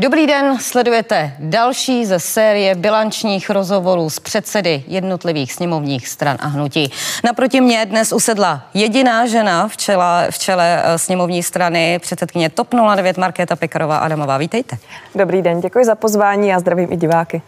Dobrý 0.00 0.26
den, 0.26 0.58
sledujete 0.58 1.32
další 1.38 2.06
ze 2.06 2.20
série 2.20 2.74
bilančních 2.74 3.50
rozhovorů 3.50 4.10
s 4.10 4.20
předsedy 4.20 4.84
jednotlivých 4.86 5.52
sněmovních 5.52 6.08
stran 6.08 6.36
a 6.40 6.46
hnutí. 6.46 6.92
Naproti 7.24 7.60
mě 7.60 7.86
dnes 7.86 8.12
usedla 8.12 8.62
jediná 8.74 9.26
žena 9.26 9.68
v 9.68 9.76
čele, 9.76 10.26
v 10.30 10.38
čele 10.38 10.82
eh, 10.84 10.98
sněmovní 10.98 11.42
strany, 11.42 11.98
předsedkyně 11.98 12.50
TOP 12.50 12.74
09 12.94 13.18
Markéta 13.18 13.56
Pekarová 13.56 13.98
Adamová. 13.98 14.38
Vítejte. 14.38 14.78
Dobrý 15.14 15.42
den, 15.42 15.60
děkuji 15.60 15.84
za 15.84 15.94
pozvání 15.94 16.54
a 16.54 16.60
zdravím 16.60 16.92
i 16.92 16.96
diváky. 16.96 17.42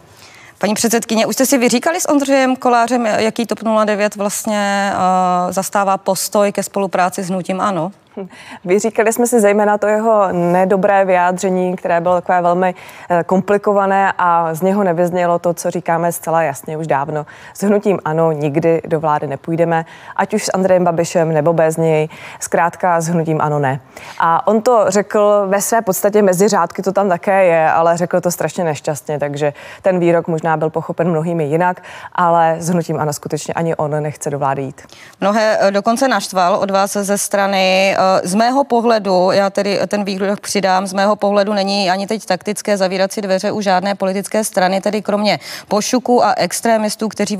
Paní 0.57 0.73
předsedkyně, 0.73 1.25
už 1.25 1.35
jste 1.35 1.45
si 1.45 1.57
vyříkali 1.57 2.01
s 2.01 2.09
Ondřejem 2.09 2.55
Kolářem, 2.55 3.05
jaký 3.05 3.45
TOP 3.45 3.59
09 3.85 4.15
vlastně 4.15 4.91
uh, 4.93 5.51
zastává 5.51 5.97
postoj 5.97 6.51
ke 6.51 6.63
spolupráci 6.63 7.23
s 7.23 7.29
hnutím 7.29 7.61
ANO? 7.61 7.91
Vyříkali 8.65 9.13
jsme 9.13 9.27
si 9.27 9.39
zejména 9.39 9.77
to 9.77 9.87
jeho 9.87 10.27
nedobré 10.31 11.05
vyjádření, 11.05 11.75
které 11.75 12.01
bylo 12.01 12.15
takové 12.15 12.41
velmi 12.41 12.75
eh, 13.09 13.23
komplikované 13.23 14.13
a 14.17 14.53
z 14.53 14.61
něho 14.61 14.83
nevyznělo 14.83 15.39
to, 15.39 15.53
co 15.53 15.71
říkáme 15.71 16.11
zcela 16.11 16.43
jasně 16.43 16.77
už 16.77 16.87
dávno. 16.87 17.25
S 17.53 17.63
hnutím 17.63 17.99
ano, 18.05 18.31
nikdy 18.31 18.81
do 18.87 18.99
vlády 18.99 19.27
nepůjdeme, 19.27 19.85
ať 20.15 20.33
už 20.33 20.45
s 20.45 20.51
Andrejem 20.53 20.83
Babišem 20.83 21.33
nebo 21.33 21.53
bez 21.53 21.77
něj, 21.77 22.09
zkrátka 22.39 23.01
s 23.01 23.07
hnutím 23.07 23.41
ano 23.41 23.59
ne. 23.59 23.79
A 24.19 24.47
on 24.47 24.61
to 24.61 24.85
řekl 24.87 25.43
ve 25.47 25.61
své 25.61 25.81
podstatě 25.81 26.21
mezi 26.21 26.47
řádky, 26.47 26.81
to 26.81 26.91
tam 26.91 27.09
také 27.09 27.45
je, 27.45 27.71
ale 27.71 27.97
řekl 27.97 28.21
to 28.21 28.31
strašně 28.31 28.63
nešťastně, 28.63 29.19
takže 29.19 29.53
ten 29.81 29.99
výrok 29.99 30.27
možná 30.27 30.57
byl 30.57 30.69
pochopen 30.69 31.09
mnohými 31.09 31.43
jinak, 31.43 31.81
ale 32.15 32.55
s 32.59 32.69
hnutím 32.69 32.99
ano 32.99 33.13
skutečně 33.13 33.53
ani 33.53 33.75
on 33.75 34.03
nechce 34.03 34.29
do 34.29 34.39
vlády 34.39 34.61
jít. 34.61 34.81
Mnohé 35.21 35.57
eh, 35.59 35.71
dokonce 35.71 36.07
naštval 36.07 36.55
od 36.55 36.71
vás 36.71 36.93
ze 36.93 37.17
strany 37.17 37.95
Eh, 37.97 38.02
z 38.23 38.35
mého 38.35 38.63
pohledu, 38.63 39.31
já 39.31 39.49
tedy 39.49 39.79
ten 39.87 40.03
výrok 40.03 40.39
přidám, 40.39 40.87
z 40.87 40.93
mého 40.93 41.15
pohledu 41.15 41.53
není 41.53 41.89
ani 41.89 42.07
teď 42.07 42.25
taktické 42.25 42.77
zavírat 42.77 43.11
si 43.11 43.21
dveře 43.21 43.51
u 43.51 43.61
žádné 43.61 43.95
politické 43.95 44.43
strany, 44.43 44.81
tedy 44.81 45.01
kromě 45.01 45.39
pošuku 45.67 46.25
a 46.25 46.33
extrémistů, 46.37 47.09
kteří 47.09 47.37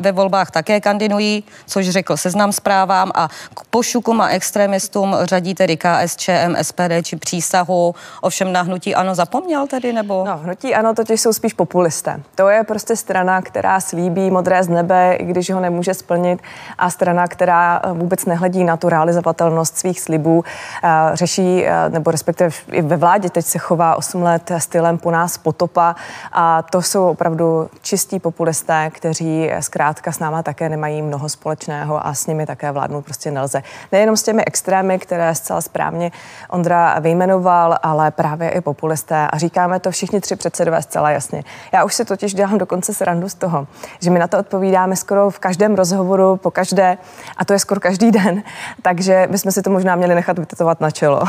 ve 0.00 0.12
volbách 0.12 0.50
také 0.50 0.80
kandidují, 0.80 1.44
což 1.66 1.88
řekl 1.88 2.16
seznam 2.16 2.52
zprávám 2.52 3.10
a 3.14 3.28
k 3.54 3.64
pošukům 3.70 4.20
a 4.20 4.28
extrémistům 4.28 5.16
řadí 5.22 5.54
tedy 5.54 5.76
KSČM, 5.76 6.56
SPD 6.62 6.92
či 7.02 7.16
přísahu. 7.16 7.94
Ovšem 8.20 8.52
na 8.52 8.62
hnutí 8.62 8.94
ano 8.94 9.14
zapomněl 9.14 9.66
tedy, 9.66 9.92
nebo? 9.92 10.24
No, 10.26 10.38
hnutí 10.38 10.74
ano 10.74 10.94
totiž 10.94 11.20
jsou 11.20 11.32
spíš 11.32 11.52
populisté. 11.52 12.20
To 12.34 12.48
je 12.48 12.64
prostě 12.64 12.96
strana, 12.96 13.42
která 13.42 13.80
slíbí 13.80 14.30
modré 14.30 14.62
z 14.62 14.68
nebe, 14.68 15.14
i 15.14 15.24
když 15.24 15.50
ho 15.50 15.60
nemůže 15.60 15.94
splnit 15.94 16.40
a 16.78 16.90
strana, 16.90 17.26
která 17.26 17.82
vůbec 17.92 18.24
nehledí 18.24 18.64
na 18.64 18.76
tu 18.76 18.88
realizovatelnost 18.88 19.78
svých 19.78 19.97
slibů, 20.00 20.44
eh, 20.84 20.88
řeší, 21.12 21.66
eh, 21.66 21.88
nebo 21.88 22.10
respektive 22.10 22.50
i 22.72 22.82
ve 22.82 22.96
vládě 22.96 23.30
teď 23.30 23.46
se 23.46 23.58
chová 23.58 23.96
8 23.96 24.22
let 24.22 24.52
stylem 24.58 24.98
po 24.98 25.10
nás 25.10 25.38
potopa 25.38 25.96
a 26.32 26.62
to 26.62 26.82
jsou 26.82 27.08
opravdu 27.08 27.70
čistí 27.82 28.18
populisté, 28.18 28.90
kteří 28.90 29.50
zkrátka 29.60 30.12
s 30.12 30.18
náma 30.18 30.42
také 30.42 30.68
nemají 30.68 31.02
mnoho 31.02 31.28
společného 31.28 32.06
a 32.06 32.14
s 32.14 32.26
nimi 32.26 32.46
také 32.46 32.72
vládnout 32.72 33.04
prostě 33.04 33.30
nelze. 33.30 33.62
Nejenom 33.92 34.16
s 34.16 34.22
těmi 34.22 34.44
extrémy, 34.44 34.98
které 34.98 35.34
zcela 35.34 35.60
správně 35.60 36.12
Ondra 36.50 36.98
vyjmenoval, 36.98 37.76
ale 37.82 38.10
právě 38.10 38.50
i 38.50 38.60
populisté 38.60 39.28
a 39.30 39.38
říkáme 39.38 39.80
to 39.80 39.90
všichni 39.90 40.20
tři 40.20 40.36
předsedové 40.36 40.82
zcela 40.82 41.10
jasně. 41.10 41.44
Já 41.72 41.84
už 41.84 41.94
si 41.94 42.04
totiž 42.04 42.34
dělám 42.34 42.58
dokonce 42.58 42.94
srandu 42.94 43.28
z 43.28 43.34
toho, 43.34 43.66
že 44.00 44.10
my 44.10 44.18
na 44.18 44.28
to 44.28 44.38
odpovídáme 44.38 44.96
skoro 44.96 45.30
v 45.30 45.38
každém 45.38 45.74
rozhovoru, 45.74 46.36
po 46.36 46.50
každé, 46.50 46.98
a 47.36 47.44
to 47.44 47.52
je 47.52 47.58
skoro 47.58 47.80
každý 47.80 48.10
den, 48.10 48.42
takže 48.82 49.26
bychom 49.30 49.52
si 49.52 49.62
to 49.62 49.70
možná 49.70 49.87
měli 49.96 50.14
nechat 50.14 50.38
vytetovat 50.38 50.80
na 50.80 50.90
čelo. 50.90 51.22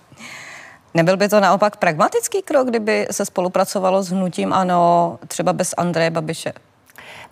Nebyl 0.94 1.16
by 1.16 1.28
to 1.28 1.40
naopak 1.40 1.76
pragmatický 1.76 2.42
krok, 2.42 2.68
kdyby 2.68 3.06
se 3.10 3.24
spolupracovalo 3.24 4.02
s 4.02 4.10
hnutím 4.10 4.52
ANO 4.52 5.18
třeba 5.28 5.52
bez 5.52 5.74
Andreje 5.76 6.10
Babiše? 6.10 6.52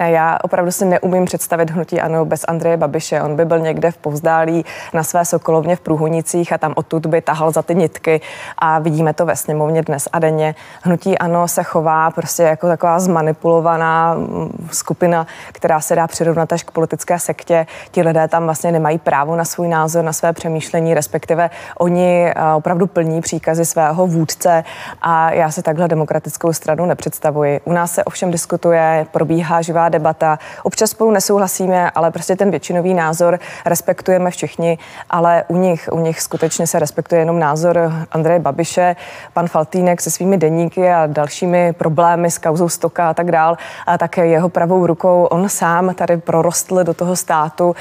Já 0.08 0.38
opravdu 0.42 0.72
si 0.72 0.84
neumím 0.84 1.24
představit 1.24 1.70
hnutí 1.70 2.00
ano 2.00 2.24
bez 2.24 2.44
Andreje 2.48 2.76
Babiše. 2.76 3.22
On 3.22 3.36
by 3.36 3.44
byl 3.44 3.58
někde 3.58 3.90
v 3.90 3.96
povzdálí 3.96 4.64
na 4.94 5.02
své 5.02 5.24
Sokolovně 5.24 5.76
v 5.76 5.80
Průhonicích 5.80 6.52
a 6.52 6.58
tam 6.58 6.72
odtud 6.76 7.06
by 7.06 7.20
tahal 7.20 7.50
za 7.50 7.62
ty 7.62 7.74
nitky 7.74 8.20
a 8.58 8.78
vidíme 8.78 9.12
to 9.12 9.26
ve 9.26 9.36
sněmovně 9.36 9.82
dnes 9.82 10.08
a 10.12 10.18
denně. 10.18 10.54
Hnutí 10.82 11.18
ano 11.18 11.48
se 11.48 11.62
chová 11.62 12.10
prostě 12.10 12.42
jako 12.42 12.68
taková 12.68 13.00
zmanipulovaná 13.00 14.14
mm, 14.14 14.68
skupina, 14.72 15.26
která 15.52 15.80
se 15.80 15.94
dá 15.96 16.06
přirovnat 16.06 16.52
až 16.52 16.62
k 16.62 16.70
politické 16.70 17.18
sektě. 17.18 17.66
Ti 17.90 18.02
lidé 18.02 18.28
tam 18.28 18.44
vlastně 18.44 18.72
nemají 18.72 18.98
právo 18.98 19.36
na 19.36 19.44
svůj 19.44 19.68
názor, 19.68 20.04
na 20.04 20.12
své 20.12 20.32
přemýšlení, 20.32 20.94
respektive 20.94 21.50
oni 21.78 22.26
eh, 22.26 22.54
opravdu 22.54 22.86
plní 22.86 23.20
příkazy 23.20 23.64
svého 23.64 24.06
vůdce 24.06 24.64
a 25.02 25.32
já 25.32 25.50
si 25.50 25.62
takhle 25.62 25.88
demokratickou 25.88 26.52
stranu 26.52 26.86
nepředstavuji. 26.86 27.60
U 27.64 27.72
nás 27.72 27.92
se 27.92 28.04
ovšem 28.04 28.30
diskutuje, 28.30 29.06
probíhá 29.10 29.62
živá 29.62 29.89
debata. 29.90 30.38
Občas 30.62 30.90
spolu 30.90 31.10
nesouhlasíme, 31.10 31.90
ale 31.90 32.10
prostě 32.10 32.36
ten 32.36 32.50
většinový 32.50 32.94
názor 32.94 33.38
respektujeme 33.66 34.30
všichni, 34.30 34.78
ale 35.10 35.44
u 35.48 35.56
nich, 35.56 35.88
u 35.92 35.98
nich 35.98 36.20
skutečně 36.20 36.66
se 36.66 36.78
respektuje 36.78 37.20
jenom 37.20 37.38
názor 37.38 37.92
Andreje 38.12 38.38
Babiše, 38.38 38.96
pan 39.32 39.48
Faltýnek 39.48 40.00
se 40.00 40.10
svými 40.10 40.36
deníky 40.38 40.92
a 40.92 41.06
dalšími 41.06 41.72
problémy 41.72 42.30
s 42.30 42.38
kauzou 42.38 42.68
stoka 42.68 43.10
a 43.10 43.14
tak 43.14 43.30
dál, 43.30 43.56
a 43.86 43.98
tak 43.98 44.16
jeho 44.16 44.48
pravou 44.48 44.86
rukou 44.86 45.24
on 45.24 45.48
sám 45.48 45.94
tady 45.94 46.16
prorostl 46.16 46.84
do 46.84 46.94
toho 46.94 47.16
státu, 47.16 47.74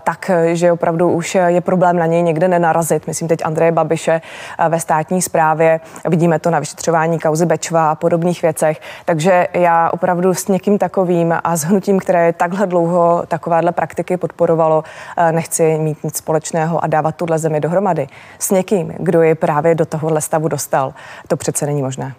tak, 0.00 0.30
že 0.52 0.72
opravdu 0.72 1.10
už 1.10 1.34
je 1.34 1.60
problém 1.60 1.98
na 1.98 2.06
něj 2.06 2.22
někde 2.22 2.48
nenarazit. 2.48 3.06
Myslím 3.06 3.28
teď 3.28 3.40
Andreje 3.44 3.72
Babiše 3.72 4.20
ve 4.68 4.80
státní 4.80 5.22
správě. 5.22 5.80
Vidíme 6.08 6.38
to 6.38 6.50
na 6.50 6.58
vyšetřování 6.58 7.18
kauzy 7.18 7.46
Bečva 7.46 7.90
a 7.90 7.94
podobných 7.94 8.42
věcech. 8.42 8.80
Takže 9.04 9.48
já 9.54 9.90
opravdu 9.90 10.34
s 10.34 10.48
někým 10.48 10.78
takovým 10.78 11.34
a 11.44 11.51
s 11.56 11.64
hnutím, 11.64 11.98
které 11.98 12.32
takhle 12.32 12.66
dlouho 12.66 13.22
takovéhle 13.28 13.72
praktiky 13.72 14.16
podporovalo, 14.16 14.84
eh, 15.16 15.32
nechci 15.32 15.78
mít 15.78 16.04
nic 16.04 16.16
společného 16.16 16.84
a 16.84 16.86
dávat 16.86 17.16
tuhle 17.16 17.38
zemi 17.38 17.60
dohromady. 17.60 18.06
S 18.38 18.50
někým, 18.50 18.94
kdo 18.98 19.22
je 19.22 19.34
právě 19.34 19.74
do 19.74 19.86
tohohle 19.86 20.20
stavu 20.20 20.48
dostal, 20.48 20.94
to 21.28 21.36
přece 21.36 21.66
není 21.66 21.82
možné. 21.82 22.14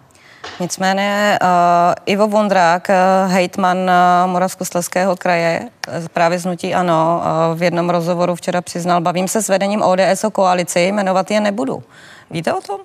Nicméně 0.60 1.38
uh, 1.42 1.48
Ivo 2.06 2.28
Vondrák, 2.28 2.88
uh, 2.88 3.32
hejtman 3.32 3.78
uh, 3.78 4.30
Moravskoslezského 4.30 5.16
kraje, 5.16 5.68
právě 6.12 6.38
znutí 6.38 6.74
ano, 6.74 7.22
uh, 7.50 7.58
v 7.58 7.62
jednom 7.62 7.90
rozhovoru 7.90 8.34
včera 8.34 8.60
přiznal, 8.60 9.00
bavím 9.00 9.28
se 9.28 9.42
s 9.42 9.48
vedením 9.48 9.82
ODS 9.82 10.24
o 10.24 10.30
koalici, 10.30 10.80
jmenovat 10.80 11.30
je 11.30 11.40
nebudu. 11.40 11.82
Víte 12.30 12.52
o 12.52 12.60
tom? 12.60 12.80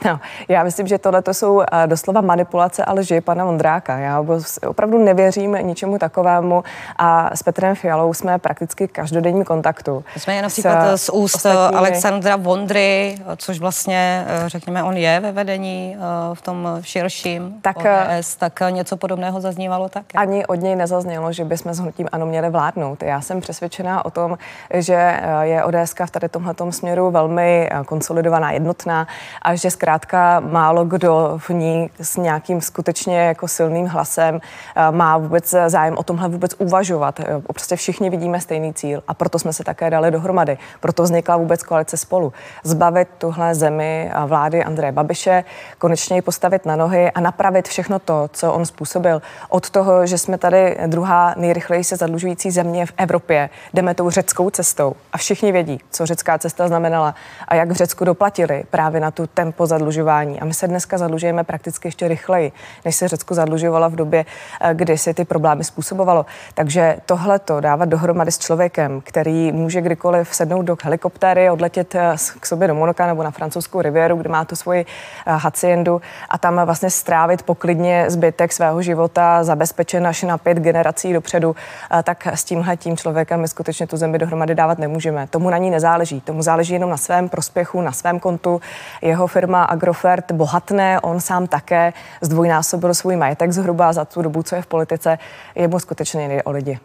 No, 0.04 0.20
já 0.48 0.62
myslím, 0.62 0.86
že 0.86 0.98
tohle 0.98 1.22
to 1.22 1.34
jsou 1.34 1.60
eh, 1.60 1.86
doslova 1.86 2.20
manipulace 2.20 2.84
a 2.84 2.92
lži 2.92 3.20
pana 3.20 3.44
Vondráka. 3.44 3.98
Já 3.98 4.24
opravdu 4.66 4.98
nevěřím 4.98 5.52
ničemu 5.60 5.98
takovému 5.98 6.64
a 6.96 7.36
s 7.36 7.42
Petrem 7.42 7.74
Fialou 7.74 8.14
jsme 8.14 8.38
prakticky 8.38 8.88
každodenním 8.88 9.44
kontaktu. 9.44 10.04
Jsme 10.16 10.34
jen 10.34 10.42
například 10.42 10.96
z 10.96 11.08
úst 11.08 11.34
ostatními... 11.34 11.76
Alexandra 11.76 12.36
Vondry, 12.36 13.18
což 13.36 13.58
vlastně, 13.58 14.26
eh, 14.28 14.48
řekněme, 14.48 14.82
on 14.82 14.96
je 14.96 15.20
ve 15.20 15.32
vedení 15.32 15.96
eh, 15.96 16.34
v 16.34 16.42
tom 16.42 16.68
širším 16.80 17.54
tak, 17.62 17.76
ODS, 17.76 18.36
tak 18.36 18.60
něco 18.70 18.96
podobného 18.96 19.40
zaznívalo 19.40 19.88
také. 19.88 20.18
Ani 20.18 20.46
od 20.46 20.54
něj 20.54 20.76
nezaznělo, 20.76 21.32
že 21.32 21.44
bychom 21.44 21.74
s 21.74 21.78
hnutím 21.78 22.08
ano 22.12 22.26
měli 22.26 22.50
vládnout. 22.50 23.02
Já 23.02 23.20
jsem 23.20 23.40
přesvědčená 23.40 24.04
o 24.04 24.10
tom, 24.10 24.38
že 24.74 25.20
je 25.40 25.64
ODS 25.64 25.94
v 26.06 26.10
tady 26.10 26.28
tomhle 26.28 26.54
směru 26.70 27.10
velmi 27.10 27.70
konsolidovaná, 27.86 28.52
jednotná 28.52 29.06
a 29.42 29.54
že 29.54 29.70
zkrátka 29.70 29.89
zkrátka 29.90 30.40
málo 30.40 30.84
kdo 30.84 31.34
v 31.38 31.50
ní 31.50 31.90
s 32.00 32.16
nějakým 32.16 32.60
skutečně 32.60 33.18
jako 33.18 33.48
silným 33.48 33.86
hlasem 33.86 34.40
eh, 34.76 34.90
má 34.90 35.18
vůbec 35.18 35.54
zájem 35.66 35.98
o 35.98 36.02
tomhle 36.02 36.28
vůbec 36.28 36.54
uvažovat. 36.58 37.20
Eh, 37.20 37.24
prostě 37.54 37.76
všichni 37.76 38.10
vidíme 38.10 38.40
stejný 38.40 38.74
cíl 38.74 39.02
a 39.08 39.14
proto 39.14 39.38
jsme 39.38 39.52
se 39.52 39.64
také 39.64 39.90
dali 39.90 40.10
dohromady. 40.10 40.58
Proto 40.80 41.02
vznikla 41.02 41.36
vůbec 41.36 41.62
koalice 41.62 41.96
spolu. 41.96 42.32
Zbavit 42.64 43.08
tuhle 43.18 43.54
zemi 43.54 44.10
vlády 44.26 44.64
Andreje 44.64 44.92
Babiše, 44.92 45.44
konečně 45.78 46.16
ji 46.16 46.22
postavit 46.22 46.66
na 46.66 46.76
nohy 46.76 47.10
a 47.10 47.20
napravit 47.20 47.68
všechno 47.68 47.98
to, 47.98 48.30
co 48.32 48.52
on 48.52 48.66
způsobil. 48.66 49.22
Od 49.48 49.70
toho, 49.70 50.06
že 50.06 50.18
jsme 50.18 50.38
tady 50.38 50.76
druhá 50.86 51.34
nejrychleji 51.36 51.84
se 51.84 51.96
zadlužující 51.96 52.50
země 52.50 52.86
v 52.86 52.92
Evropě, 52.96 53.50
jdeme 53.74 53.94
tou 53.94 54.10
řeckou 54.10 54.50
cestou 54.50 54.94
a 55.12 55.18
všichni 55.18 55.52
vědí, 55.52 55.80
co 55.90 56.06
řecká 56.06 56.38
cesta 56.38 56.68
znamenala 56.68 57.14
a 57.48 57.54
jak 57.54 57.70
v 57.70 57.74
Řecku 57.74 58.04
doplatili 58.04 58.64
právě 58.70 59.00
na 59.00 59.10
tu 59.10 59.26
tempo 59.26 59.66
zadlužování. 59.80 60.40
A 60.40 60.44
my 60.44 60.54
se 60.54 60.68
dneska 60.68 60.98
zadlužujeme 60.98 61.44
prakticky 61.44 61.88
ještě 61.88 62.08
rychleji, 62.08 62.52
než 62.84 62.96
se 62.96 63.08
Řecko 63.08 63.34
zadlužovala 63.34 63.88
v 63.88 63.96
době, 63.96 64.24
eh, 64.60 64.74
kdy 64.74 64.98
si 64.98 65.14
ty 65.14 65.24
problémy 65.24 65.64
způsobovalo. 65.64 66.26
Takže 66.54 66.96
tohle 67.06 67.38
to 67.38 67.60
dávat 67.60 67.88
dohromady 67.88 68.32
s 68.32 68.38
člověkem, 68.38 69.00
který 69.00 69.52
může 69.52 69.80
kdykoliv 69.80 70.34
sednout 70.34 70.62
do 70.62 70.76
helikoptéry, 70.82 71.50
odletět 71.50 71.94
eh, 71.94 72.14
k 72.40 72.46
sobě 72.46 72.68
do 72.68 72.74
Monoka 72.74 73.06
nebo 73.06 73.22
na 73.22 73.30
francouzskou 73.30 73.80
riviéru, 73.80 74.16
kde 74.16 74.28
má 74.28 74.44
tu 74.44 74.56
svoji 74.56 74.80
eh, 74.86 75.32
haciendu 75.32 76.00
a 76.28 76.38
tam 76.38 76.60
vlastně 76.64 76.90
strávit 76.90 77.42
poklidně 77.42 78.04
zbytek 78.08 78.52
svého 78.52 78.82
života, 78.82 79.44
zabezpečen 79.44 80.06
až 80.06 80.22
na 80.22 80.38
pět 80.38 80.58
generací 80.58 81.12
dopředu, 81.12 81.56
tak 82.02 82.26
s 82.26 82.44
tímhle 82.44 82.76
tím 82.76 82.96
člověkem 82.96 83.40
my 83.40 83.48
skutečně 83.48 83.86
tu 83.86 83.96
zemi 83.96 84.18
dohromady 84.18 84.54
dávat 84.54 84.78
nemůžeme. 84.78 85.26
Tomu 85.26 85.50
na 85.50 85.58
ní 85.58 85.70
nezáleží. 85.70 86.20
Tomu 86.20 86.42
záleží 86.42 86.72
jenom 86.72 86.90
na 86.90 86.96
svém 86.96 87.28
prospěchu, 87.28 87.80
na 87.80 87.92
svém 87.92 88.20
kontu. 88.20 88.60
Jeho 89.02 89.26
firma 89.26 89.64
Agrofert 89.70 90.32
bohatné, 90.32 91.00
on 91.00 91.20
sám 91.20 91.46
také 91.46 91.92
zdvojnásobil 92.20 92.94
svůj 92.94 93.16
majetek 93.16 93.52
zhruba 93.52 93.92
za 93.92 94.04
tu 94.04 94.22
dobu, 94.22 94.42
co 94.42 94.54
je 94.54 94.62
v 94.62 94.66
politice, 94.66 95.18
jemu 95.54 95.78
skutečně 95.78 96.28
nejde 96.28 96.42
o 96.42 96.50
lidi. 96.50 96.78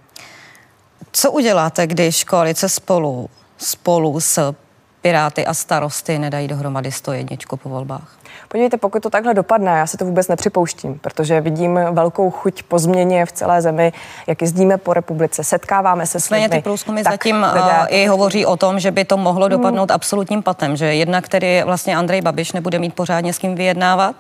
Co 1.11 1.31
uděláte, 1.31 1.87
když 1.87 2.23
koalice 2.23 2.69
spolu, 2.69 3.29
spolu 3.57 4.19
s 4.19 4.55
Piráty 5.05 5.45
a 5.45 5.53
starosty 5.53 6.19
nedají 6.19 6.47
dohromady 6.47 6.91
101 6.91 7.37
po 7.63 7.69
volbách? 7.69 8.17
Podívejte, 8.47 8.77
pokud 8.77 9.03
to 9.03 9.09
takhle 9.09 9.33
dopadne, 9.33 9.71
já 9.71 9.87
si 9.87 9.97
to 9.97 10.05
vůbec 10.05 10.27
nepřipouštím, 10.27 10.99
protože 10.99 11.41
vidím 11.41 11.79
velkou 11.91 12.31
chuť 12.31 12.63
po 12.63 12.79
změně 12.79 13.25
v 13.25 13.31
celé 13.31 13.61
zemi, 13.61 13.93
jak 14.27 14.41
jezdíme 14.41 14.77
po 14.77 14.93
republice, 14.93 15.43
setkáváme 15.43 16.05
se 16.05 16.19
s 16.19 16.29
lidmi. 16.29 16.49
ty 16.49 16.61
průzkumy 16.61 17.03
tak 17.03 17.13
zatím 17.13 17.45
lidé... 17.53 17.87
i 17.87 18.05
hovoří 18.05 18.45
o 18.45 18.57
tom, 18.57 18.79
že 18.79 18.91
by 18.91 19.05
to 19.05 19.17
mohlo 19.17 19.47
dopadnout 19.47 19.89
hmm. 19.89 19.95
absolutním 19.95 20.43
patem, 20.43 20.75
že 20.75 20.95
jednak 20.95 21.27
tedy 21.27 21.63
vlastně 21.65 21.97
Andrej 21.97 22.21
Babiš 22.21 22.51
nebude 22.51 22.79
mít 22.79 22.93
pořádně 22.93 23.33
s 23.33 23.37
kým 23.37 23.55
vyjednávat 23.55 24.15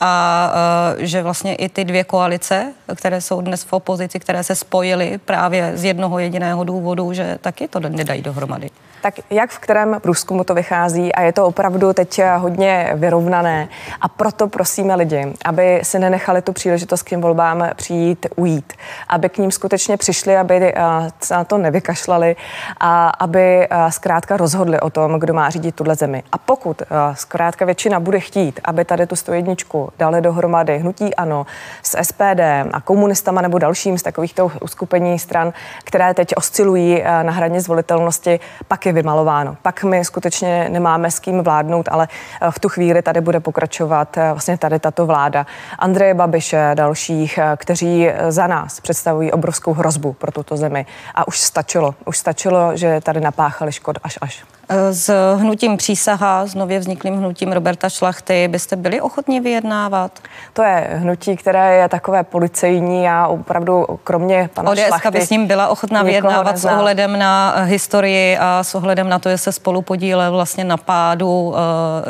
a 0.00 0.52
že 0.98 1.22
vlastně 1.22 1.54
i 1.54 1.68
ty 1.68 1.84
dvě 1.84 2.04
koalice, 2.04 2.72
které 2.94 3.20
jsou 3.20 3.40
dnes 3.40 3.64
v 3.64 3.72
opozici, 3.72 4.20
které 4.20 4.44
se 4.44 4.54
spojily 4.54 5.18
právě 5.24 5.72
z 5.74 5.84
jednoho 5.84 6.18
jediného 6.18 6.64
důvodu, 6.64 7.12
že 7.12 7.38
taky 7.40 7.68
to 7.68 7.80
nedají 7.80 8.22
dohromady. 8.22 8.70
Tak 9.04 9.14
jak 9.30 9.50
v 9.50 9.58
kterém 9.58 9.96
průzkumu 10.00 10.44
to 10.44 10.54
vychází? 10.54 11.14
A 11.14 11.22
je 11.22 11.32
to 11.32 11.46
opravdu 11.46 11.92
teď 11.92 12.20
hodně 12.36 12.90
vyrovnané. 12.94 13.68
A 14.00 14.08
proto 14.08 14.48
prosíme 14.48 14.94
lidi, 14.94 15.32
aby 15.44 15.80
si 15.82 15.98
nenechali 15.98 16.42
tu 16.42 16.52
příležitost 16.52 17.02
k 17.02 17.08
těm 17.08 17.20
volbám 17.20 17.68
přijít, 17.76 18.26
ujít, 18.36 18.72
aby 19.08 19.28
k 19.28 19.38
ním 19.38 19.50
skutečně 19.50 19.96
přišli, 19.96 20.36
aby 20.36 20.74
se 21.20 21.34
na 21.34 21.44
to 21.44 21.58
nevykašlali 21.58 22.36
a 22.80 23.08
aby 23.08 23.68
zkrátka 23.88 24.36
rozhodli 24.36 24.80
o 24.80 24.90
tom, 24.90 25.20
kdo 25.20 25.34
má 25.34 25.50
řídit 25.50 25.74
tuhle 25.74 25.94
zemi. 25.94 26.22
A 26.32 26.38
pokud 26.38 26.82
zkrátka 27.12 27.64
většina 27.64 28.00
bude 28.00 28.20
chtít, 28.20 28.60
aby 28.64 28.84
tady 28.84 29.06
tu 29.06 29.16
101 29.16 29.54
dali 29.98 30.20
dohromady 30.20 30.78
hnutí 30.78 31.14
ANO 31.14 31.46
s 31.82 32.02
SPD 32.02 32.40
a 32.72 32.80
komunistama 32.80 33.40
nebo 33.40 33.58
dalším 33.58 33.98
z 33.98 34.02
takovýchto 34.02 34.52
uskupení 34.60 35.18
stran, 35.18 35.52
které 35.84 36.14
teď 36.14 36.36
oscilují 36.36 37.02
na 37.22 37.32
hraně 37.32 37.60
zvolitelnosti, 37.60 38.40
pak 38.68 38.86
je 38.86 38.93
vymalováno. 38.94 39.56
Pak 39.62 39.84
my 39.84 40.04
skutečně 40.04 40.68
nemáme 40.68 41.10
s 41.10 41.18
kým 41.18 41.40
vládnout, 41.40 41.88
ale 41.90 42.08
eh, 42.40 42.50
v 42.50 42.58
tu 42.58 42.68
chvíli 42.68 43.02
tady 43.02 43.20
bude 43.20 43.40
pokračovat 43.40 44.16
eh, 44.16 44.30
vlastně 44.30 44.58
tady 44.58 44.78
tato 44.78 45.06
vláda. 45.06 45.46
Andreje 45.78 46.14
Babiše, 46.14 46.70
dalších, 46.74 47.38
eh, 47.38 47.56
kteří 47.56 48.08
za 48.28 48.46
nás 48.46 48.80
představují 48.80 49.32
obrovskou 49.32 49.72
hrozbu 49.72 50.12
pro 50.12 50.32
tuto 50.32 50.56
zemi. 50.56 50.86
A 51.14 51.28
už 51.28 51.40
stačilo, 51.40 51.94
už 52.06 52.18
stačilo, 52.18 52.76
že 52.76 53.00
tady 53.00 53.20
napáchali 53.20 53.72
škod 53.72 53.98
až 54.02 54.18
až. 54.20 54.53
S 54.90 55.34
hnutím 55.36 55.76
přísaha, 55.76 56.46
s 56.46 56.54
nově 56.54 56.78
vzniklým 56.78 57.18
hnutím 57.18 57.52
Roberta 57.52 57.88
Šlachty, 57.88 58.48
byste 58.48 58.76
byli 58.76 59.00
ochotni 59.00 59.40
vyjednávat? 59.40 60.18
To 60.52 60.62
je 60.62 60.90
hnutí, 60.94 61.36
které 61.36 61.76
je 61.76 61.88
takové 61.88 62.24
policejní 62.24 63.08
a 63.08 63.26
opravdu 63.26 63.86
kromě 64.04 64.50
pana 64.54 64.70
ODS 64.70 64.80
Šlachty... 64.80 65.10
by 65.10 65.20
s 65.20 65.30
ním 65.30 65.46
byla 65.46 65.68
ochotná 65.68 66.02
vyjednávat 66.02 66.52
nezná. 66.52 66.70
s 66.70 66.74
ohledem 66.74 67.18
na 67.18 67.54
historii 67.62 68.38
a 68.38 68.62
s 68.62 68.74
ohledem 68.74 69.08
na 69.08 69.18
to, 69.18 69.30
že 69.30 69.38
se 69.38 69.52
spolu 69.52 69.82
podílel 69.82 70.32
vlastně 70.32 70.64
na 70.64 70.76
pádu 70.76 71.28
uh, 71.28 71.54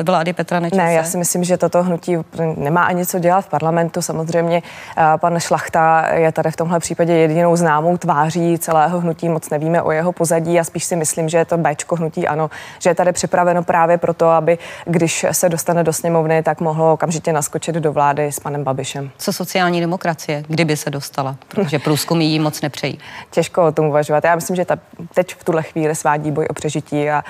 vlády 0.03 0.33
Petra 0.33 0.61
Nečase? 0.61 0.83
Ne, 0.83 0.93
já 0.93 1.05
si 1.05 1.19
myslím, 1.19 1.45
že 1.45 1.57
toto 1.57 1.83
hnutí 1.83 2.17
nemá 2.57 2.85
ani 2.85 3.07
co 3.07 3.19
dělat 3.19 3.45
v 3.45 3.49
parlamentu. 3.49 4.03
Samozřejmě 4.03 4.63
pan 5.17 5.41
Šlachta 5.41 6.07
je 6.15 6.33
tady 6.33 6.51
v 6.51 6.57
tomhle 6.57 6.81
případě 6.81 7.13
jedinou 7.13 7.57
známou 7.57 7.97
tváří 7.97 8.59
celého 8.59 9.01
hnutí, 9.01 9.29
moc 9.29 9.51
nevíme 9.51 9.83
o 9.83 9.91
jeho 9.91 10.13
pozadí 10.13 10.61
a 10.61 10.65
spíš 10.65 10.85
si 10.85 10.97
myslím, 10.97 11.29
že 11.29 11.39
je 11.39 11.45
to 11.45 11.59
Bčko 11.59 11.97
hnutí 11.97 12.27
ano, 12.27 12.44
že 12.79 12.91
je 12.91 12.95
tady 12.95 13.13
připraveno 13.13 13.63
právě 13.63 13.99
proto, 13.99 14.29
aby 14.29 14.59
když 14.85 15.27
se 15.33 15.49
dostane 15.49 15.85
do 15.85 15.93
sněmovny, 15.93 16.43
tak 16.43 16.61
mohlo 16.61 16.93
okamžitě 16.93 17.33
naskočit 17.33 17.75
do 17.75 17.93
vlády 17.93 18.27
s 18.27 18.41
panem 18.41 18.65
Babišem. 18.65 19.11
Co 19.19 19.33
sociální 19.33 19.81
demokracie, 19.81 20.45
kdyby 20.49 20.77
se 20.77 20.91
dostala? 20.91 21.37
Protože 21.49 21.79
průzkumy 21.79 22.25
jí 22.25 22.39
moc 22.39 22.61
nepřejí. 22.61 22.99
Těžko 23.31 23.67
o 23.67 23.73
tom 23.73 23.87
uvažovat. 23.87 24.25
Já 24.25 24.35
myslím, 24.35 24.57
že 24.57 24.65
ta 24.65 24.79
teď 25.15 25.35
v 25.35 25.45
tuhle 25.45 25.63
chvíli 25.63 25.95
svádí 25.95 26.31
boj 26.31 26.47
o 26.51 26.55
přežití 26.55 27.11
a, 27.11 27.25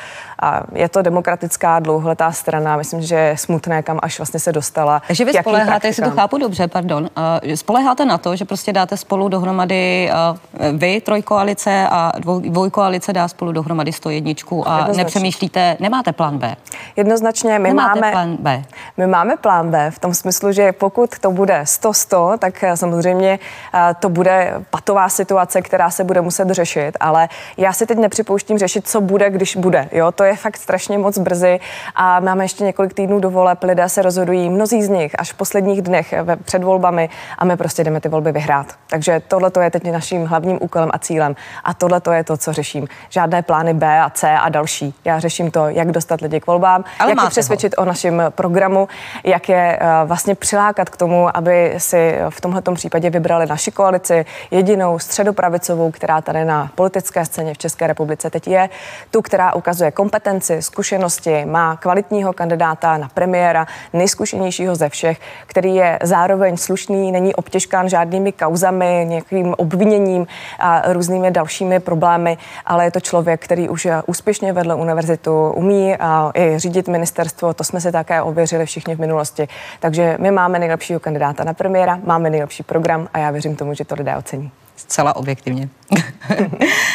a 0.45 0.63
je 0.73 0.89
to 0.89 1.03
demokratická 1.03 1.79
dlouholetá 1.79 2.33
strana. 2.33 2.77
Myslím, 2.77 3.03
že 3.03 3.15
je 3.15 3.37
smutné, 3.37 3.83
kam 3.83 3.99
až 4.03 4.19
vlastně 4.19 4.41
se 4.41 4.53
dostala. 4.53 5.03
Takže 5.07 5.25
vy 5.25 5.33
spoleháte, 5.33 5.89
jestli 5.89 6.03
to 6.03 6.11
chápu 6.11 6.39
dobře, 6.39 6.69
pardon, 6.69 7.03
uh, 7.45 7.55
spoleháte 7.55 8.05
na 8.05 8.19
to, 8.19 8.37
že 8.37 8.45
prostě 8.45 8.73
dáte 8.73 8.97
spolu 8.97 9.29
dohromady 9.29 10.11
uh, 10.11 10.79
vy, 10.79 11.01
trojkoalice 11.01 11.87
a 11.91 12.13
dvoj, 12.19 12.51
dvojkoalice 12.51 13.13
dá 13.13 13.29
spolu 13.29 13.53
dohromady 13.53 13.93
101 13.93 14.33
a 14.67 14.89
nepřemýšlíte, 14.97 15.77
nemáte 15.81 16.13
plán 16.13 16.39
B? 16.39 16.57
Jednoznačně 16.97 17.59
my 17.59 17.69
Nemáte 17.69 18.01
máme 18.01 18.13
plán 18.13 18.37
B. 18.41 18.63
My 18.97 19.07
máme 19.07 19.37
plán 19.37 19.71
B 19.71 19.91
v 19.91 19.99
tom 19.99 20.15
smyslu, 20.15 20.53
že 20.53 20.73
pokud 20.73 21.19
to 21.19 21.31
bude 21.31 21.61
100-100, 21.63 22.39
tak 22.39 22.65
eh, 22.65 22.77
samozřejmě 22.77 23.39
eh, 23.75 23.95
to 24.01 24.09
bude 24.09 24.55
patová 24.71 25.09
situace, 25.09 25.63
která 25.63 25.91
se 25.91 26.05
bude 26.05 26.21
muset 26.21 26.51
řešit, 26.51 26.97
ale 27.01 27.29
já 27.57 27.73
si 27.73 27.87
teď 27.87 27.99
nepřipouštím 27.99 28.59
řešit, 28.59 28.89
co 28.89 29.01
bude, 29.01 29.31
když 29.31 29.57
bude. 29.57 29.89
Jo, 29.93 30.13
to 30.13 30.25
je 30.25 30.34
fakt 30.37 30.57
strašně 30.57 30.99
moc 30.99 31.19
brzy 31.19 31.61
a 31.95 32.21
máme 32.21 32.45
ještě 32.45 32.65
několik 32.65 32.95
týdnů 32.95 33.21
do 33.21 33.31
voleb, 33.31 33.63
lidé 33.63 33.89
se 33.89 34.03
rozhodují, 34.03 34.51
mnozí 34.51 34.83
z 34.83 34.89
nich 34.89 35.13
až 35.19 35.33
v 35.33 35.37
posledních 35.37 35.83
dnech 35.83 36.15
před 36.45 36.65
volbami 36.65 37.09
a 37.39 37.45
my 37.45 37.57
prostě 37.57 37.85
jdeme 37.85 38.01
ty 38.01 38.09
volby 38.09 38.33
vyhrát. 38.33 38.67
Takže 38.91 39.23
tohle 39.29 39.51
je 39.61 39.71
teď 39.71 39.93
naším 39.93 40.27
hlavním 40.27 40.59
úkolem 40.61 40.91
a 40.93 40.99
cílem 40.99 41.37
a 41.65 41.75
tohle 41.75 42.01
je 42.13 42.25
to, 42.25 42.37
co 42.37 42.53
řeším. 42.53 42.89
Žádné 43.09 43.43
plány 43.43 43.75
B 43.75 44.01
a 44.01 44.11
C 44.11 44.31
a 44.31 44.49
další. 44.49 44.95
Já 45.05 45.21
řeším 45.21 45.51
to, 45.51 45.69
jak 45.69 45.91
dostat 45.91 46.21
lidi 46.21 46.41
k 46.41 46.47
volbám, 46.47 46.85
Ale 46.99 47.11
jak 47.11 47.23
je 47.23 47.31
přesvědčit 47.31 47.75
ho. 47.79 47.83
o 47.83 47.87
našem 47.87 48.23
programu, 48.31 48.89
jak 49.25 49.49
je 49.49 49.79
uh, 49.81 50.09
vlastně 50.09 50.35
přilákat 50.35 50.91
k 50.91 50.97
tomu, 50.97 51.37
aby 51.37 51.75
si 51.79 52.19
v 52.31 52.41
tomhle 52.41 52.63
případě 52.75 53.11
vybrali 53.11 53.47
naši 53.47 53.71
koalici, 53.71 54.27
jedinou 54.51 54.99
středopravicovou, 54.99 55.91
která 55.91 56.21
tady 56.21 56.45
na 56.45 56.71
politické 56.75 57.25
scéně 57.25 57.55
v 57.55 57.59
České 57.59 57.87
republice 57.87 58.31
teď 58.31 58.49
je, 58.49 58.69
tu, 59.11 59.23
která 59.23 59.55
ukazuje 59.55 59.91
kompetenci, 60.15 60.63
zkušenosti, 60.63 61.45
má 61.45 61.77
kvalitního 61.77 62.33
kandidáta 62.33 62.97
na 62.97 63.09
premiéra, 63.09 63.67
nejzkušenějšího 63.93 64.75
ze 64.75 64.89
všech, 64.89 65.21
který 65.47 65.75
je 65.75 65.99
zároveň 66.03 66.57
slušný, 66.57 67.13
není 67.13 67.35
obtěžkán 67.35 67.89
žádnými 67.89 68.33
kauzami, 68.33 69.05
nějakým 69.09 69.55
obviněním 69.59 70.27
a 70.59 70.93
různými 70.93 71.31
dalšími 71.31 71.81
problémy, 71.81 72.39
ale 72.67 72.85
je 72.85 72.91
to 72.91 73.01
člověk, 73.01 73.45
který 73.45 73.69
už 73.69 73.89
úspěšně 74.07 74.53
vedl 74.53 74.73
univerzitu, 74.73 75.51
umí 75.51 75.97
a 75.97 76.31
i 76.35 76.59
řídit 76.59 76.89
ministerstvo, 76.89 77.55
to 77.55 77.65
jsme 77.65 77.81
si 77.81 77.93
také 77.93 78.23
ověřili 78.23 78.67
všichni 78.67 78.95
v 78.97 79.01
minulosti. 79.01 79.49
Takže 79.81 80.17
my 80.21 80.31
máme 80.31 80.59
nejlepšího 80.59 81.01
kandidáta 81.01 81.45
na 81.45 81.55
premiéra, 81.55 81.99
máme 82.05 82.31
nejlepší 82.31 82.63
program 82.63 83.09
a 83.15 83.19
já 83.19 83.31
věřím 83.31 83.57
tomu, 83.57 83.75
že 83.75 83.85
to 83.85 83.95
lidé 83.95 84.17
ocení. 84.17 84.51
Zcela 84.77 85.17
objektivně. 85.17 85.69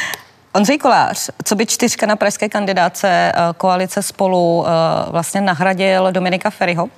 Ondřej 0.59 0.77
Kolář, 0.77 1.29
co 1.43 1.55
by 1.55 1.65
čtyřka 1.65 2.05
na 2.05 2.15
pražské 2.15 2.49
kandidáce 2.49 3.07
eh, 3.07 3.33
koalice 3.57 4.03
spolu 4.03 4.65
eh, 4.67 4.71
vlastně 5.11 5.41
nahradil 5.41 6.11
Dominika 6.11 6.49
Ferryho? 6.49 6.89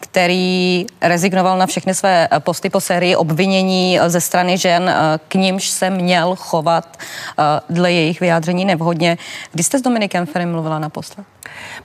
Který 0.00 0.86
rezignoval 1.02 1.58
na 1.58 1.66
všechny 1.66 1.94
své 1.94 2.28
posty 2.38 2.70
po 2.70 2.80
sérii 2.80 3.16
obvinění 3.16 3.98
ze 4.06 4.20
strany 4.20 4.58
žen, 4.58 4.94
k 5.28 5.34
nímž 5.34 5.68
se 5.68 5.90
měl 5.90 6.36
chovat 6.36 6.96
dle 7.70 7.92
jejich 7.92 8.20
vyjádření 8.20 8.64
nevhodně. 8.64 9.18
Kdy 9.52 9.62
jste 9.62 9.78
s 9.78 9.82
Dominikem 9.82 10.26
Ferry 10.26 10.46
mluvila 10.46 10.78
naposled? 10.78 11.26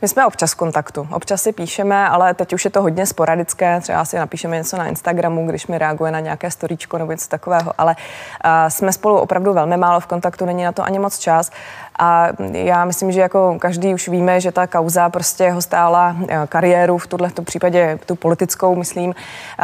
My 0.02 0.08
jsme 0.08 0.26
občas 0.26 0.52
v 0.52 0.56
kontaktu. 0.56 1.08
Občas 1.12 1.42
si 1.42 1.52
píšeme, 1.52 2.10
ale 2.10 2.34
teď 2.34 2.54
už 2.54 2.66
je 2.66 2.72
to 2.72 2.82
hodně 2.82 3.06
sporadické. 3.06 3.82
Třeba 3.82 4.06
si 4.06 4.18
napíšeme 4.18 4.58
něco 4.58 4.78
na 4.78 4.88
Instagramu, 4.88 5.48
když 5.48 5.68
mi 5.68 5.78
reaguje 5.78 6.12
na 6.12 6.20
nějaké 6.20 6.52
storíčko 6.52 6.98
nebo 6.98 7.12
něco 7.12 7.28
takového. 7.28 7.74
Ale 7.78 7.96
uh, 7.96 8.52
jsme 8.70 8.94
spolu 8.94 9.18
opravdu 9.18 9.54
velmi 9.54 9.78
málo 9.78 10.00
v 10.00 10.06
kontaktu, 10.06 10.46
není 10.46 10.64
na 10.64 10.72
to 10.72 10.84
ani 10.84 11.00
moc 11.00 11.20
čas. 11.20 11.52
A 12.00 12.28
já 12.52 12.86
myslím, 12.86 13.12
že 13.12 13.22
jako 13.22 13.58
každý 13.60 13.94
už 13.94 14.08
víme, 14.08 14.42
že 14.42 14.52
ta 14.52 14.68
kauza 14.68 15.10
prostě 15.10 15.52
ho 15.52 15.62
stála 15.62 16.16
kariéru, 16.50 16.98
v 16.98 17.08
tuhle 17.08 17.30
případě 17.44 18.00
tu 18.06 18.16
politickou, 18.16 18.76
myslím, 18.76 19.16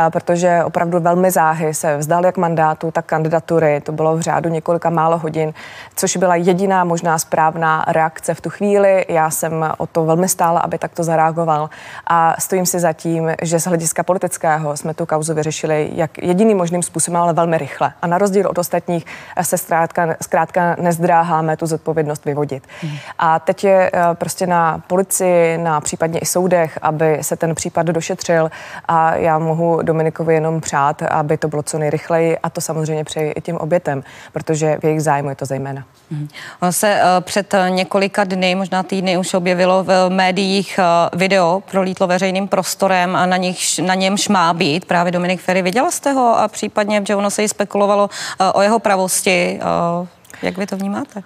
protože 0.09 0.63
opravdu 0.63 0.99
velmi 0.99 1.31
záhy 1.31 1.73
se 1.73 1.97
vzdal 1.97 2.25
jak 2.25 2.37
mandátu, 2.37 2.91
tak 2.91 3.05
kandidatury. 3.05 3.81
To 3.81 3.91
bylo 3.91 4.17
v 4.17 4.21
řádu 4.21 4.49
několika 4.49 4.89
málo 4.89 5.17
hodin, 5.17 5.53
což 5.95 6.17
byla 6.17 6.35
jediná 6.35 6.83
možná 6.83 7.17
správná 7.17 7.85
reakce 7.87 8.33
v 8.33 8.41
tu 8.41 8.49
chvíli. 8.49 9.05
Já 9.09 9.29
jsem 9.29 9.65
o 9.77 9.87
to 9.87 10.05
velmi 10.05 10.29
stála, 10.29 10.59
aby 10.59 10.77
takto 10.77 11.03
zareagoval. 11.03 11.69
A 12.07 12.35
stojím 12.39 12.65
si 12.65 12.79
za 12.79 12.93
tím, 12.93 13.31
že 13.41 13.59
z 13.59 13.67
hlediska 13.67 14.03
politického 14.03 14.77
jsme 14.77 14.93
tu 14.93 15.05
kauzu 15.05 15.33
vyřešili 15.33 15.89
jak 15.93 16.17
jediným 16.17 16.57
možným 16.57 16.83
způsobem, 16.83 17.21
ale 17.21 17.33
velmi 17.33 17.57
rychle. 17.57 17.93
A 18.01 18.07
na 18.07 18.17
rozdíl 18.17 18.47
od 18.49 18.57
ostatních 18.57 19.05
se 19.41 19.57
zkrátka, 19.57 20.15
zkrátka 20.21 20.75
nezdráháme 20.79 21.57
tu 21.57 21.65
zodpovědnost 21.65 22.16
vyvodit. 22.25 22.63
Hmm. 22.81 22.97
A 23.19 23.39
teď 23.39 23.63
je 23.63 23.91
eh, 23.93 24.01
prostě 24.13 24.47
na 24.47 24.83
policii, 24.87 25.57
na 25.57 25.81
případně 25.81 26.19
i 26.19 26.25
soudech, 26.25 26.79
aby 26.81 27.17
se 27.21 27.35
ten 27.35 27.55
případ 27.55 27.85
došetřil 27.85 28.51
a 28.87 29.15
já 29.15 29.39
mohu 29.39 29.81
Dominikovi 29.81 30.33
jenom 30.33 30.61
přát, 30.61 31.01
aby 31.01 31.37
to 31.37 31.47
bylo 31.47 31.63
co 31.63 31.77
nejrychleji 31.77 32.37
a 32.37 32.49
to 32.49 32.61
samozřejmě 32.61 33.03
přeji 33.03 33.31
i 33.31 33.41
těm 33.41 33.57
obětem, 33.57 34.03
protože 34.33 34.77
v 34.81 34.83
jejich 34.83 35.03
zájmu 35.03 35.29
je 35.29 35.35
to 35.35 35.45
zejména. 35.45 35.83
Hmm. 36.11 36.27
Ono 36.61 36.71
se 36.71 37.01
uh, 37.01 37.23
před 37.23 37.55
několika 37.69 38.23
dny, 38.23 38.55
možná 38.55 38.83
týdny 38.83 39.17
už 39.17 39.33
objevilo 39.33 39.83
v 39.83 40.09
médiích 40.09 40.79
video 41.13 41.63
prolítlo 41.71 42.07
veřejným 42.07 42.47
prostorem 42.47 43.15
a 43.15 43.25
na, 43.25 43.37
nich, 43.37 43.79
na 43.79 43.95
němž 43.95 44.27
má 44.27 44.53
být 44.53 44.85
právě 44.85 45.11
Dominik 45.11 45.41
Ferry. 45.41 45.61
Viděla 45.61 45.91
jste 45.91 46.11
ho 46.11 46.39
a 46.39 46.47
případně, 46.47 47.03
že 47.07 47.15
ono 47.15 47.29
se 47.29 47.41
jí 47.41 47.47
spekulovalo 47.47 48.09
o 48.53 48.61
jeho 48.61 48.79
pravosti. 48.79 49.59
Jak 50.41 50.57
vy 50.57 50.67
to 50.67 50.77
vnímáte? 50.77 51.23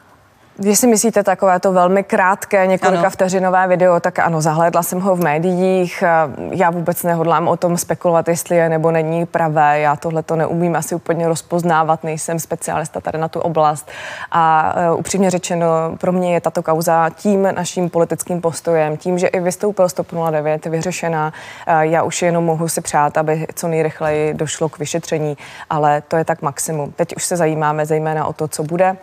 Když 0.62 0.80
si 0.80 0.88
myslíte 0.88 1.24
takové 1.24 1.60
to 1.60 1.72
velmi 1.72 2.04
krátké, 2.04 2.68
několika 2.68 3.02
ano. 3.02 3.10
vteřinové 3.10 3.68
video, 3.68 4.00
tak 4.00 4.20
ano, 4.20 4.42
zahlédla 4.42 4.84
jsem 4.84 5.02
ho 5.02 5.16
v 5.16 5.24
médiích. 5.24 6.04
Já 6.52 6.70
vůbec 6.70 7.04
nehodlám 7.04 7.48
o 7.48 7.58
tom 7.58 7.78
spekulovat, 7.78 8.28
jestli 8.28 8.56
je 8.56 8.70
nebo 8.70 8.92
není 8.92 9.26
pravé. 9.26 9.80
Já 9.80 9.96
tohle 9.96 10.24
to 10.24 10.36
neumím 10.36 10.76
asi 10.76 10.96
úplně 10.96 11.28
rozpoznávat, 11.28 12.04
nejsem 12.04 12.40
specialista 12.40 13.02
tady 13.02 13.18
na 13.18 13.28
tu 13.28 13.40
oblast. 13.40 13.92
A 14.32 14.74
uh, 14.92 15.00
upřímně 15.00 15.30
řečeno, 15.30 15.68
pro 15.98 16.12
mě 16.12 16.34
je 16.34 16.42
tato 16.42 16.64
kauza 16.64 17.10
tím 17.10 17.48
naším 17.56 17.90
politickým 17.90 18.42
postojem, 18.42 18.98
tím, 18.98 19.18
že 19.18 19.28
i 19.28 19.40
vystoupil 19.40 19.90
109 19.90 20.66
vyřešená. 20.66 21.34
Uh, 21.68 21.80
já 21.80 22.04
už 22.04 22.22
jenom 22.22 22.46
mohu 22.46 22.68
si 22.68 22.82
přát, 22.82 23.18
aby 23.18 23.48
co 23.56 23.68
nejrychleji 23.68 24.34
došlo 24.34 24.70
k 24.70 24.80
vyšetření, 24.80 25.38
ale 25.70 26.02
to 26.02 26.16
je 26.16 26.26
tak 26.26 26.42
maximum. 26.42 26.92
Teď 26.92 27.16
už 27.16 27.26
se 27.26 27.38
zajímáme 27.38 27.86
zejména 27.86 28.26
o 28.26 28.34
to, 28.34 28.48
co 28.48 28.64
bude, 28.64 28.98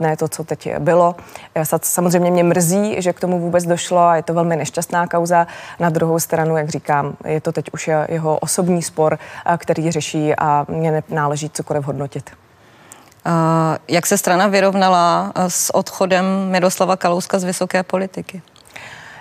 ne 0.00 0.16
to, 0.16 0.28
co 0.28 0.44
teď 0.44 0.68
bylo. 0.86 1.16
Samozřejmě 1.82 2.30
mě 2.30 2.44
mrzí, 2.44 2.96
že 2.98 3.12
k 3.12 3.20
tomu 3.20 3.40
vůbec 3.40 3.64
došlo 3.64 3.98
a 3.98 4.16
je 4.16 4.22
to 4.22 4.34
velmi 4.34 4.56
nešťastná 4.56 5.06
kauza. 5.06 5.46
Na 5.80 5.90
druhou 5.90 6.18
stranu, 6.18 6.56
jak 6.56 6.68
říkám, 6.68 7.16
je 7.24 7.40
to 7.40 7.52
teď 7.52 7.66
už 7.72 7.90
jeho 8.08 8.38
osobní 8.38 8.82
spor, 8.82 9.18
který 9.58 9.90
řeší 9.90 10.34
a 10.38 10.66
mě 10.68 11.02
náleží 11.08 11.50
cokoliv 11.50 11.84
hodnotit. 11.84 12.30
Jak 13.88 14.06
se 14.06 14.18
strana 14.18 14.46
vyrovnala 14.46 15.32
s 15.48 15.74
odchodem 15.74 16.24
Miroslava 16.50 16.96
Kalouska 16.96 17.38
z 17.38 17.44
vysoké 17.44 17.82
politiky? 17.82 18.42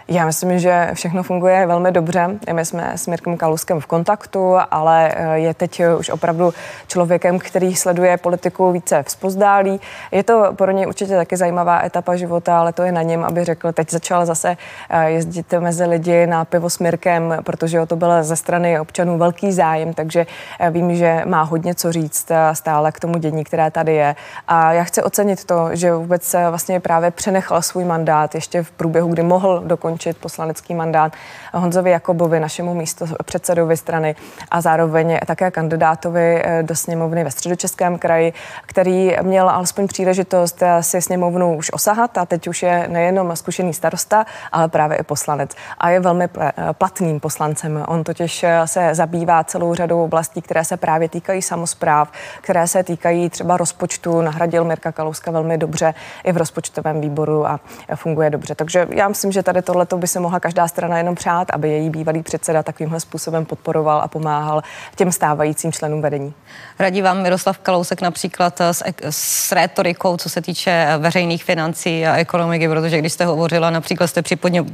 Já 0.07 0.25
myslím, 0.25 0.59
že 0.59 0.89
všechno 0.93 1.24
funguje 1.24 1.65
velmi 1.65 1.91
dobře. 1.91 2.29
My 2.53 2.65
jsme 2.65 2.91
s 2.95 3.07
Mirkem 3.07 3.38
Kaluskem 3.38 3.79
v 3.79 3.85
kontaktu, 3.85 4.55
ale 4.71 5.12
eh, 5.15 5.39
je 5.39 5.53
teď 5.53 5.81
už 6.00 6.09
opravdu 6.09 6.53
člověkem, 6.88 7.39
který 7.39 7.75
sleduje 7.75 8.17
politiku 8.17 8.71
více 8.71 9.03
vzpozdálí. 9.03 9.81
Je 10.12 10.24
to 10.24 10.53
pro 10.55 10.71
něj 10.71 10.88
určitě 10.88 11.15
taky 11.15 11.38
zajímavá 11.38 11.85
etapa 11.85 12.15
života, 12.15 12.59
ale 12.59 12.74
to 12.74 12.83
je 12.83 12.91
na 12.91 13.01
něm, 13.01 13.24
aby 13.24 13.43
řekl, 13.43 13.71
teď 13.71 13.91
začal 13.91 14.25
zase 14.25 14.57
eh, 14.89 15.09
jezdit 15.09 15.53
mezi 15.59 15.85
lidi 15.85 16.27
na 16.27 16.45
pivo 16.45 16.69
s 16.69 16.79
Mirkem, 16.79 17.38
protože 17.43 17.81
o 17.81 17.85
to 17.85 17.95
byl 17.95 18.24
ze 18.24 18.35
strany 18.35 18.79
občanů 18.79 19.17
velký 19.17 19.51
zájem, 19.51 19.93
takže 19.93 20.25
eh, 20.59 20.69
vím, 20.69 20.95
že 20.95 21.21
má 21.25 21.41
hodně 21.41 21.75
co 21.75 21.91
říct 21.91 22.31
stále 22.53 22.91
k 22.91 23.00
tomu 23.00 23.17
dění, 23.17 23.43
které 23.43 23.71
tady 23.71 23.93
je. 23.95 24.15
A 24.47 24.74
já 24.74 24.83
chci 24.83 25.03
ocenit 25.03 25.45
to, 25.45 25.69
že 25.74 25.93
vůbec 25.93 26.35
vlastně 26.50 26.79
právě 26.79 27.12
přenechal 27.12 27.62
svůj 27.62 27.85
mandát 27.85 28.35
ještě 28.35 28.63
v 28.63 28.71
průběhu, 28.71 29.09
kdy 29.09 29.24
mohl 29.24 29.62
dokončit 29.65 29.94
dokončit 29.95 30.17
poslanecký 30.17 30.75
mandát 30.75 31.13
Honzovi 31.53 31.91
Jakobovi, 31.91 32.39
našemu 32.39 32.73
místo 32.73 33.05
předsedovi 33.25 33.77
strany 33.77 34.15
a 34.51 34.61
zároveň 34.61 35.19
také 35.25 35.51
kandidátovi 35.51 36.41
eh, 36.43 36.63
do 36.63 36.75
sněmovny 36.75 37.23
ve 37.23 37.31
středočeském 37.31 37.99
kraji, 37.99 38.33
který 38.65 39.15
měl 39.21 39.49
alespoň 39.49 39.87
příležitost 39.87 40.61
eh, 40.61 40.83
si 40.83 41.01
sněmovnu 41.01 41.57
už 41.57 41.71
osahat 41.73 42.17
a 42.17 42.25
teď 42.25 42.47
už 42.47 42.63
je 42.63 42.87
nejenom 42.87 43.35
zkušený 43.35 43.73
starosta, 43.73 44.25
ale 44.51 44.67
právě 44.67 44.97
i 44.97 45.03
poslanec. 45.03 45.51
A 45.77 45.89
je 45.89 45.99
velmi 45.99 46.27
eh, 46.39 46.51
platným 46.71 47.19
poslancem. 47.19 47.85
On 47.87 48.03
totiž 48.03 48.45
se 48.65 48.95
zabývá 48.95 49.43
celou 49.43 49.75
řadou 49.75 50.03
oblastí, 50.03 50.41
které 50.41 50.65
se 50.65 50.77
právě 50.77 51.09
týkají 51.09 51.41
samozpráv, 51.41 52.11
které 52.41 52.67
se 52.67 52.83
týkají 52.83 53.29
třeba 53.29 53.57
rozpočtu. 53.57 54.21
Nahradil 54.21 54.63
Mirka 54.63 54.91
Kalouska 54.91 55.31
velmi 55.31 55.57
dobře 55.57 55.93
i 56.23 56.31
v 56.31 56.37
rozpočtovém 56.37 57.01
výboru 57.01 57.47
a 57.47 57.59
funguje 57.95 58.29
dobře. 58.29 58.55
Takže 58.55 58.87
já 58.89 59.07
myslím, 59.07 59.31
že 59.31 59.43
tady 59.43 59.61
tohle 59.61 59.84
to 59.85 59.97
by 59.97 60.07
se 60.07 60.19
mohla 60.19 60.39
každá 60.39 60.67
strana 60.67 60.97
jenom 60.97 61.15
přát, 61.15 61.47
aby 61.53 61.69
její 61.69 61.89
bývalý 61.89 62.23
předseda 62.23 62.63
takovýmhle 62.63 62.99
způsobem 62.99 63.45
podporoval 63.45 64.01
a 64.01 64.07
pomáhal 64.07 64.61
těm 64.95 65.11
stávajícím 65.11 65.71
členům 65.71 66.01
vedení. 66.01 66.33
Radí 66.79 67.01
vám 67.01 67.21
Miroslav 67.21 67.57
Kalousek 67.57 68.01
například 68.01 68.61
s, 68.61 68.83
s 69.09 69.51
rétorikou, 69.51 70.17
co 70.17 70.29
se 70.29 70.41
týče 70.41 70.87
veřejných 70.97 71.43
financí 71.43 72.05
a 72.05 72.15
ekonomiky, 72.15 72.69
protože 72.69 72.97
když 72.97 73.13
jste 73.13 73.25
hovořila, 73.25 73.69
například 73.69 74.07
jste 74.07 74.21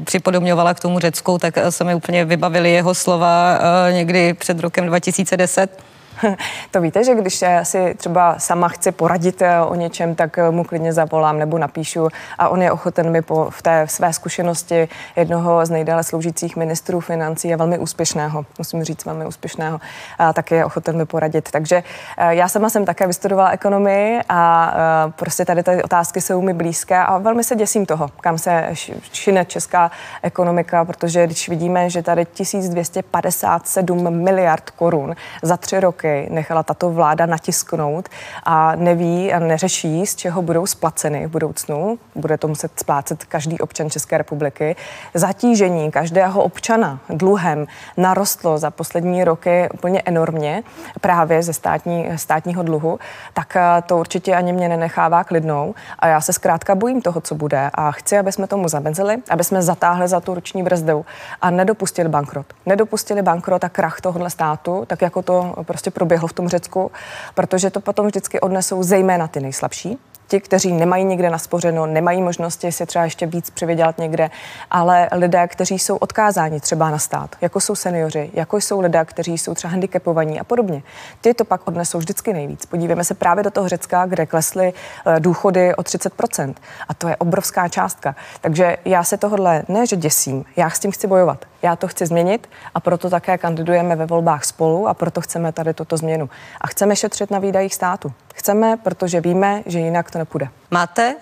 připodobňovala 0.03 0.73
k 0.73 0.79
tomu 0.79 0.99
Řecku, 0.99 1.37
tak 1.37 1.53
se 1.69 1.83
mi 1.83 1.95
úplně 1.95 2.25
vybavili 2.25 2.71
jeho 2.71 2.95
slova 2.95 3.59
eh, 3.89 3.93
někdy 3.93 4.33
před 4.33 4.59
rokem 4.59 4.85
2010 4.85 5.91
to 6.71 6.81
víte, 6.81 7.03
že 7.03 7.15
když 7.15 7.43
si 7.63 7.95
třeba 7.97 8.39
sama 8.39 8.67
chci 8.67 8.91
poradit 8.91 9.41
eh, 9.41 9.61
o 9.61 9.75
něčem, 9.75 10.15
tak 10.15 10.37
eh, 10.37 10.51
mu 10.51 10.63
klidně 10.63 10.93
zavolám 10.93 11.39
nebo 11.39 11.57
napíšu 11.57 12.07
a 12.37 12.49
on 12.49 12.61
je 12.61 12.71
ochoten 12.71 13.11
mi 13.11 13.21
po, 13.21 13.47
v 13.49 13.61
té 13.61 13.87
své 13.87 14.13
zkušenosti 14.13 14.89
jednoho 15.15 15.65
z 15.65 15.69
nejdéle 15.69 16.03
sloužících 16.03 16.55
ministrů 16.55 16.99
financí 16.99 17.53
a 17.53 17.57
velmi 17.57 17.77
úspěšného, 17.77 18.45
musím 18.57 18.83
říct 18.83 19.05
velmi 19.05 19.25
úspěšného, 19.25 19.79
a 20.19 20.33
taky 20.33 20.55
je 20.55 20.65
ochoten 20.65 20.97
mi 20.97 21.05
poradit. 21.05 21.51
Takže 21.51 21.83
eh, 22.17 22.35
já 22.35 22.47
sama 22.47 22.69
jsem 22.69 22.85
také 22.85 23.07
vystudovala 23.07 23.49
ekonomii 23.49 24.19
a 24.29 24.73
prostě 25.15 25.45
tady 25.45 25.63
ty 25.63 25.83
otázky 25.83 26.21
jsou 26.21 26.41
mi 26.41 26.53
blízké 26.53 26.97
a 26.97 27.17
velmi 27.17 27.43
se 27.43 27.55
děsím 27.55 27.85
toho, 27.85 28.09
kam 28.21 28.37
se 28.37 28.69
šine 29.13 29.45
česká 29.45 29.91
ekonomika, 30.21 30.85
protože 30.85 31.25
když 31.25 31.49
vidíme, 31.49 31.89
že 31.89 32.01
tady 32.01 32.25
1257 32.25 34.23
miliard 34.23 34.69
korun 34.69 35.15
za 35.41 35.57
tři 35.57 35.79
roky 35.79 36.00
nechala 36.29 36.63
tato 36.63 36.89
vláda 36.89 37.25
natisknout 37.25 38.09
a 38.43 38.75
neví 38.75 39.33
a 39.33 39.39
neřeší, 39.39 40.05
z 40.05 40.15
čeho 40.15 40.41
budou 40.41 40.65
splaceny 40.65 41.27
v 41.27 41.29
budoucnu. 41.29 41.99
Bude 42.15 42.37
to 42.37 42.47
muset 42.47 42.71
splácet 42.79 43.25
každý 43.25 43.59
občan 43.59 43.89
České 43.89 44.17
republiky. 44.17 44.75
Zatížení 45.13 45.91
každého 45.91 46.43
občana 46.43 46.99
dluhem 47.09 47.67
narostlo 47.97 48.57
za 48.57 48.71
poslední 48.71 49.23
roky 49.23 49.69
úplně 49.73 50.01
enormně 50.05 50.63
právě 51.01 51.43
ze 51.43 51.53
státní, 51.53 52.09
státního 52.15 52.63
dluhu, 52.63 52.99
tak 53.33 53.55
eh, 53.55 53.81
to 53.85 53.97
určitě 53.97 54.35
ani 54.35 54.53
mě 54.53 54.69
nenechává 54.69 55.23
klidnou. 55.23 55.75
A 55.99 56.07
já 56.07 56.21
se 56.21 56.33
zkrátka 56.33 56.75
bojím 56.75 57.01
toho, 57.01 57.21
co 57.21 57.35
bude 57.35 57.71
a 57.73 57.91
chci, 57.91 58.17
aby 58.17 58.31
jsme 58.31 58.47
tomu 58.47 58.67
zamezili, 58.67 59.17
aby 59.29 59.43
jsme 59.43 59.61
zatáhli 59.61 60.07
za 60.07 60.19
tu 60.19 60.35
ruční 60.35 60.63
brzdu 60.63 61.05
a 61.41 61.49
nedopustili 61.49 62.09
bankrot. 62.09 62.45
Nedopustili 62.65 63.21
bankrot 63.21 63.63
a 63.63 63.69
krach 63.69 64.01
tohohle 64.01 64.29
státu, 64.29 64.83
tak 64.87 65.01
jako 65.01 65.21
to 65.21 65.55
prostě 65.63 65.90
proběhlo 65.91 66.27
v 66.27 66.33
tom 66.33 66.47
Řecku, 66.47 66.91
protože 67.35 67.69
to 67.69 67.81
potom 67.81 68.05
vždycky 68.05 68.39
odnesou 68.39 68.83
zejména 68.83 69.27
ty 69.27 69.39
nejslabší, 69.39 69.97
ti, 70.31 70.39
kteří 70.39 70.71
nemají 70.71 71.05
někde 71.05 71.29
naspořeno, 71.29 71.85
nemají 71.85 72.21
možnosti 72.21 72.71
si 72.71 72.85
třeba 72.85 73.03
ještě 73.03 73.25
víc 73.25 73.49
přivydělat 73.49 73.97
někde, 73.97 74.29
ale 74.71 75.09
lidé, 75.11 75.47
kteří 75.47 75.79
jsou 75.79 75.95
odkázáni 75.95 76.59
třeba 76.59 76.89
na 76.89 76.97
stát, 76.97 77.35
jako 77.41 77.59
jsou 77.59 77.75
seniori, 77.75 78.29
jako 78.33 78.57
jsou 78.57 78.79
lidé, 78.79 79.05
kteří 79.05 79.37
jsou 79.37 79.53
třeba 79.53 79.71
handicapovaní 79.71 80.39
a 80.39 80.43
podobně. 80.43 80.83
Ty 81.21 81.33
to 81.33 81.45
pak 81.45 81.67
odnesou 81.67 81.97
vždycky 81.97 82.33
nejvíc. 82.33 82.65
Podívejme 82.65 83.03
se 83.03 83.13
právě 83.13 83.43
do 83.43 83.51
toho 83.51 83.69
Řecka, 83.69 84.05
kde 84.05 84.25
klesly 84.25 84.73
eh, 84.73 85.19
důchody 85.19 85.75
o 85.75 85.81
30%. 85.81 86.53
A 86.89 86.93
to 86.93 87.07
je 87.07 87.15
obrovská 87.15 87.67
částka. 87.67 88.15
Takže 88.41 88.77
já 88.85 89.03
se 89.03 89.17
tohle 89.17 89.63
ne, 89.67 89.87
že 89.87 89.95
děsím, 89.95 90.45
já 90.55 90.69
s 90.69 90.79
tím 90.79 90.91
chci 90.91 91.07
bojovat. 91.07 91.45
Já 91.61 91.75
to 91.75 91.87
chci 91.87 92.05
změnit 92.05 92.49
a 92.73 92.79
proto 92.79 93.09
také 93.09 93.37
kandidujeme 93.37 93.95
ve 93.95 94.05
volbách 94.05 94.45
spolu 94.45 94.87
a 94.87 94.93
proto 94.93 95.21
chceme 95.21 95.51
tady 95.51 95.73
tuto 95.73 95.97
změnu. 95.97 96.29
A 96.61 96.67
chceme 96.67 96.95
šetřit 96.95 97.31
na 97.31 97.39
výdajích 97.39 97.75
státu. 97.75 98.13
Chceme, 98.33 98.77
protože 98.77 99.21
víme, 99.21 99.63
že 99.65 99.79
jinak 99.79 100.11
to 100.11 100.17
nepůjde. 100.17 100.47
Máte 100.71 101.15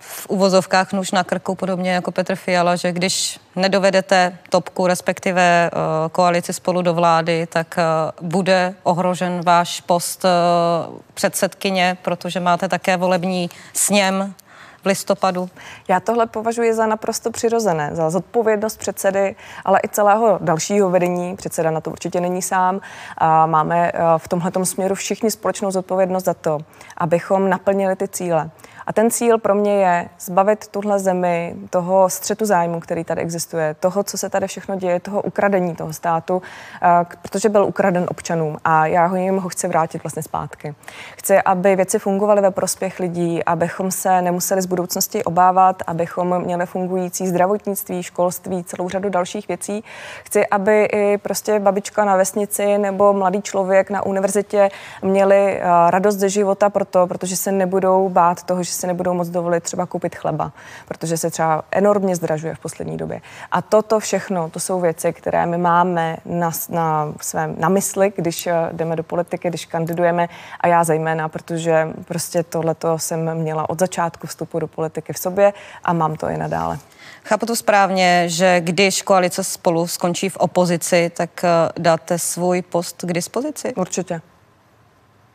v 0.00 0.26
uvozovkách 0.28 0.92
nůž 0.92 1.10
na 1.10 1.24
krku, 1.24 1.54
podobně 1.54 1.90
jako 1.90 2.12
Petr 2.12 2.36
Fiala, 2.36 2.76
že 2.76 2.92
když 2.92 3.40
nedovedete 3.56 4.38
topku, 4.48 4.86
respektive 4.86 5.70
uh, 5.72 5.80
koalici 6.12 6.52
spolu 6.52 6.82
do 6.82 6.94
vlády, 6.94 7.46
tak 7.46 7.78
uh, 8.20 8.28
bude 8.28 8.74
ohrožen 8.82 9.40
váš 9.44 9.80
post 9.80 10.24
uh, 10.24 10.98
předsedkyně, 11.14 11.96
protože 12.02 12.40
máte 12.40 12.68
také 12.68 12.96
volební 12.96 13.50
sněm 13.72 14.34
v 14.82 14.86
listopadu? 14.86 15.50
Já 15.88 16.00
tohle 16.00 16.26
považuji 16.26 16.74
za 16.74 16.86
naprosto 16.86 17.30
přirozené, 17.30 17.90
za 17.92 18.10
zodpovědnost 18.10 18.78
předsedy, 18.78 19.36
ale 19.64 19.80
i 19.84 19.88
celého 19.88 20.38
dalšího 20.42 20.90
vedení. 20.90 21.36
Předseda 21.36 21.70
na 21.70 21.80
to 21.80 21.90
určitě 21.90 22.20
není 22.20 22.42
sám. 22.42 22.80
A 23.18 23.46
máme 23.46 23.92
v 24.18 24.28
tomhle 24.28 24.50
směru 24.64 24.94
všichni 24.94 25.30
společnou 25.30 25.70
zodpovědnost 25.70 26.24
za 26.24 26.34
to, 26.34 26.58
abychom 26.96 27.50
naplnili 27.50 27.96
ty 27.96 28.08
cíle. 28.08 28.50
A 28.86 28.92
ten 28.92 29.10
cíl 29.10 29.38
pro 29.38 29.54
mě 29.54 29.84
je 29.84 30.08
zbavit 30.20 30.68
tuhle 30.68 30.98
zemi 30.98 31.54
toho 31.70 32.08
střetu 32.08 32.44
zájmu, 32.44 32.80
který 32.80 33.04
tady 33.04 33.20
existuje, 33.20 33.74
toho, 33.80 34.02
co 34.02 34.18
se 34.18 34.28
tady 34.28 34.46
všechno 34.46 34.76
děje, 34.76 35.00
toho 35.00 35.22
ukradení 35.22 35.76
toho 35.76 35.92
státu, 35.92 36.42
eh, 36.82 37.06
protože 37.22 37.48
byl 37.48 37.64
ukraden 37.64 38.06
občanům 38.08 38.56
a 38.64 38.86
já 38.86 39.06
ho 39.06 39.16
jim 39.16 39.36
ho 39.38 39.48
chci 39.48 39.68
vrátit 39.68 40.02
vlastně 40.02 40.22
zpátky. 40.22 40.74
Chci, 41.16 41.38
aby 41.42 41.76
věci 41.76 41.98
fungovaly 41.98 42.42
ve 42.42 42.50
prospěch 42.50 43.00
lidí, 43.00 43.44
abychom 43.44 43.90
se 43.90 44.22
nemuseli 44.22 44.62
z 44.62 44.66
budoucnosti 44.66 45.24
obávat, 45.24 45.82
abychom 45.86 46.44
měli 46.44 46.66
fungující 46.66 47.28
zdravotnictví, 47.28 48.02
školství, 48.02 48.64
celou 48.64 48.88
řadu 48.88 49.08
dalších 49.08 49.48
věcí. 49.48 49.84
Chci, 50.24 50.46
aby 50.46 50.84
i 50.84 51.18
prostě 51.18 51.58
babička 51.58 52.04
na 52.04 52.16
vesnici 52.16 52.78
nebo 52.78 53.12
mladý 53.12 53.42
člověk 53.42 53.90
na 53.90 54.06
univerzitě 54.06 54.68
měli 55.02 55.60
eh, 55.60 55.90
radost 55.90 56.16
ze 56.16 56.28
života 56.28 56.70
proto, 56.70 57.06
protože 57.06 57.36
se 57.36 57.52
nebudou 57.52 58.08
bát 58.08 58.42
toho, 58.42 58.62
že 58.70 58.76
si 58.76 58.86
nebudou 58.86 59.14
moc 59.14 59.28
dovolit 59.28 59.62
třeba 59.62 59.86
koupit 59.86 60.16
chleba, 60.16 60.52
protože 60.88 61.16
se 61.16 61.30
třeba 61.30 61.64
enormně 61.70 62.16
zdražuje 62.16 62.54
v 62.54 62.58
poslední 62.58 62.96
době. 62.96 63.20
A 63.50 63.62
toto 63.62 64.00
všechno, 64.00 64.50
to 64.50 64.60
jsou 64.60 64.80
věci, 64.80 65.12
které 65.12 65.46
my 65.46 65.58
máme 65.58 66.16
na, 66.24 66.50
na, 66.68 67.12
svém, 67.20 67.54
na 67.58 67.68
mysli, 67.68 68.12
když 68.16 68.46
eh, 68.46 68.54
jdeme 68.72 68.96
do 68.96 69.02
politiky, 69.02 69.48
když 69.48 69.66
kandidujeme 69.66 70.28
a 70.60 70.68
já 70.68 70.84
zejména, 70.84 71.28
protože 71.28 71.88
prostě 72.04 72.42
tohleto 72.42 72.98
jsem 72.98 73.34
měla 73.34 73.70
od 73.70 73.80
začátku 73.80 74.26
vstupu 74.26 74.58
do 74.58 74.66
politiky 74.66 75.12
v 75.12 75.18
sobě 75.18 75.52
a 75.84 75.92
mám 75.92 76.16
to 76.16 76.28
i 76.28 76.36
nadále. 76.36 76.78
Chápu 77.24 77.46
to 77.46 77.56
správně, 77.56 78.24
že 78.26 78.60
když 78.60 79.02
koalice 79.02 79.44
spolu 79.44 79.86
skončí 79.86 80.28
v 80.28 80.36
opozici, 80.36 81.10
tak 81.16 81.44
eh, 81.44 81.48
dáte 81.78 82.18
svůj 82.18 82.62
post 82.62 83.04
k 83.06 83.12
dispozici? 83.12 83.74
Určitě. 83.74 84.20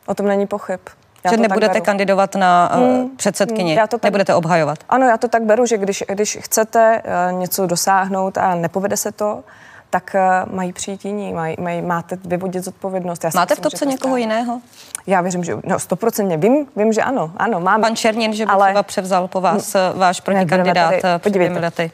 O 0.06 0.14
tom 0.14 0.26
není 0.26 0.46
pochyb. 0.46 0.80
Já 1.26 1.36
že 1.36 1.36
nebudete 1.42 1.72
beru. 1.72 1.84
kandidovat 1.84 2.34
na 2.34 2.70
uh, 2.76 2.82
hmm, 2.82 3.16
předsedkyni, 3.16 3.70
hmm, 3.70 3.78
já 3.78 3.86
to 3.86 3.98
tak, 3.98 4.04
nebudete 4.04 4.34
obhajovat. 4.34 4.78
Ano, 4.88 5.06
já 5.06 5.16
to 5.16 5.28
tak 5.28 5.42
beru, 5.42 5.66
že 5.66 5.78
když, 5.78 6.04
když 6.08 6.38
chcete 6.40 7.02
uh, 7.32 7.38
něco 7.38 7.66
dosáhnout 7.66 8.38
a 8.38 8.54
nepovede 8.54 8.96
se 8.96 9.12
to, 9.12 9.44
tak 9.90 10.16
uh, 10.46 10.54
mají 10.54 10.72
přijít 10.72 11.04
jiní, 11.04 11.32
mají, 11.32 11.56
mají, 11.60 11.82
máte 11.82 12.18
vyvodit 12.24 12.64
zodpovědnost. 12.64 13.24
Já 13.24 13.30
Máte 13.34 13.52
myslím, 13.52 13.62
v 13.62 13.62
topce 13.62 13.86
někoho 13.86 14.10
stále. 14.12 14.20
jiného? 14.20 14.60
Já 15.06 15.20
věřím, 15.20 15.44
že 15.44 15.56
no, 15.64 15.78
stoprocentně 15.78 16.36
vím, 16.36 16.66
vím, 16.76 16.92
že 16.92 17.02
ano, 17.02 17.30
ano, 17.36 17.60
mám. 17.60 17.80
Pan 17.80 17.96
Černin, 17.96 18.32
že 18.32 18.46
by 18.46 18.52
ale... 18.52 18.66
třeba 18.66 18.82
převzal 18.82 19.28
po 19.28 19.40
vás 19.40 19.76
váš 19.94 20.20
protikandidát 20.20 20.94
před 21.18 21.32
dvěmi 21.32 21.58
lety. 21.58 21.90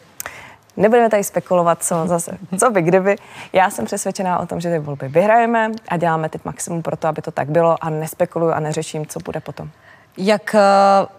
Nebudeme 0.76 1.10
tady 1.10 1.24
spekulovat, 1.24 1.84
co 1.84 2.06
zase, 2.06 2.38
co 2.58 2.70
by, 2.70 2.82
kdyby. 2.82 3.16
Já 3.52 3.70
jsem 3.70 3.84
přesvědčená 3.84 4.38
o 4.38 4.46
tom, 4.46 4.60
že 4.60 4.70
ty 4.70 4.78
volby 4.78 5.08
vyhrajeme 5.08 5.70
a 5.88 5.96
děláme 5.96 6.28
teď 6.28 6.44
maximum 6.44 6.82
pro 6.82 6.96
to, 6.96 7.08
aby 7.08 7.22
to 7.22 7.30
tak 7.30 7.50
bylo 7.50 7.84
a 7.84 7.90
nespekuluju 7.90 8.52
a 8.52 8.60
neřeším, 8.60 9.06
co 9.06 9.20
bude 9.20 9.40
potom. 9.40 9.70
Jak 10.16 10.54
eh, 10.54 10.60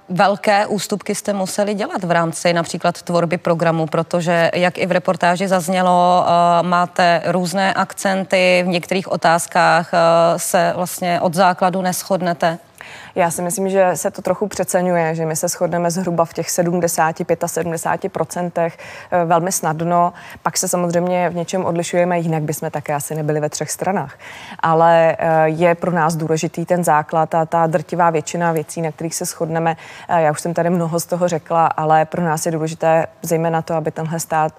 velké 0.10 0.68
ústupky 0.68 1.16
jste 1.16 1.34
museli 1.34 1.74
dělat 1.74 2.04
v 2.04 2.12
rámci 2.12 2.54
například 2.54 3.02
tvorby 3.02 3.38
programu, 3.38 3.88
protože, 3.88 4.52
jak 4.54 4.78
i 4.78 4.86
v 4.86 4.92
reportáži 4.92 5.48
zaznělo, 5.48 6.26
eh, 6.28 6.64
máte 6.64 7.22
různé 7.26 7.74
akcenty, 7.74 8.64
v 8.66 8.68
některých 8.68 9.12
otázkách 9.12 9.92
eh, 9.94 10.40
se 10.40 10.74
vlastně 10.76 11.22
od 11.22 11.34
základu 11.34 11.82
neschodnete? 11.82 12.60
Já 13.16 13.32
si 13.32 13.42
myslím, 13.42 13.70
že 13.70 13.92
se 13.94 14.12
to 14.12 14.22
trochu 14.22 14.48
přeceňuje, 14.48 15.16
že 15.16 15.26
my 15.26 15.36
se 15.36 15.48
shodneme 15.48 15.92
zhruba 15.92 16.26
v 16.26 16.34
těch 16.34 16.48
70-75% 16.48 18.72
eh, 19.12 19.26
velmi 19.26 19.52
snadno. 19.52 20.14
Pak 20.44 20.58
se 20.58 20.68
samozřejmě 20.68 21.30
v 21.30 21.36
něčem 21.36 21.66
odlišujeme, 21.66 22.20
jinak 22.20 22.44
bychom 22.44 22.72
také 22.72 22.94
asi 22.94 23.16
nebyli 23.16 23.40
ve 23.40 23.50
třech 23.50 23.72
stranách. 23.72 24.18
Ale 24.60 25.16
eh, 25.20 25.44
je 25.46 25.76
pro 25.76 25.92
nás 25.92 26.16
důležitý 26.16 26.66
ten 26.66 26.84
základ 26.84 27.36
a 27.36 27.46
ta 27.46 27.68
drtivá 27.68 28.10
většina 28.10 28.52
věcí, 28.52 28.82
na 28.82 28.92
kterých 28.92 29.16
se 29.16 29.26
shodneme. 29.26 29.78
Eh, 30.10 30.22
já 30.22 30.32
už 30.32 30.42
jsem 30.42 30.54
tady 30.54 30.70
mnoho 30.70 31.00
z 31.00 31.06
toho 31.06 31.28
řekla, 31.28 31.68
ale 31.68 32.06
pro 32.06 32.24
nás 32.24 32.46
je 32.46 32.52
důležité 32.52 33.08
zejména 33.22 33.62
to, 33.62 33.74
aby 33.74 33.92
tenhle 33.92 34.20
stát 34.20 34.54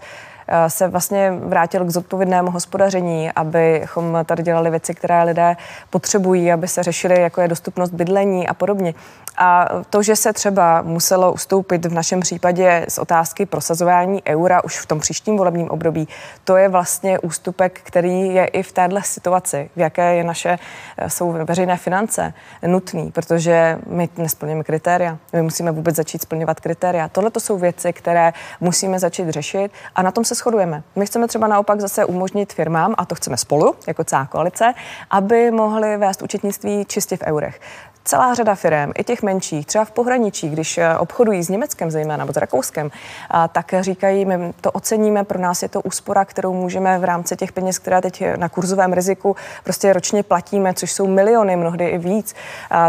se 0.69 0.89
vlastně 0.89 1.31
vrátil 1.31 1.85
k 1.85 1.91
zodpovědnému 1.91 2.51
hospodaření, 2.51 3.33
abychom 3.33 4.19
tady 4.25 4.43
dělali 4.43 4.71
věci, 4.71 4.95
které 4.95 5.23
lidé 5.23 5.57
potřebují, 5.91 6.53
aby 6.53 6.69
se 6.69 6.83
řešily, 6.83 7.21
jako 7.21 7.41
je 7.41 7.49
dostupnost 7.49 7.91
bydlení 7.91 8.49
a 8.49 8.55
podobně. 8.55 8.95
A 9.37 9.69
to, 9.91 10.03
že 10.03 10.17
se 10.17 10.33
třeba 10.33 10.83
muselo 10.83 11.33
ustoupit 11.33 11.87
v 11.87 11.93
našem 11.93 12.21
případě 12.21 12.87
z 12.89 12.99
otázky 12.99 13.47
prosazování 13.47 14.23
eura 14.27 14.65
už 14.65 14.79
v 14.79 14.87
tom 14.87 15.01
příštím 15.01 15.37
volebním 15.37 15.71
období, 15.71 16.09
to 16.45 16.57
je 16.57 16.69
vlastně 16.69 17.19
ústupek, 17.19 17.81
který 17.85 18.35
je 18.35 18.47
i 18.47 18.63
v 18.63 18.73
téhle 18.73 19.03
situaci, 19.03 19.71
v 19.77 19.81
jaké 19.81 20.15
je 20.15 20.25
naše, 20.25 20.59
eh, 20.99 21.11
jsou 21.11 21.33
veřejné 21.33 21.77
finance 21.77 22.35
nutný, 22.67 23.13
protože 23.13 23.79
my 23.87 24.09
nesplňujeme 24.17 24.65
kritéria. 24.65 25.19
My 25.33 25.43
musíme 25.43 25.71
vůbec 25.71 25.97
začít 25.97 26.23
splňovat 26.23 26.61
kritéria. 26.61 27.09
Tohle 27.09 27.31
to 27.31 27.41
jsou 27.41 27.59
věci, 27.59 27.93
které 27.93 28.33
musíme 28.61 28.99
začít 28.99 29.29
řešit 29.29 29.73
a 29.95 30.03
na 30.03 30.11
tom 30.11 30.25
se 30.25 30.34
shodujeme. 30.35 30.83
My 30.97 31.07
chceme 31.07 31.29
třeba 31.29 31.47
naopak 31.47 31.81
zase 31.81 32.05
umožnit 32.05 32.53
firmám, 32.53 32.95
a 32.99 33.05
to 33.05 33.15
chceme 33.15 33.37
spolu, 33.37 33.75
jako 33.87 34.05
celá 34.05 34.27
koalice, 34.27 34.75
aby 35.11 35.51
mohli 35.51 35.97
vést 35.97 36.23
účetnictví 36.23 36.85
čistě 36.85 37.17
v 37.17 37.23
eurech 37.23 37.61
celá 38.05 38.35
řada 38.35 38.55
firm, 38.55 38.93
i 38.99 39.05
těch 39.05 39.23
menších, 39.23 39.67
třeba 39.67 39.85
v 39.85 39.91
pohraničí, 39.91 40.49
když 40.49 40.79
eh, 40.79 40.99
obchodují 40.99 41.43
s 41.43 41.49
Německem 41.49 41.91
zejména, 41.91 42.17
nebo 42.17 42.33
s 42.33 42.37
Rakouskem, 42.37 42.91
tak 43.53 43.75
říkají, 43.81 44.25
my 44.25 44.53
to 44.61 44.71
oceníme, 44.71 45.25
pro 45.25 45.39
nás 45.39 45.63
je 45.63 45.69
to 45.69 45.81
úspora, 45.81 46.25
kterou 46.25 46.53
můžeme 46.53 46.99
v 46.99 47.05
rámci 47.05 47.37
těch 47.37 47.53
peněz, 47.53 47.79
které 47.79 48.01
teď 48.01 48.25
na 48.37 48.49
kurzovém 48.49 48.93
riziku 48.93 49.37
prostě 49.65 49.93
ročně 49.93 50.23
platíme, 50.23 50.75
což 50.75 50.93
jsou 50.93 51.07
miliony, 51.07 51.57
mnohdy 51.57 51.89
i 51.89 51.99
víc, 51.99 52.35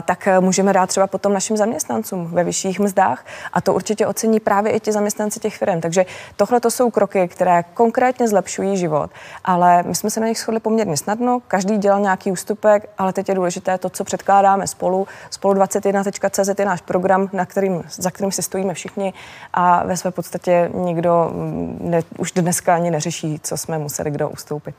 tak 0.06 0.28
eh, 0.28 0.40
můžeme 0.40 0.74
dát 0.74 0.90
třeba 0.90 1.08
potom 1.08 1.34
našim 1.34 1.58
zaměstnancům 1.58 2.28
ve 2.28 2.44
vyšších 2.44 2.80
mzdách 2.80 3.26
a 3.54 3.62
to 3.62 3.74
určitě 3.74 4.08
ocení 4.08 4.40
právě 4.40 4.72
i 4.72 4.80
ti 4.80 4.92
zaměstnanci 4.92 5.40
těch 5.40 5.58
firm. 5.58 5.82
Takže 5.82 6.06
tohle 6.36 6.60
to 6.60 6.72
jsou 6.72 6.92
kroky, 6.92 7.28
které 7.28 7.64
konkrétně 7.74 8.28
zlepšují 8.28 8.78
život, 8.78 9.12
ale 9.44 9.84
my 9.84 9.96
jsme 9.96 10.10
se 10.10 10.20
na 10.20 10.28
nich 10.28 10.38
shodli 10.38 10.60
poměrně 10.60 10.98
snadno, 10.98 11.40
každý 11.48 11.78
dělal 11.78 12.00
nějaký 12.00 12.32
ústupek, 12.32 12.90
ale 12.98 13.14
teď 13.14 13.30
je 13.30 13.36
důležité 13.36 13.78
to, 13.78 13.90
co 13.90 14.04
předkládáme 14.04 14.68
spolu, 14.68 15.05
spolu21.cz 15.32 16.60
je 16.60 16.66
náš 16.66 16.82
program, 16.82 17.30
na 17.34 17.46
kterým, 17.46 17.84
za 17.90 18.12
kterým 18.12 18.32
si 18.32 18.42
stojíme 18.42 18.74
všichni 18.74 19.14
a 19.54 19.86
ve 19.86 19.98
své 19.98 20.12
podstatě 20.12 20.70
nikdo 20.74 21.32
mm, 21.34 21.78
ne, 21.82 22.02
už 22.18 22.32
dneska 22.32 22.76
ani 22.76 22.92
neřeší, 22.92 23.40
co 23.44 23.58
jsme 23.58 23.78
museli 23.78 24.12
kdo 24.12 24.30
ustoupit. 24.30 24.76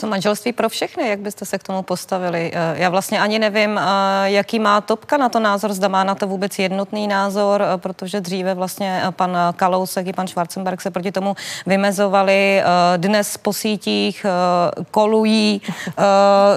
Co 0.00 0.06
manželství 0.06 0.52
pro 0.52 0.68
všechny, 0.68 1.08
jak 1.08 1.20
byste 1.20 1.44
se 1.44 1.58
k 1.58 1.62
tomu 1.62 1.82
postavili? 1.82 2.50
Eh, 2.54 2.74
já 2.82 2.88
vlastně 2.88 3.20
ani 3.20 3.38
nevím, 3.38 3.78
eh, 3.78 3.82
jaký 4.24 4.58
má 4.58 4.80
Topka 4.80 5.16
na 5.16 5.28
to 5.28 5.40
názor, 5.40 5.72
zda 5.72 5.88
má 5.88 6.04
na 6.04 6.14
to 6.14 6.26
vůbec 6.26 6.58
jednotný 6.58 7.08
názor, 7.08 7.62
eh, 7.62 7.78
protože 7.78 8.20
dříve 8.20 8.54
vlastně 8.54 9.02
pan 9.10 9.36
Kalousek 9.56 10.06
i 10.06 10.12
pan 10.12 10.26
Schwarzenberg 10.26 10.80
se 10.80 10.90
proti 10.90 11.12
tomu 11.12 11.36
vymezovali. 11.66 12.62
Dnes 12.96 13.36
po 13.36 13.52
sítích 13.52 14.26
kolují, 14.90 15.62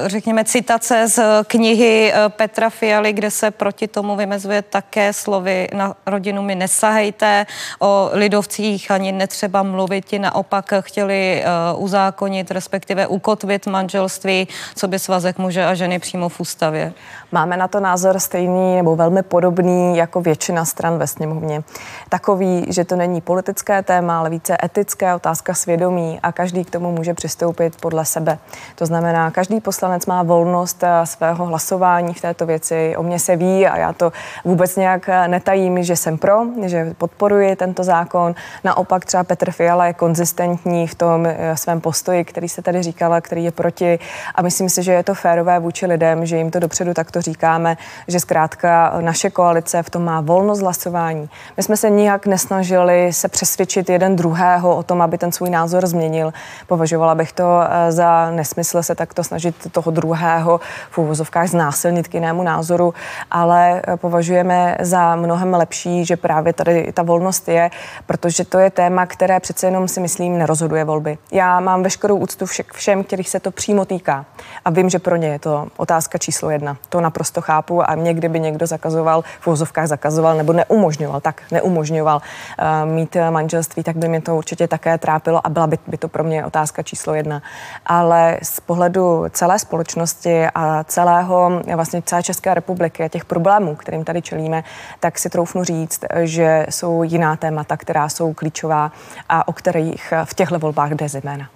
řekněme, 0.06 0.43
citace 0.45 1.08
z 1.08 1.19
knihy 1.47 2.13
Petra 2.27 2.69
Fialy, 2.69 3.13
kde 3.13 3.32
se 3.32 3.51
proti 3.51 3.88
tomu 3.88 4.15
vymezuje 4.15 4.62
také 4.62 5.13
slovy 5.13 5.67
na 5.73 5.95
rodinu 6.06 6.41
mi 6.41 6.56
nesahejte, 6.56 7.45
o 7.79 8.10
lidovcích 8.13 8.91
ani 8.91 9.12
netřeba 9.12 9.63
mluvit, 9.63 10.06
ti 10.06 10.19
naopak 10.19 10.73
chtěli 10.79 11.43
uzákonit, 11.77 12.51
respektive 12.51 13.08
ukotvit 13.34 13.67
manželství, 13.67 14.48
co 14.76 14.88
by 14.88 15.00
svazek 15.00 15.38
muže 15.38 15.65
a 15.65 15.74
ženy 15.74 16.00
přímo 16.00 16.30
v 16.30 16.39
ústavě? 16.39 16.93
Máme 17.32 17.58
na 17.58 17.67
to 17.67 17.80
názor 17.80 18.19
stejný 18.19 18.76
nebo 18.76 18.96
velmi 18.96 19.24
podobný 19.24 19.98
jako 19.98 20.22
většina 20.22 20.65
stran 20.65 20.98
ve 20.98 21.08
sněmovně. 21.08 21.63
Takový, 22.10 22.65
že 22.69 22.86
to 22.86 22.96
není 22.96 23.22
politické 23.22 23.84
téma, 23.84 24.19
ale 24.19 24.30
více 24.30 24.58
etické, 24.63 25.15
otázka 25.15 25.54
svědomí 25.54 26.19
a 26.24 26.32
každý 26.32 26.63
k 26.63 26.69
tomu 26.69 26.91
může 26.91 27.13
přistoupit 27.13 27.76
podle 27.82 28.06
sebe. 28.06 28.38
To 28.76 28.86
znamená, 28.86 29.32
každý 29.32 29.62
poslanec 29.62 30.06
má 30.06 30.24
volnost 30.24 30.84
eh, 30.84 31.06
svého 31.06 31.46
hlasování 31.46 32.13
v 32.13 32.22
této 32.22 32.46
věci. 32.46 32.93
O 32.98 33.04
mě 33.04 33.19
se 33.19 33.36
ví 33.36 33.67
a 33.67 33.78
já 33.78 33.93
to 33.93 34.12
vůbec 34.46 34.76
nějak 34.76 35.10
eh, 35.10 35.28
netajím, 35.28 35.84
že 35.84 35.96
jsem 35.96 36.17
pro, 36.17 36.46
že 36.65 36.93
podporuji 36.98 37.56
tento 37.56 37.84
zákon. 37.84 38.36
Naopak 38.63 39.06
třeba 39.06 39.24
Petr 39.24 39.52
Fiala 39.52 39.86
je 39.86 39.93
konzistentní 39.93 40.88
v 40.88 40.96
tom 40.96 41.26
eh, 41.26 41.58
svém 41.58 41.82
postoji, 41.82 42.24
který 42.26 42.50
se 42.50 42.62
tady 42.62 42.84
říkala, 43.13 43.21
který 43.21 43.43
je 43.43 43.52
proti. 43.52 43.99
A 44.36 44.41
myslím 44.41 44.69
si, 44.69 44.84
že 44.84 44.91
je 44.91 45.04
to 45.04 45.13
férové 45.13 45.60
vůči 45.60 45.86
lidem, 45.86 46.26
že 46.26 46.38
jim 46.38 46.52
to 46.52 46.60
dopředu 46.60 46.93
takto 46.93 47.21
říkáme, 47.21 47.78
že 48.08 48.19
zkrátka 48.19 48.93
naše 49.02 49.30
koalice 49.30 49.84
v 49.84 49.89
tom 49.89 50.04
má 50.04 50.21
volnost 50.21 50.62
hlasování. 50.62 51.30
My 51.58 51.63
jsme 51.63 51.78
se 51.78 51.89
nijak 51.89 52.26
nesnažili 52.26 53.13
se 53.13 53.28
přesvědčit 53.28 53.89
jeden 53.89 54.15
druhého 54.15 54.76
o 54.76 54.84
tom, 54.84 55.02
aby 55.02 55.17
ten 55.17 55.32
svůj 55.32 55.49
názor 55.49 55.88
změnil. 55.88 56.34
Považovala 56.67 57.15
bych 57.15 57.34
to 57.34 57.62
eh, 57.62 57.91
za 57.91 58.32
nesmysl 58.32 58.84
se 58.84 58.95
takto 58.95 59.23
snažit 59.23 59.56
toho 59.71 59.91
druhého 59.91 60.60
v 60.91 60.97
úvozovkách 60.97 61.47
znásilnit 61.47 62.08
k 62.08 62.13
jinému 62.13 62.43
názoru, 62.43 62.93
ale 63.32 63.82
eh, 63.82 63.97
považujeme 63.97 64.78
za 64.82 65.15
mnohem 65.15 65.54
lepší, 65.54 66.06
že 66.06 66.17
právě 66.17 66.54
tady 66.54 66.91
ta 66.93 67.04
volnost 67.04 67.47
je, 67.47 67.69
protože 68.06 68.45
to 68.45 68.60
je 68.60 68.69
téma, 68.69 69.06
které 69.06 69.39
přece 69.39 69.67
jenom 69.67 69.88
si 69.88 69.99
myslím 69.99 70.38
nerozhoduje 70.38 70.84
volby. 70.86 71.17
Já 71.32 71.60
mám 71.60 71.84
veškerou 71.84 72.17
úctu 72.17 72.45
všem, 72.73 73.02
kterých 73.03 73.29
se 73.29 73.39
to 73.39 73.51
přímo 73.51 73.85
týká. 73.85 74.25
A 74.65 74.69
vím, 74.69 74.89
že 74.89 74.99
pro 74.99 75.15
ně 75.15 75.27
je 75.27 75.39
to 75.39 75.67
otázka 75.77 76.17
číslo 76.17 76.49
jedna. 76.49 76.77
To 76.89 77.01
naprosto 77.01 77.41
chápu 77.41 77.89
a 77.89 77.95
mě, 77.95 78.13
kdyby 78.13 78.39
někdo 78.39 78.67
zakazoval, 78.67 79.23
v 79.39 79.47
vozovkách 79.47 79.87
zakazoval 79.87 80.37
nebo 80.37 80.53
neumožňoval, 80.53 81.21
tak 81.21 81.41
neumožňoval 81.51 82.21
uh, 82.21 82.89
mít 82.89 83.17
manželství, 83.29 83.83
tak 83.83 83.97
by 83.97 84.07
mě 84.07 84.21
to 84.21 84.35
určitě 84.35 84.67
také 84.67 84.97
trápilo 84.97 85.47
a 85.47 85.49
byla 85.49 85.67
by, 85.67 85.77
by 85.87 85.97
to 85.97 86.07
pro 86.07 86.23
mě 86.23 86.45
otázka 86.45 86.83
číslo 86.83 87.13
jedna. 87.13 87.41
Ale 87.85 88.37
z 88.43 88.59
pohledu 88.59 89.25
celé 89.29 89.59
společnosti 89.59 90.45
a 90.55 90.83
celého, 90.83 91.61
vlastně 91.75 92.01
celé 92.01 92.23
České 92.23 92.53
republiky 92.53 93.03
a 93.03 93.07
těch 93.07 93.25
problémů, 93.25 93.75
kterým 93.75 94.03
tady 94.03 94.21
čelíme, 94.21 94.63
tak 94.99 95.19
si 95.19 95.29
troufnu 95.29 95.63
říct, 95.63 96.05
že 96.23 96.65
jsou 96.69 97.03
jiná 97.03 97.35
témata, 97.35 97.77
která 97.77 98.09
jsou 98.09 98.33
klíčová 98.33 98.91
a 99.29 99.47
o 99.47 99.53
kterých 99.53 100.13
v 100.23 100.33
těchto 100.33 100.59
volbách 100.59 100.91
jde 100.91 101.09
zejména. 101.09 101.49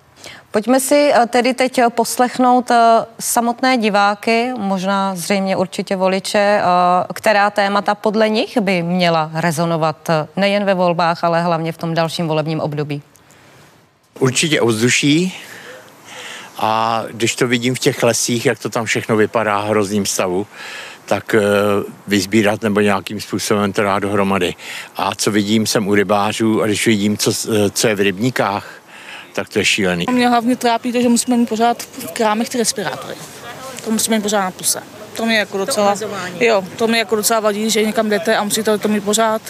Pojďme 0.51 0.80
si 0.80 1.12
eh, 1.13 1.27
tedy 1.27 1.53
teď 1.53 1.77
eh, 1.77 1.89
poslechnout 1.89 2.71
eh, 2.71 3.06
samotné 3.19 3.77
diváky, 3.77 4.51
možná 4.58 5.15
zřejmě 5.15 5.58
určitě 5.58 5.95
voliče, 5.95 6.62
která 7.13 7.49
témata 7.49 7.95
podle 7.95 8.30
nich 8.30 8.58
by 8.58 8.84
měla 8.84 9.32
rezonovat 9.34 10.10
nejen 10.36 10.65
ve 10.65 10.73
volbách, 10.73 11.23
ale 11.23 11.41
hlavně 11.41 11.71
v 11.71 11.77
tom 11.77 11.93
dalším 11.93 12.27
volebním 12.27 12.60
období. 12.60 13.01
Určitě 14.19 14.62
ovzduší 14.62 15.34
a 16.58 17.03
když 17.12 17.36
to 17.36 17.47
vidím 17.47 17.75
v 17.75 17.80
těch 17.80 18.03
lesích, 18.03 18.45
jak 18.45 18.60
to 18.60 18.69
tam 18.69 18.86
všechno 18.86 19.15
vypadá 19.15 19.62
v 19.62 19.67
hrozným 19.67 20.06
stavu, 20.06 20.47
tak 21.06 21.36
vyzbírat 22.08 22.62
nebo 22.62 22.80
nějakým 22.80 23.21
způsobem 23.21 23.73
to 23.73 23.84
dát 23.84 23.99
dohromady. 23.99 24.56
A 24.95 25.15
co 25.15 25.32
vidím, 25.32 25.67
jsem 25.67 25.88
u 25.88 25.95
rybářů 25.95 26.62
a 26.62 26.65
když 26.65 26.88
vidím, 26.88 27.17
co, 27.17 27.34
co 27.71 27.88
je 27.88 27.95
v 27.95 27.99
rybníkách, 27.99 28.82
tak 29.38 29.50
to 29.50 29.60
je 29.60 29.65
šílený. 29.65 30.06
Mě 30.12 30.30
hlavně 30.30 30.56
trápí 30.56 30.91
to, 30.91 31.02
že 31.02 31.10
musíme 31.10 31.38
mít 31.38 31.50
pořád 31.50 31.84
v 31.84 32.12
krámech 32.12 32.50
ty 32.50 32.58
respirátory. 32.58 33.15
To 33.86 33.91
musíme 33.91 34.17
mít 34.17 34.21
pořád 34.21 34.43
na 34.43 34.52
puse. 34.52 34.80
To 35.17 35.26
mě 35.26 35.38
jako 35.38 35.58
docela, 35.58 35.95
to 35.95 36.43
jo, 36.43 36.63
to 36.78 36.88
mě 36.88 37.00
jako 37.00 37.15
docela 37.15 37.39
vadí, 37.39 37.69
že 37.69 37.84
někam 37.84 38.10
jdete 38.10 38.38
a 38.38 38.43
musíte 38.43 38.78
to 38.78 38.88
mít 38.88 39.04
pořád 39.04 39.41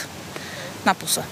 na 0.86 0.94
puse. 0.94 1.24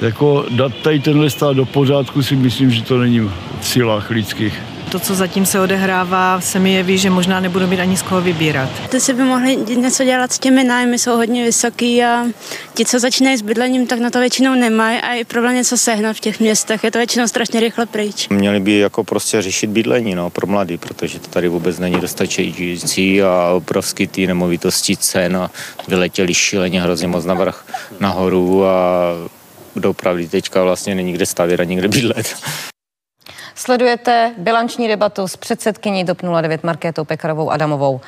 Jako 0.00 0.46
dát 0.50 0.72
tady 0.82 1.00
tenhle 1.00 1.30
stát 1.30 1.56
do 1.56 1.66
pořádku 1.66 2.22
si 2.22 2.36
myslím, 2.36 2.70
že 2.70 2.82
to 2.82 2.98
není 2.98 3.20
v 3.20 3.32
silách 3.62 4.10
lidských 4.10 4.54
to, 4.92 4.98
co 4.98 5.14
zatím 5.14 5.46
se 5.46 5.60
odehrává, 5.60 6.40
se 6.40 6.58
mi 6.58 6.72
jeví, 6.72 6.98
že 6.98 7.10
možná 7.10 7.40
nebudu 7.40 7.66
mít 7.66 7.80
ani 7.80 7.96
z 7.96 8.02
koho 8.02 8.20
vybírat. 8.20 8.70
To 8.90 9.00
si 9.00 9.14
by 9.14 9.22
mohli 9.22 9.56
něco 9.56 10.04
dělat 10.04 10.32
s 10.32 10.38
těmi 10.38 10.64
nájmy, 10.64 10.98
jsou 10.98 11.16
hodně 11.16 11.44
vysoký 11.44 12.04
a 12.04 12.26
ti, 12.74 12.84
co 12.84 12.98
začínají 12.98 13.36
s 13.36 13.42
bydlením, 13.42 13.86
tak 13.86 13.98
na 13.98 14.10
to 14.10 14.18
většinou 14.18 14.54
nemají 14.54 14.98
a 14.98 15.12
je 15.12 15.24
problém 15.24 15.54
něco 15.54 15.76
sehnat 15.76 16.16
v 16.16 16.20
těch 16.20 16.40
městech. 16.40 16.84
Je 16.84 16.90
to 16.90 16.98
většinou 16.98 17.28
strašně 17.28 17.60
rychle 17.60 17.86
pryč. 17.86 18.28
Měli 18.28 18.60
by 18.60 18.78
jako 18.78 19.04
prostě 19.04 19.42
řešit 19.42 19.66
bydlení 19.66 20.14
no, 20.14 20.30
pro 20.30 20.46
mladý, 20.46 20.78
protože 20.78 21.18
to 21.18 21.28
tady 21.28 21.48
vůbec 21.48 21.78
není 21.78 22.00
dostačující 22.00 23.22
a 23.22 23.52
obrovský 23.56 24.06
ty 24.06 24.26
nemovitosti 24.26 24.96
cen 24.96 25.36
a 25.36 25.50
vyletěli 25.88 26.34
šíleně 26.34 26.82
hrozně 26.82 27.08
moc 27.08 27.24
navrh 27.24 27.64
nahoru 28.00 28.64
a 28.66 29.12
dopravdy 29.76 30.28
teďka 30.28 30.62
vlastně 30.62 30.94
není 30.94 31.12
kde 31.12 31.26
stavět 31.26 31.60
a 31.60 31.64
nikde 31.64 31.88
bydlet. 31.88 32.36
Sledujete 33.54 34.34
bilanční 34.38 34.88
debatu 34.88 35.28
s 35.28 35.36
předsedkyní 35.36 36.04
DOP 36.04 36.22
09 36.22 36.64
Markétou 36.64 37.04
Pekarovou 37.04 37.50
Adamovou. 37.50 38.00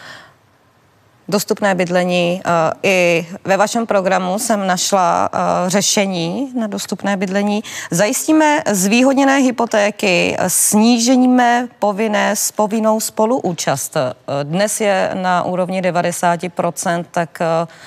Dostupné 1.29 1.75
bydlení. 1.75 2.43
Eh, 2.45 2.73
I 2.83 3.27
ve 3.45 3.57
vašem 3.57 3.87
programu 3.87 4.39
jsem 4.39 4.67
našla 4.67 5.29
eh, 5.33 5.39
řešení 5.71 6.53
na 6.59 6.67
dostupné 6.67 7.17
bydlení. 7.17 7.63
Zajistíme 7.91 8.63
zvýhodněné 8.71 9.39
hypotéky, 9.39 10.37
snížíme 10.47 11.69
povinné 11.79 12.37
s 12.37 12.53
povinnou 12.53 13.01
spoluúčast. 13.01 13.97
Eh, 13.97 14.15
dnes 14.43 14.81
je 14.81 15.11
na 15.15 15.43
úrovni 15.43 15.83
90%, 15.83 17.05
tak 17.11 17.39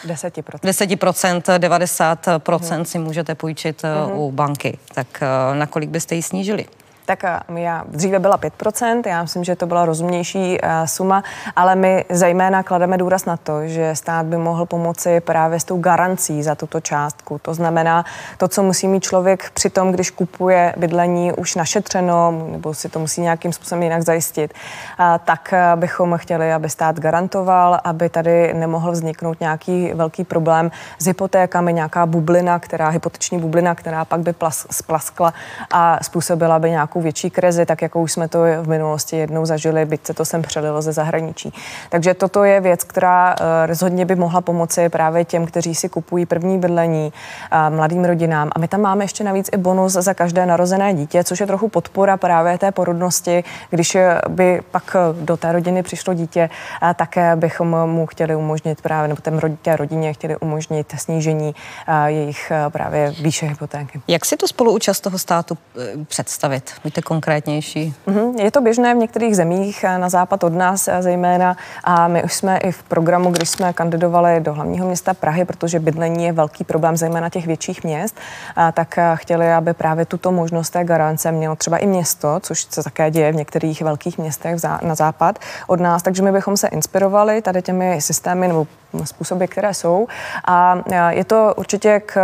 10%, 0.05 0.59
10% 0.63 1.59
90% 1.59 2.83
si 2.85 2.99
můžete 2.99 3.35
půjčit 3.35 3.81
uh-huh. 3.81 4.15
u 4.15 4.31
banky. 4.31 4.77
Tak 4.93 5.23
nakolik 5.53 5.89
byste 5.89 6.15
ji 6.15 6.23
snížili? 6.23 6.65
Tak 7.07 7.23
já 7.55 7.83
dříve 7.87 8.19
byla 8.19 8.37
5%, 8.37 9.01
já 9.05 9.21
myslím, 9.21 9.43
že 9.43 9.55
to 9.55 9.65
byla 9.65 9.85
rozumnější 9.85 10.57
suma, 10.85 11.23
ale 11.55 11.75
my 11.75 12.05
zejména 12.09 12.63
klademe 12.63 12.97
důraz 12.97 13.25
na 13.25 13.37
to, 13.37 13.67
že 13.67 13.95
stát 13.95 14.25
by 14.25 14.37
mohl 14.37 14.65
pomoci 14.65 15.19
právě 15.19 15.59
s 15.59 15.63
tou 15.63 15.77
garancí 15.77 16.43
za 16.43 16.55
tuto 16.55 16.81
částku. 16.81 17.39
To 17.41 17.53
znamená 17.53 18.05
to, 18.37 18.47
co 18.47 18.63
musí 18.63 18.87
mít 18.87 19.03
člověk 19.03 19.49
při 19.49 19.69
tom, 19.69 19.91
když 19.91 20.11
kupuje 20.11 20.73
bydlení 20.77 21.33
už 21.33 21.55
našetřeno, 21.55 22.47
nebo 22.51 22.73
si 22.73 22.89
to 22.89 22.99
musí 22.99 23.21
nějakým 23.21 23.53
způsobem 23.53 23.83
jinak 23.83 24.01
zajistit, 24.01 24.53
tak 25.25 25.53
bychom 25.75 26.17
chtěli, 26.17 26.53
aby 26.53 26.69
stát 26.69 26.99
garantoval, 26.99 27.79
aby 27.83 28.09
tady 28.09 28.53
nemohl 28.53 28.91
vzniknout 28.91 29.39
nějaký 29.39 29.91
velký 29.93 30.23
problém 30.23 30.71
s 30.99 31.05
hypotékami, 31.05 31.73
nějaká 31.73 32.05
bublina, 32.05 32.59
která, 32.59 32.89
hypoteční 32.89 33.39
bublina, 33.39 33.75
která 33.75 34.05
pak 34.05 34.19
by 34.19 34.33
plas, 34.33 34.67
splaskla 34.71 35.33
a 35.71 35.99
způsobila 36.03 36.59
by 36.59 36.69
nějakou 36.69 36.96
nějakou 36.97 37.01
větší 37.01 37.29
krizi, 37.29 37.65
tak 37.65 37.81
jakou 37.81 38.01
už 38.01 38.11
jsme 38.11 38.27
to 38.27 38.39
v 38.61 38.67
minulosti 38.67 39.17
jednou 39.17 39.45
zažili, 39.45 39.85
byť 39.85 40.05
se 40.05 40.13
to 40.13 40.25
sem 40.25 40.41
přelilo 40.41 40.81
ze 40.81 40.93
zahraničí. 40.93 41.53
Takže 41.89 42.13
toto 42.13 42.43
je 42.43 42.61
věc, 42.61 42.83
která 42.83 43.35
eh, 43.35 43.67
rozhodně 43.67 44.05
by 44.05 44.15
mohla 44.15 44.41
pomoci 44.41 44.89
právě 44.89 45.25
těm, 45.25 45.45
kteří 45.45 45.75
si 45.75 45.89
kupují 45.89 46.25
první 46.25 46.59
bydlení, 46.59 47.13
eh, 47.51 47.69
mladým 47.69 48.05
rodinám. 48.05 48.49
A 48.55 48.59
my 48.59 48.67
tam 48.67 48.81
máme 48.81 49.03
ještě 49.03 49.23
navíc 49.23 49.49
i 49.53 49.57
bonus 49.57 49.93
za 49.93 50.13
každé 50.13 50.45
narozené 50.45 50.93
dítě, 50.93 51.23
což 51.23 51.39
je 51.39 51.47
trochu 51.47 51.69
podpora 51.69 52.17
právě 52.17 52.57
té 52.57 52.71
porodnosti, 52.71 53.43
když 53.69 53.97
by 54.29 54.61
pak 54.71 54.95
do 55.21 55.37
té 55.37 55.51
rodiny 55.51 55.83
přišlo 55.83 56.13
dítě, 56.13 56.49
také 56.95 57.35
bychom 57.35 57.67
mu 57.85 58.05
chtěli 58.05 58.35
umožnit 58.35 58.81
právě, 58.81 59.07
nebo 59.07 59.21
té 59.61 59.75
rodině 59.75 60.13
chtěli 60.13 60.37
umožnit 60.37 60.93
snížení 60.97 61.55
eh, 61.87 62.11
jejich 62.11 62.51
právě 62.69 63.13
výše 63.21 63.45
hypotéky. 63.45 64.01
Jak 64.07 64.25
si 64.25 64.37
tu 64.37 64.47
spoluúčast 64.47 65.03
toho 65.03 65.17
státu 65.17 65.57
představit? 66.07 66.73
Buďte 66.87 67.01
konkrétnější. 67.01 67.93
Mm-hmm. 68.07 68.39
Je 68.39 68.51
to 68.51 68.61
běžné 68.61 68.93
v 68.93 68.97
některých 68.97 69.35
zemích 69.35 69.83
eh, 69.83 69.97
na 69.97 70.09
západ 70.09 70.43
od 70.43 70.53
nás 70.53 70.87
eh, 70.87 71.01
zejména 71.01 71.57
a 71.83 72.07
my 72.07 72.23
už 72.23 72.33
jsme 72.33 72.57
i 72.57 72.71
v 72.71 72.83
programu, 72.83 73.31
když 73.31 73.49
jsme 73.49 73.73
kandidovali 73.73 74.39
do 74.39 74.53
hlavního 74.53 74.87
města 74.87 75.13
Prahy, 75.13 75.45
protože 75.45 75.79
bydlení 75.79 76.25
je 76.25 76.31
velký 76.31 76.63
problém 76.63 76.97
zejména 76.97 77.29
těch 77.29 77.47
větších 77.47 77.83
měst, 77.83 78.15
tak 78.73 78.97
eh, 78.97 79.11
chtěli, 79.15 79.53
aby 79.53 79.73
právě 79.73 80.05
tuto 80.05 80.31
možnost 80.31 80.69
té 80.69 80.83
garance 80.83 81.31
mělo 81.31 81.55
třeba 81.55 81.77
i 81.77 81.87
město, 81.87 82.39
což 82.39 82.67
se 82.69 82.83
také 82.83 83.11
děje 83.11 83.31
v 83.31 83.35
některých 83.35 83.81
velkých 83.81 84.17
městech 84.17 84.55
na 84.81 84.95
západ 84.95 85.39
od 85.67 85.79
nás, 85.79 86.03
takže 86.03 86.23
my 86.23 86.31
bychom 86.31 86.57
se 86.57 86.67
inspirovali 86.67 87.41
tady 87.41 87.61
těmi 87.61 88.01
systémy 88.01 88.47
nebo 88.47 88.67
způsoby, 89.03 89.45
které 89.45 89.73
jsou. 89.73 90.07
A 90.45 90.81
je 91.09 91.25
to 91.25 91.53
určitě 91.57 92.01
k 92.05 92.19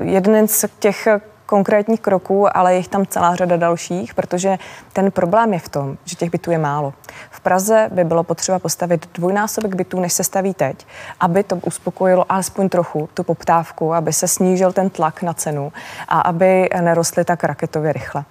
jeden 0.00 0.48
z 0.48 0.64
těch 0.78 1.08
konkrétních 1.48 2.00
kroků, 2.00 2.56
ale 2.56 2.74
je 2.74 2.88
tam 2.88 3.06
celá 3.06 3.34
řada 3.34 3.56
dalších, 3.56 4.14
protože 4.14 4.58
ten 4.92 5.10
problém 5.10 5.52
je 5.52 5.58
v 5.58 5.68
tom, 5.68 5.96
že 6.04 6.16
těch 6.16 6.30
bytů 6.30 6.50
je 6.50 6.58
málo. 6.58 6.94
V 7.30 7.40
Praze 7.40 7.88
by 7.92 8.04
bylo 8.04 8.24
potřeba 8.24 8.58
postavit 8.58 9.08
dvojnásobek 9.14 9.74
bytů, 9.74 10.00
než 10.00 10.12
se 10.12 10.24
staví 10.24 10.54
teď, 10.54 10.86
aby 11.20 11.42
to 11.42 11.56
uspokojilo 11.56 12.32
alespoň 12.32 12.68
trochu 12.68 13.08
tu 13.14 13.22
poptávku, 13.22 13.94
aby 13.94 14.12
se 14.12 14.28
snížil 14.28 14.72
ten 14.72 14.90
tlak 14.90 15.22
na 15.22 15.32
cenu 15.32 15.72
a 16.08 16.20
aby 16.20 16.68
nerostly 16.80 17.24
tak 17.24 17.44
raketově 17.44 17.92
rychle. 17.92 18.24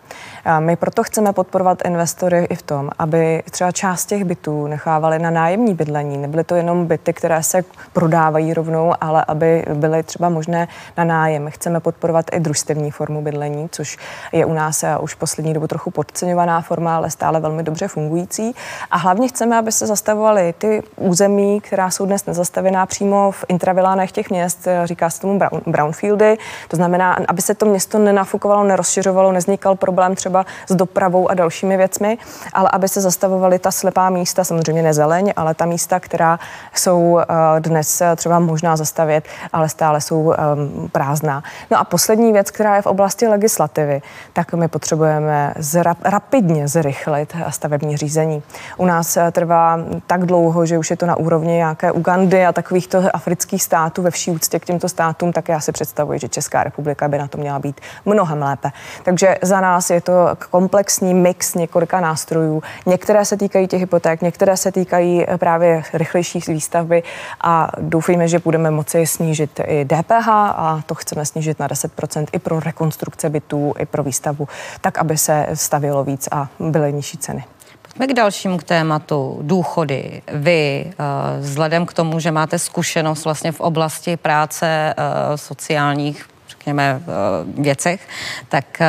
A 0.46 0.60
my 0.60 0.76
proto 0.76 1.04
chceme 1.04 1.34
podporovat 1.34 1.82
investory 1.86 2.48
i 2.50 2.56
v 2.56 2.62
tom, 2.62 2.90
aby 3.00 3.44
třeba 3.52 3.72
část 3.72 4.06
těch 4.06 4.24
bytů 4.24 4.68
nechávali 4.68 5.20
na 5.20 5.30
nájemní 5.30 5.74
bydlení. 5.74 6.18
Nebyly 6.18 6.44
to 6.44 6.56
jenom 6.56 6.86
byty, 6.86 7.14
které 7.14 7.44
se 7.44 7.64
prodávají 7.94 8.54
rovnou, 8.54 8.94
ale 9.02 9.26
aby 9.28 9.66
byly 9.74 10.04
třeba 10.04 10.30
možné 10.30 10.68
na 10.98 11.04
nájem. 11.04 11.50
Chceme 11.50 11.80
podporovat 11.80 12.26
i 12.32 12.40
družstevní 12.40 12.92
formu 13.08 13.22
bydlení, 13.22 13.70
což 13.72 13.98
je 14.32 14.46
u 14.46 14.54
nás 14.54 14.84
eh, 14.84 14.98
už 14.98 15.14
poslední 15.14 15.54
dobu 15.54 15.68
trochu 15.68 15.92
podceňovaná 15.92 16.62
forma, 16.62 16.96
ale 16.96 17.10
stále 17.10 17.40
velmi 17.40 17.64
dobře 17.64 17.88
fungující. 17.88 18.56
A 18.92 18.98
hlavně 18.98 19.28
chceme, 19.28 19.58
aby 19.58 19.72
se 19.72 19.88
zastavovaly 19.88 20.54
ty 20.58 20.84
území, 20.96 21.62
která 21.62 21.90
jsou 21.90 22.06
dnes 22.06 22.26
nezastavená 22.26 22.86
přímo 22.86 23.32
v 23.32 23.46
intravilánech 23.48 24.12
těch 24.12 24.30
měst, 24.30 24.68
eh, 24.68 24.88
říká 24.88 25.10
se 25.10 25.22
tomu 25.22 25.40
brown, 25.40 25.62
brownfieldy. 25.66 26.38
To 26.68 26.76
znamená, 26.76 27.18
aby 27.28 27.42
se 27.42 27.56
to 27.56 27.66
město 27.66 28.00
nenafukovalo, 28.00 28.64
nerozšiřovalo, 28.64 29.32
neznikal 29.32 29.76
problém 29.76 30.16
třeba 30.16 30.46
s 30.68 30.76
dopravou 30.76 31.32
a 31.32 31.34
dalšími 31.34 31.78
věcmi, 31.78 32.18
ale 32.54 32.70
aby 32.74 32.88
se 32.88 33.02
zastavovaly 33.02 33.60
ta 33.60 33.72
slepá 33.72 34.10
místa, 34.10 34.44
samozřejmě 34.44 34.84
nezeleň, 34.84 35.34
ale 35.36 35.54
ta 35.54 35.66
místa, 35.66 36.00
která 36.00 36.40
jsou 36.74 37.20
eh, 37.20 37.26
dnes 37.60 38.02
třeba 38.16 38.40
možná 38.40 38.76
zastavit, 38.78 39.24
ale 39.54 39.70
stále 39.70 40.02
jsou 40.02 40.20
um, 40.20 40.90
prázdná. 40.90 41.44
No 41.72 41.80
a 41.80 41.84
poslední 41.84 42.34
věc, 42.34 42.52
která 42.52 42.76
je 42.76 42.82
v 42.82 42.88
oblasti 42.98 43.28
legislativy, 43.28 44.02
tak 44.34 44.54
my 44.54 44.68
potřebujeme 44.68 45.54
zra, 45.58 45.96
rapidně 46.04 46.68
zrychlit 46.68 47.36
stavební 47.50 47.98
řízení. 47.98 48.44
U 48.78 48.86
nás 48.86 49.18
eh, 49.18 49.32
trvá 49.32 49.80
tak 50.08 50.26
dlouho, 50.26 50.66
že 50.66 50.78
už 50.78 50.90
je 50.90 50.98
to 50.98 51.06
na 51.06 51.16
úrovni 51.16 51.54
nějaké 51.54 51.92
Ugandy 51.92 52.46
a 52.46 52.54
takovýchto 52.54 53.04
afrických 53.14 53.64
států 53.64 54.02
ve 54.02 54.12
vší 54.12 54.32
úctě 54.32 54.60
k 54.60 54.66
těmto 54.66 54.90
státům, 54.90 55.34
tak 55.34 55.50
já 55.50 55.60
si 55.60 55.72
představuji, 55.72 56.20
že 56.20 56.30
Česká 56.30 56.64
republika 56.64 57.08
by 57.08 57.18
na 57.18 57.28
to 57.28 57.38
měla 57.38 57.60
být 57.60 57.82
mnohem 58.06 58.42
lépe. 58.42 58.72
Takže 59.04 59.38
za 59.42 59.62
nás 59.62 59.90
je 59.90 60.02
to 60.02 60.14
komplexní 60.50 61.14
mix 61.14 61.56
několika 61.56 62.00
nástrojů. 62.00 62.64
Některé 62.86 63.26
se 63.26 63.38
týkají 63.38 63.68
těch 63.68 63.80
hypoték, 63.80 64.22
některé 64.22 64.58
se 64.58 64.72
týkají 64.72 65.26
eh, 65.28 65.38
právě 65.38 65.84
rychlejší 65.94 66.40
výstavby 66.48 67.04
a 67.42 67.72
doufejme, 67.80 68.28
že 68.28 68.40
budeme 68.40 68.72
moci 68.72 69.06
snížit 69.08 69.62
i 69.66 69.86
DPH 69.86 70.28
a 70.28 70.82
to 70.86 70.96
chceme 70.96 71.26
snížit 71.26 71.60
na 71.60 71.68
10% 71.68 72.26
i 72.32 72.40
pro 72.40 72.60
rekonstrukce 72.88 73.30
bytů, 73.30 73.74
i 73.80 73.86
pro 73.86 74.04
výstavbu, 74.04 74.48
tak 74.82 74.98
aby 74.98 75.18
se 75.18 75.48
stavilo 75.54 76.04
víc 76.04 76.28
a 76.32 76.48
byly 76.60 76.94
nižší 76.94 77.18
ceny. 77.18 77.44
Pojďme 77.82 78.08
k 78.08 78.14
dalšímu 78.14 78.58
k 78.58 78.64
tématu 78.64 79.40
důchody. 79.42 80.22
Vy, 80.34 80.86
eh, 80.88 80.94
vzhledem 81.40 81.86
k 81.86 81.94
tomu, 81.94 82.20
že 82.20 82.32
máte 82.32 82.60
zkušenost 82.60 83.26
vlastně 83.26 83.52
v 83.52 83.60
oblasti 83.60 84.18
práce 84.18 84.68
eh, 84.68 85.38
sociálních 85.38 86.26
řekněme, 86.48 87.02
věcech, 87.48 88.08
tak 88.50 88.80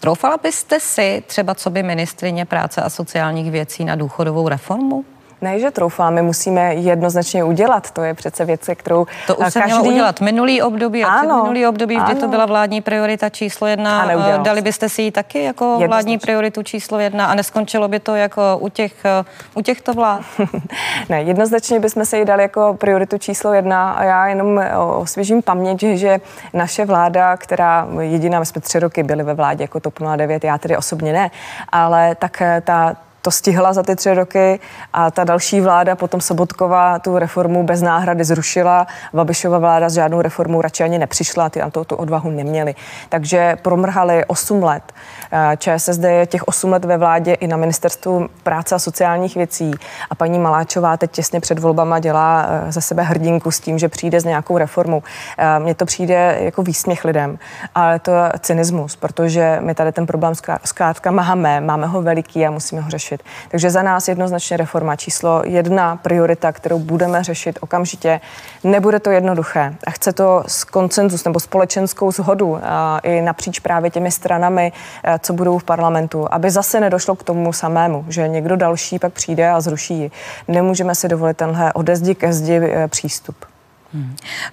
troufala 0.00 0.36
byste 0.42 0.80
si 0.80 1.22
třeba 1.26 1.54
co 1.54 1.70
by 1.70 1.82
ministrině 1.82 2.44
práce 2.44 2.82
a 2.82 2.90
sociálních 2.90 3.50
věcí 3.50 3.84
na 3.84 3.96
důchodovou 3.96 4.48
reformu? 4.48 5.04
Ne, 5.46 5.60
že 5.60 5.70
troufám, 5.70 6.14
my 6.14 6.22
musíme 6.22 6.74
jednoznačně 6.74 7.44
udělat. 7.44 7.90
To 7.90 8.02
je 8.02 8.14
přece 8.14 8.44
věc, 8.44 8.70
kterou 8.74 9.06
To 9.26 9.36
už 9.36 9.52
se 9.52 9.60
každý... 9.60 9.78
mělo 9.78 9.94
udělat 9.94 10.20
minulý 10.20 10.62
období 10.62 11.04
a 11.04 11.08
ano, 11.08 11.36
minulý 11.42 11.66
období 11.66 11.96
ano. 11.96 12.20
to 12.20 12.28
byla 12.28 12.46
vládní 12.46 12.80
priorita 12.80 13.28
číslo 13.28 13.66
jedna. 13.66 14.02
A 14.02 14.36
Dali 14.36 14.60
byste 14.60 14.88
si 14.88 15.02
ji 15.02 15.10
taky 15.10 15.42
jako 15.42 15.78
vládní 15.86 16.18
prioritu 16.18 16.62
číslo 16.62 16.98
jedna 16.98 17.26
a 17.26 17.34
neskončilo 17.34 17.88
by 17.88 18.00
to 18.00 18.14
jako 18.14 18.58
u, 18.60 18.68
těch, 18.68 18.92
u 19.54 19.60
těchto 19.60 19.94
vlád? 19.94 20.20
ne, 21.08 21.22
jednoznačně 21.22 21.80
bychom 21.80 22.04
se 22.04 22.18
ji 22.18 22.24
dali 22.24 22.42
jako 22.42 22.76
prioritu 22.80 23.18
číslo 23.18 23.52
jedna 23.52 23.92
a 23.92 24.04
já 24.04 24.26
jenom 24.26 24.60
osvěžím 24.96 25.42
paměť, 25.42 25.82
že 25.82 26.18
naše 26.54 26.84
vláda, 26.84 27.36
která 27.36 27.88
jediná, 28.00 28.38
my 28.38 28.46
jsme 28.46 28.60
tři 28.60 28.78
roky 28.78 29.02
byli 29.02 29.22
ve 29.22 29.34
vládě 29.34 29.64
jako 29.64 29.80
TOP 29.80 29.98
09, 30.16 30.44
já 30.44 30.58
tedy 30.58 30.76
osobně 30.76 31.12
ne, 31.12 31.30
ale 31.72 32.14
tak 32.14 32.42
ta, 32.64 32.96
to 33.26 33.30
stihla 33.30 33.72
za 33.72 33.82
ty 33.82 33.96
tři 33.96 34.14
roky 34.14 34.60
a 34.92 35.10
ta 35.10 35.24
další 35.24 35.60
vláda, 35.60 35.96
potom 35.96 36.20
Sobotková, 36.20 36.98
tu 36.98 37.18
reformu 37.18 37.62
bez 37.62 37.82
náhrady 37.82 38.24
zrušila. 38.24 38.86
Babišova 39.14 39.58
vláda 39.58 39.88
s 39.88 39.94
žádnou 39.94 40.20
reformou 40.20 40.60
radši 40.60 40.84
ani 40.84 40.98
nepřišla, 40.98 41.50
ty 41.50 41.60
na 41.60 41.70
to 41.70 41.84
tu 41.84 41.96
odvahu 41.96 42.30
neměli. 42.30 42.74
Takže 43.08 43.56
promrhali 43.62 44.24
8 44.24 44.62
let. 44.62 44.82
Eh, 45.32 45.56
ČSSD 45.56 46.04
je 46.04 46.26
těch 46.26 46.48
8 46.48 46.72
let 46.72 46.84
ve 46.84 46.98
vládě 46.98 47.34
i 47.34 47.46
na 47.46 47.56
ministerstvu 47.56 48.28
práce 48.42 48.74
a 48.74 48.78
sociálních 48.78 49.34
věcí 49.34 49.70
a 50.10 50.14
paní 50.14 50.38
Maláčová 50.38 50.96
teď 50.96 51.10
těsně 51.10 51.40
před 51.40 51.58
volbama 51.58 51.98
dělá 51.98 52.46
eh, 52.48 52.72
ze 52.72 52.80
sebe 52.80 53.02
hrdinku 53.02 53.50
s 53.50 53.60
tím, 53.60 53.78
že 53.78 53.88
přijde 53.88 54.20
s 54.20 54.24
nějakou 54.24 54.58
reformou. 54.58 55.02
Eh, 55.38 55.58
mně 55.58 55.74
to 55.74 55.84
přijde 55.84 56.38
jako 56.40 56.62
výsměch 56.62 57.04
lidem, 57.04 57.38
ale 57.74 57.98
to 57.98 58.10
je 58.10 58.32
cynismus, 58.40 58.96
protože 58.96 59.58
my 59.60 59.74
tady 59.74 59.92
ten 59.92 60.06
problém 60.06 60.32
zkrátka 60.64 61.10
máme, 61.10 61.60
máme 61.60 61.86
ho 61.86 62.02
veliký 62.02 62.46
a 62.46 62.50
musíme 62.50 62.80
ho 62.80 62.90
řešit 62.90 63.15
řešit. 63.16 63.50
Takže 63.50 63.70
za 63.70 63.82
nás 63.82 64.08
jednoznačně 64.08 64.56
reforma 64.56 64.96
číslo 64.96 65.42
jedna 65.44 65.96
priorita, 65.96 66.52
kterou 66.52 66.78
budeme 66.78 67.24
řešit 67.24 67.58
okamžitě. 67.60 68.20
Nebude 68.64 69.00
to 69.00 69.10
jednoduché 69.10 69.74
a 69.86 69.90
chce 69.90 70.12
to 70.12 70.44
s 70.46 70.64
koncenzus 70.64 71.24
nebo 71.24 71.40
společenskou 71.40 72.12
zhodu 72.12 72.58
i 73.02 73.20
napříč 73.20 73.60
právě 73.60 73.90
těmi 73.90 74.10
stranami, 74.10 74.72
co 75.18 75.32
budou 75.32 75.58
v 75.58 75.64
parlamentu, 75.64 76.26
aby 76.30 76.50
zase 76.50 76.80
nedošlo 76.80 77.16
k 77.16 77.22
tomu 77.22 77.52
samému, 77.52 78.04
že 78.08 78.28
někdo 78.28 78.56
další 78.56 78.98
pak 78.98 79.12
přijde 79.12 79.50
a 79.50 79.60
zruší 79.60 79.94
ji. 79.94 80.10
Nemůžeme 80.48 80.94
si 80.94 81.08
dovolit 81.08 81.36
tenhle 81.36 81.72
ode 81.72 81.96
zdi 81.96 82.14
ke 82.14 82.32
zdi 82.32 82.56
e, 82.56 82.88
přístup. 82.88 83.55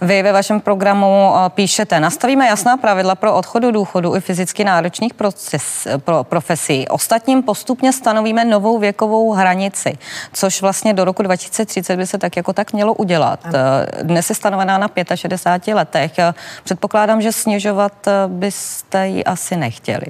Vy 0.02 0.24
ve 0.24 0.32
vašem 0.32 0.60
programu 0.60 1.34
eh, 1.36 1.50
píšete, 1.50 2.00
nastavíme 2.00 2.48
jasná 2.48 2.78
pravidla 2.78 3.16
pro 3.16 3.36
odchodu 3.36 3.72
důchodu 3.72 4.16
i 4.16 4.22
fyzicky 4.22 4.64
náročných 4.64 5.14
proces, 5.14 5.88
pro 5.98 6.24
profesí. 6.24 6.88
Ostatním 6.88 7.44
postupně 7.44 7.94
stanovíme 7.94 8.46
novou 8.46 8.80
věkovou 8.80 9.32
hranici, 9.32 9.98
což 10.34 10.62
vlastně 10.62 10.94
do 10.94 11.06
roku 11.06 11.24
2030 11.24 11.96
by 11.96 12.08
se 12.08 12.18
tak 12.18 12.38
jako 12.38 12.54
tak 12.54 12.74
mělo 12.74 12.94
udělat. 12.94 13.40
Eh, 13.46 14.04
dnes 14.04 14.30
je 14.30 14.36
stanovená 14.36 14.78
na 14.78 14.90
65 15.16 15.74
letech. 15.74 16.20
Eh, 16.20 16.34
předpokládám, 16.64 17.22
že 17.22 17.32
snižovat 17.32 17.94
byste 18.28 19.08
ji 19.08 19.24
asi 19.24 19.56
nechtěli. 19.56 20.06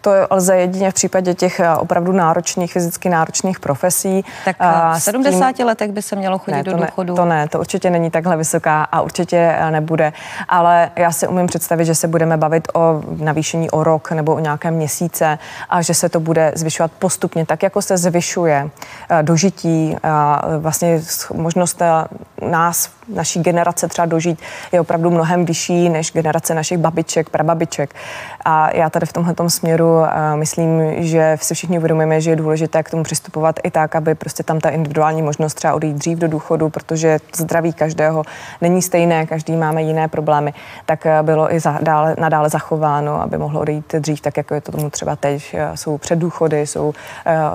To 0.00 0.10
lze 0.30 0.56
jedině 0.56 0.90
v 0.90 0.94
případě 0.94 1.34
těch 1.34 1.60
opravdu 1.78 2.12
náročných, 2.12 2.72
fyzicky 2.72 3.08
náročných 3.08 3.60
profesí. 3.60 4.24
Tak 4.44 4.56
v 4.96 5.00
70 5.00 5.52
tím... 5.52 5.66
letech 5.66 5.92
by 5.92 6.02
se 6.02 6.16
mělo 6.16 6.38
chodit 6.38 6.56
ne, 6.56 6.62
do 6.62 6.72
důchodu? 6.72 7.12
Ne, 7.12 7.16
to 7.16 7.24
ne, 7.24 7.48
to 7.48 7.58
určitě 7.58 7.90
není 7.90 8.10
takhle 8.10 8.36
vysoká 8.36 8.77
a 8.84 9.00
určitě 9.00 9.36
eh, 9.36 9.70
nebude. 9.70 10.12
Ale 10.48 10.90
já 10.96 11.12
si 11.12 11.28
umím 11.28 11.46
představit, 11.46 11.84
že 11.84 11.94
se 11.94 12.08
budeme 12.08 12.36
bavit 12.36 12.68
o 12.74 13.02
navýšení 13.16 13.70
o 13.70 13.84
rok 13.84 14.10
nebo 14.12 14.34
o 14.34 14.38
nějaké 14.38 14.70
měsíce 14.70 15.38
a 15.68 15.82
že 15.82 15.94
se 15.94 16.08
to 16.08 16.20
bude 16.20 16.52
zvyšovat 16.54 16.92
postupně, 16.92 17.46
tak 17.46 17.62
jako 17.62 17.82
se 17.82 17.96
zvyšuje 17.96 18.70
eh, 19.10 19.22
dožití, 19.22 19.96
a 20.02 20.42
vlastně 20.58 21.00
možnost 21.34 21.82
eh, 21.82 22.46
nás, 22.50 22.90
naší 23.14 23.42
generace 23.42 23.88
třeba 23.88 24.06
dožít 24.06 24.38
je 24.72 24.80
opravdu 24.80 25.10
mnohem 25.10 25.44
vyšší 25.44 25.88
než 25.88 26.12
generace 26.12 26.54
našich 26.54 26.78
babiček, 26.78 27.30
prababiček. 27.30 27.94
A 28.44 28.76
já 28.76 28.90
tady 28.90 29.06
v 29.06 29.12
tomhle 29.12 29.34
směru 29.48 30.02
myslím, 30.34 31.02
že 31.02 31.36
si 31.40 31.54
všichni 31.54 31.78
uvědomujeme, 31.78 32.20
že 32.20 32.30
je 32.30 32.36
důležité 32.36 32.82
k 32.82 32.90
tomu 32.90 33.02
přistupovat 33.02 33.60
i 33.64 33.70
tak, 33.70 33.96
aby 33.96 34.14
prostě 34.14 34.42
tam 34.42 34.60
ta 34.60 34.70
individuální 34.70 35.22
možnost 35.22 35.54
třeba 35.54 35.74
odejít 35.74 35.96
dřív 35.96 36.18
do 36.18 36.28
důchodu, 36.28 36.68
protože 36.68 37.18
zdraví 37.36 37.72
každého 37.72 38.22
není 38.60 38.82
stejné, 38.82 39.26
každý 39.26 39.56
máme 39.56 39.82
jiné 39.82 40.08
problémy, 40.08 40.54
tak 40.86 41.06
eh, 41.06 41.22
bylo 41.22 41.54
i 41.54 41.60
za, 41.60 41.78
dále, 41.82 42.16
nadále 42.18 42.48
zachováno, 42.48 43.22
aby 43.22 43.38
mohlo 43.38 43.60
odejít 43.60 43.94
dřív, 43.98 44.20
tak 44.20 44.36
jako 44.36 44.54
je 44.54 44.60
to 44.60 44.72
tomu 44.72 44.90
třeba 44.90 45.16
teď. 45.16 45.54
Eh, 45.54 45.76
jsou 45.76 45.98
předdůchody, 45.98 46.66
jsou 46.66 46.94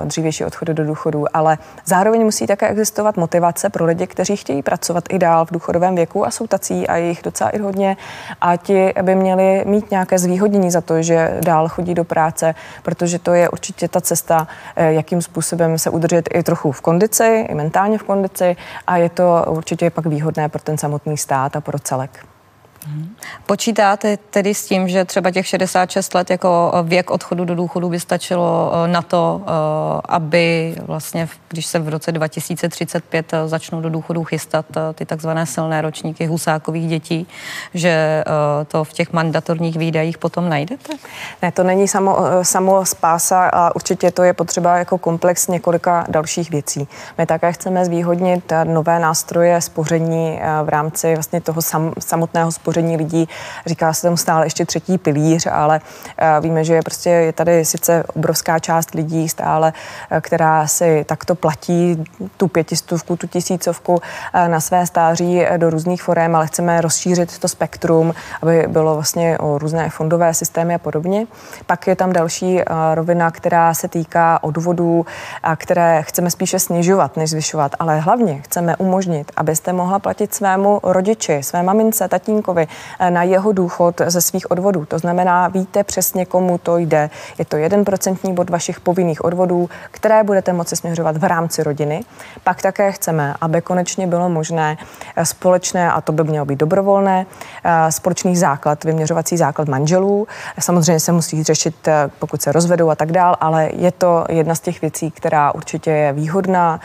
dřívější 0.04 0.44
odchody 0.44 0.74
do 0.74 0.84
důchodu, 0.86 1.24
ale 1.34 1.58
zároveň 1.84 2.24
musí 2.24 2.46
také 2.46 2.68
existovat 2.68 3.16
motivace 3.16 3.70
pro 3.70 3.84
lidi, 3.84 4.06
kteří 4.06 4.36
chtějí 4.36 4.62
pracovat 4.62 5.04
i 5.08 5.18
dál 5.18 5.44
v 5.44 5.52
důchodovém 5.52 5.94
věku 5.94 6.26
a 6.26 6.30
jsou 6.30 6.46
tací 6.46 6.86
a 6.86 6.96
jich 6.96 7.20
docela 7.22 7.50
i 7.50 7.58
hodně 7.58 7.96
a 8.40 8.56
ti 8.56 8.92
by 9.02 9.14
měli 9.14 9.62
mít 9.66 9.90
nějaké 9.90 10.18
zvýhodnění 10.18 10.70
za 10.70 10.80
to, 10.84 11.02
že 11.02 11.38
dál 11.44 11.68
chodí 11.68 11.94
do 11.94 12.04
práce, 12.04 12.54
protože 12.82 13.18
to 13.18 13.34
je 13.34 13.48
určitě 13.48 13.88
ta 13.88 14.00
cesta, 14.00 14.48
jakým 14.76 15.22
způsobem 15.22 15.78
se 15.78 15.90
udržet 15.90 16.28
i 16.34 16.42
trochu 16.42 16.72
v 16.72 16.80
kondici, 16.80 17.46
i 17.48 17.54
mentálně 17.54 17.98
v 17.98 18.02
kondici 18.02 18.56
a 18.86 18.96
je 18.96 19.08
to 19.08 19.44
určitě 19.48 19.90
pak 19.90 20.06
výhodné 20.06 20.48
pro 20.48 20.62
ten 20.62 20.78
samotný 20.78 20.94
samotný 20.94 21.16
stát 21.18 21.56
a 21.56 21.60
pro 21.60 21.78
celek. 21.78 22.33
Počítáte 23.46 24.16
tedy 24.16 24.54
s 24.54 24.66
tím, 24.66 24.88
že 24.88 25.04
třeba 25.04 25.30
těch 25.30 25.46
66 25.46 26.14
let 26.14 26.30
jako 26.30 26.72
věk 26.82 27.10
odchodu 27.10 27.44
do 27.44 27.54
důchodu 27.54 27.88
by 27.88 28.00
stačilo 28.00 28.72
eh, 28.74 28.88
na 28.88 29.02
to, 29.02 29.42
eh, 29.42 29.50
aby 30.08 30.76
vlastně, 30.86 31.28
když 31.48 31.66
se 31.66 31.78
v 31.78 31.88
roce 31.88 32.12
2035 32.12 33.32
eh, 33.32 33.48
začnou 33.48 33.80
do 33.80 33.90
důchodu 33.90 34.24
chystat 34.24 34.66
ty 34.94 35.06
takzvané 35.06 35.46
silné 35.46 35.82
ročníky 35.82 36.26
husákových 36.26 36.88
dětí, 36.88 37.26
že 37.74 38.24
to 38.68 38.84
v 38.84 38.92
těch 38.92 39.12
mandatorních 39.12 39.76
výdajích 39.76 40.18
potom 40.18 40.48
najdete? 40.48 40.92
Ne, 41.42 41.52
to 41.52 41.62
není 41.62 41.88
samo, 41.88 42.16
samo 42.42 42.86
spása 42.86 43.48
a 43.48 43.74
určitě 43.74 44.10
to 44.10 44.22
je 44.22 44.32
potřeba 44.32 44.76
jako 44.78 44.98
komplex 44.98 45.48
několika 45.48 46.06
dalších 46.08 46.50
věcí. 46.50 46.88
My 47.18 47.26
také 47.26 47.52
chceme 47.52 47.84
zvýhodnit 47.84 48.52
nové 48.64 48.98
nástroje 48.98 49.60
spoření 49.60 50.40
v 50.64 50.68
rámci 50.68 51.14
vlastně 51.14 51.40
toho 51.40 51.62
sam, 51.62 51.92
samotného 51.98 52.52
spoření 52.52 52.73
spoření 52.74 52.96
lidí. 52.96 53.28
Říká 53.66 53.92
se 53.92 54.02
tomu 54.02 54.16
stále 54.16 54.46
ještě 54.46 54.66
třetí 54.66 54.98
pilíř, 54.98 55.46
ale 55.52 55.80
eh, 56.18 56.40
víme, 56.40 56.64
že 56.64 56.82
prostě 56.82 57.10
je 57.10 57.32
tady 57.32 57.64
sice 57.64 58.04
obrovská 58.16 58.58
část 58.58 58.94
lidí 58.94 59.28
stále, 59.28 59.72
eh, 60.10 60.20
která 60.20 60.66
si 60.66 61.04
takto 61.06 61.34
platí 61.34 62.04
tu 62.36 62.48
pětistovku, 62.48 63.16
tu 63.16 63.26
tisícovku 63.26 64.00
eh, 64.34 64.48
na 64.48 64.60
své 64.60 64.86
stáří 64.86 65.46
do 65.56 65.70
různých 65.70 66.02
forem, 66.02 66.36
ale 66.36 66.46
chceme 66.46 66.80
rozšířit 66.80 67.38
to 67.38 67.48
spektrum, 67.48 68.14
aby 68.42 68.66
bylo 68.68 68.94
vlastně 68.94 69.38
o 69.38 69.58
různé 69.58 69.90
fondové 69.90 70.34
systémy 70.34 70.74
a 70.74 70.78
podobně. 70.78 71.26
Pak 71.66 71.86
je 71.86 71.96
tam 71.96 72.12
další 72.12 72.60
rovina, 72.94 73.30
která 73.30 73.74
se 73.74 73.88
týká 73.88 74.42
odvodů, 74.42 75.06
které 75.56 76.02
chceme 76.02 76.30
spíše 76.30 76.58
snižovat, 76.58 77.16
než 77.16 77.30
zvyšovat, 77.30 77.72
ale 77.78 78.00
hlavně 78.00 78.42
chceme 78.42 78.76
umožnit, 78.76 79.32
abyste 79.36 79.72
mohla 79.72 79.98
platit 79.98 80.34
svému 80.34 80.80
rodiči, 80.82 81.42
své 81.42 81.62
mamince, 81.62 82.08
tatínkovi, 82.08 82.63
Eh, 82.98 83.10
na 83.10 83.22
jeho 83.22 83.52
důchod 83.52 84.00
ze 84.06 84.20
svých 84.20 84.50
odvodů. 84.50 84.84
To 84.84 84.98
znamená, 84.98 85.48
víte 85.48 85.84
přesně, 85.84 86.26
komu 86.26 86.58
to 86.58 86.78
jde. 86.78 87.10
Je 87.38 87.44
to 87.44 87.56
jeden 87.56 87.84
procentní 87.84 88.34
bod 88.34 88.50
vašich 88.50 88.80
povinných 88.80 89.24
odvodů, 89.24 89.70
které 89.90 90.24
budete 90.24 90.52
moci 90.52 90.76
směřovat 90.76 91.16
v 91.16 91.24
rámci 91.24 91.62
rodiny. 91.62 92.04
Pak 92.44 92.62
také 92.62 92.92
chceme, 92.92 93.34
aby 93.40 93.62
konečně 93.62 94.06
bylo 94.06 94.28
možné 94.28 94.76
eh, 95.16 95.24
společné, 95.24 95.92
a 95.92 96.00
to 96.00 96.12
by 96.12 96.24
mělo 96.24 96.46
být 96.46 96.58
dobrovolné, 96.58 97.26
eh, 97.64 97.92
společný 97.92 98.36
základ, 98.36 98.84
vyměřovací 98.84 99.36
základ 99.36 99.68
manželů. 99.68 100.26
Samozřejmě 100.58 101.00
se 101.00 101.12
musí 101.12 101.42
řešit, 101.42 101.88
pokud 102.18 102.42
se 102.42 102.52
rozvedou 102.52 102.90
a 102.90 102.94
tak 102.94 103.12
dál, 103.12 103.36
ale 103.40 103.70
je 103.72 103.92
to 103.92 104.24
jedna 104.28 104.54
z 104.54 104.60
těch 104.60 104.80
věcí, 104.80 105.10
která 105.10 105.54
určitě 105.54 105.90
je 105.90 106.12
výhodná, 106.12 106.80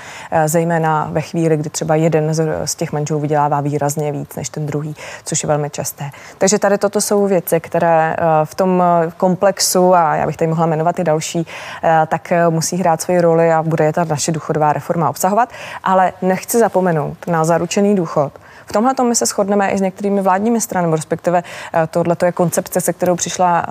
zejména 0.45 1.07
ve 1.11 1.21
chvíli, 1.21 1.57
kdy 1.57 1.69
třeba 1.69 1.95
jeden 1.95 2.33
z 2.65 2.75
těch 2.75 2.91
manželů 2.91 3.19
vydělává 3.19 3.61
výrazně 3.61 4.11
víc 4.11 4.35
než 4.35 4.49
ten 4.49 4.65
druhý, 4.65 4.95
což 5.25 5.43
je 5.43 5.47
velmi 5.47 5.68
časté. 5.69 6.11
Takže 6.37 6.59
tady 6.59 6.77
toto 6.77 7.01
jsou 7.01 7.27
věci, 7.27 7.59
které 7.59 8.15
eh, 8.17 8.23
v 8.43 8.55
tom 8.55 8.83
eh, 8.83 9.11
komplexu, 9.17 9.95
a 9.95 10.15
já 10.15 10.25
bych 10.25 10.37
tady 10.37 10.49
mohla 10.49 10.65
jmenovat 10.65 10.99
i 10.99 11.03
další, 11.03 11.47
eh, 11.83 12.07
tak 12.07 12.33
musí 12.49 12.77
hrát 12.77 13.01
svoji 13.01 13.21
roli 13.21 13.53
a 13.53 13.63
bude 13.63 13.85
je 13.85 13.93
ta 13.93 14.03
naše 14.03 14.31
důchodová 14.31 14.73
reforma 14.73 15.09
obsahovat. 15.09 15.49
Ale 15.83 16.13
nechci 16.21 16.59
zapomenout 16.59 17.27
na 17.27 17.45
zaručený 17.45 17.95
důchod, 17.95 18.31
V 18.69 18.71
tomhle 18.71 18.93
my 19.03 19.15
se 19.15 19.25
shodneme 19.25 19.69
i 19.69 19.77
s 19.77 19.81
některými 19.81 20.21
vládními 20.21 20.61
stranami, 20.61 20.95
respektive 20.95 21.43
tohle 21.89 22.15
je 22.25 22.31
koncepce, 22.31 22.81
se 22.81 22.93
kterou 22.93 23.15
přišla 23.15 23.65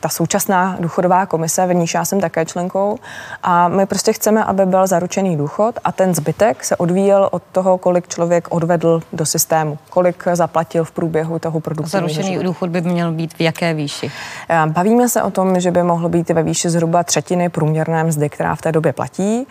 ta 0.00 0.08
současná 0.08 0.76
důchodová 0.80 1.26
komise, 1.26 1.66
v 1.66 1.74
níž 1.74 1.94
já 1.94 2.04
jsem 2.04 2.20
také 2.20 2.44
členkou. 2.44 2.98
A 3.42 3.68
my 3.68 3.86
prostě 3.86 4.12
chceme, 4.12 4.44
aby 4.44 4.66
byl 4.66 4.86
zaručený 4.86 5.36
důchod 5.36 5.78
a 5.84 5.92
ten 5.92 6.14
zbytek 6.14 6.64
se 6.64 6.76
odvíjel 6.76 7.28
od 7.32 7.42
toho, 7.52 7.78
kolik 7.78 8.08
člověk 8.08 8.48
odvedl 8.50 9.02
do 9.12 9.26
systému, 9.26 9.78
kolik 9.90 10.24
zaplatil 10.32 10.84
v 10.84 10.90
průběhu 10.90 11.38
toho 11.38 11.60
produktu. 11.60 11.90
Zaručený 11.90 12.38
důchod 12.38 12.70
by 12.70 12.80
měl 12.80 13.12
být 13.12 13.34
v 13.34 13.40
jaké 13.40 13.74
výši? 13.74 14.10
Bavíme 14.66 15.08
se 15.08 15.22
o 15.22 15.30
tom, 15.30 15.60
že 15.60 15.70
by 15.70 15.82
mohl 15.82 16.08
být 16.08 16.30
ve 16.30 16.42
výši 16.42 16.70
zhruba 16.70 17.02
třetiny 17.02 17.48
průměrné 17.48 18.04
mzdy, 18.04 18.28
která 18.28 18.54
v 18.54 18.62
té 18.62 18.72
době 18.72 18.92
platí. 18.92 19.46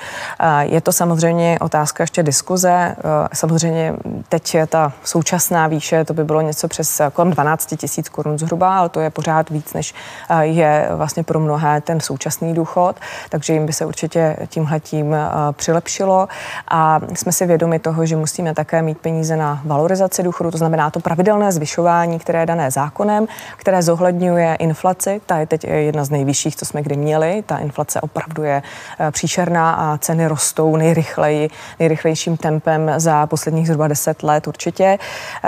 Je 0.62 0.82
to 0.82 0.92
samozřejmě 0.92 1.60
otázka 1.62 2.04
ještě 2.04 2.24
diskuze. 2.24 2.96
Samozřejmě 3.34 3.94
teď 4.30 4.56
je 4.56 4.68
ta 4.68 4.93
současná 5.04 5.68
výše, 5.68 6.06
to 6.06 6.14
by 6.14 6.24
bylo 6.24 6.42
něco 6.42 6.68
přes 6.68 7.02
kolem 7.14 7.32
12 7.32 7.74
tisíc 7.78 8.10
korun 8.10 8.40
zhruba, 8.40 8.78
ale 8.78 8.90
to 8.90 9.00
je 9.00 9.10
pořád 9.10 9.50
víc, 9.50 9.74
než 9.74 9.94
je 10.42 10.90
vlastně 10.96 11.24
pro 11.24 11.40
mnohé 11.40 11.82
ten 11.82 12.00
současný 12.00 12.54
důchod, 12.54 12.96
takže 13.30 13.54
jim 13.54 13.66
by 13.66 13.74
se 13.74 13.86
určitě 13.86 14.38
tímhletím 14.48 15.16
přilepšilo. 15.52 16.28
A 16.68 17.00
jsme 17.16 17.32
si 17.32 17.46
vědomi 17.46 17.80
toho, 17.80 18.06
že 18.06 18.16
musíme 18.16 18.54
také 18.54 18.82
mít 18.82 18.98
peníze 18.98 19.36
na 19.36 19.62
valorizaci 19.66 20.24
důchodu, 20.24 20.52
to 20.52 20.58
znamená 20.58 20.90
to 20.92 21.00
pravidelné 21.00 21.52
zvyšování, 21.52 22.20
které 22.20 22.40
je 22.40 22.46
dané 22.46 22.72
zákonem, 22.72 23.28
které 23.58 23.82
zohledňuje 23.82 24.56
inflaci. 24.56 25.22
Ta 25.26 25.38
je 25.38 25.46
teď 25.46 25.64
jedna 25.64 26.06
z 26.06 26.10
nejvyšších, 26.10 26.56
co 26.56 26.66
jsme 26.66 26.82
kdy 26.82 26.98
měli. 26.98 27.44
Ta 27.46 27.58
inflace 27.58 28.02
opravdu 28.02 28.44
je 28.44 28.64
eh, 29.00 29.12
příšerná 29.12 29.74
a 29.74 29.98
ceny 29.98 30.28
rostou 30.28 30.76
nejrychleji, 30.76 31.50
nejrychlejším 31.80 32.38
tempem 32.38 32.92
za 32.98 33.28
posledních 33.28 33.68
zhruba 33.68 33.88
10 33.88 34.24
let 34.24 34.48
určitě. 34.48 34.83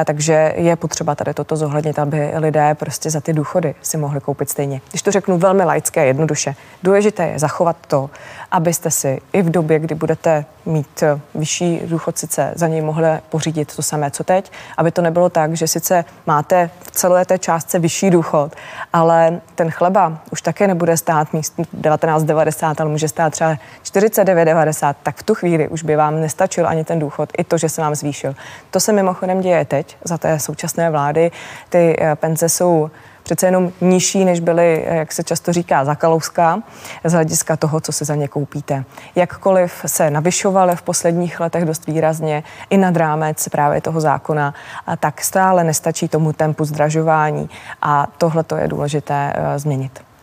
Takže 0.05 0.53
je 0.55 0.75
potřeba 0.75 1.15
tady 1.15 1.33
toto 1.33 1.55
zohlednit, 1.55 1.99
aby 1.99 2.31
lidé 2.35 2.75
prostě 2.75 3.09
za 3.09 3.21
ty 3.21 3.33
důchody 3.33 3.75
si 3.81 3.97
mohli 3.97 4.21
koupit 4.21 4.49
stejně. 4.49 4.81
Když 4.89 5.01
to 5.01 5.11
řeknu 5.11 5.37
velmi 5.37 5.63
laické, 5.63 6.05
jednoduše, 6.05 6.55
důležité 6.83 7.27
je 7.27 7.39
zachovat 7.39 7.77
to, 7.87 8.09
abyste 8.51 8.91
si 8.91 9.21
i 9.33 9.41
v 9.41 9.49
době, 9.49 9.79
kdy 9.79 9.95
budete 9.95 10.45
mít 10.65 11.03
eh, 11.03 11.19
vyšší 11.35 11.81
důchod, 11.85 12.17
sice 12.17 12.51
za 12.55 12.67
něj 12.67 12.81
mohli 12.81 13.07
pořídit 13.29 13.75
to 13.75 13.81
samé, 13.81 14.11
co 14.11 14.23
teď, 14.23 14.51
aby 14.77 14.91
to 14.91 15.01
nebylo 15.01 15.29
tak, 15.29 15.53
že 15.53 15.67
sice 15.67 16.05
máte 16.25 16.69
v 16.81 16.91
celé 16.91 17.25
té 17.25 17.37
částce 17.37 17.79
vyšší 17.79 18.09
důchod, 18.09 18.55
ale 18.93 19.41
ten 19.55 19.71
chleba 19.71 20.17
už 20.31 20.41
také 20.41 20.67
nebude 20.67 20.97
stát 20.97 21.33
míst 21.33 21.53
19,90, 21.81 22.75
ale 22.79 22.89
může 22.89 23.07
stát 23.07 23.29
třeba 23.29 23.57
49,90, 23.83 24.95
tak 25.03 25.17
v 25.17 25.23
tu 25.23 25.35
chvíli 25.35 25.67
už 25.67 25.83
by 25.83 25.95
vám 25.95 26.21
nestačil 26.21 26.67
ani 26.67 26.83
ten 26.83 26.99
důchod, 26.99 27.29
i 27.37 27.43
to, 27.43 27.57
že 27.57 27.69
se 27.69 27.81
vám 27.81 27.95
zvýšil. 27.95 28.35
To 28.71 28.79
se 28.79 28.93
mimochodem 28.93 29.41
děje 29.41 29.65
teď 29.65 29.97
za 30.03 30.17
té 30.17 30.39
současné 30.39 30.89
vlády. 30.89 31.31
Ty 31.69 31.95
eh, 31.99 32.15
penze 32.15 32.49
jsou 32.49 32.89
přece 33.25 33.47
jenom 33.47 33.71
nižší, 33.81 34.25
než 34.25 34.39
byly, 34.39 34.85
jak 34.87 35.11
se 35.11 35.23
často 35.23 35.53
říká, 35.53 35.85
za 35.85 35.95
kalouska, 35.95 36.59
z 37.03 37.13
hlediska 37.13 37.57
toho, 37.57 37.81
co 37.81 37.91
si 37.91 38.05
za 38.05 38.15
ně 38.15 38.27
koupíte. 38.27 38.83
Jakkoliv 39.15 39.73
se 39.85 40.09
navyšovaly 40.09 40.75
v 40.75 40.81
posledních 40.81 41.39
letech 41.39 41.65
dost 41.65 41.87
výrazně 41.87 42.43
i 42.69 42.77
nad 42.77 42.95
rámec 42.97 43.49
právě 43.49 43.81
toho 43.81 44.01
zákona, 44.01 44.53
tak 44.99 45.21
stále 45.21 45.63
nestačí 45.63 46.07
tomu 46.07 46.33
tempu 46.33 46.65
zdražování 46.65 47.49
a 47.81 48.07
tohle 48.17 48.43
to 48.43 48.55
je 48.55 48.67
důležité 48.67 49.33
uh, 49.37 49.57
změnit. 49.57 50.14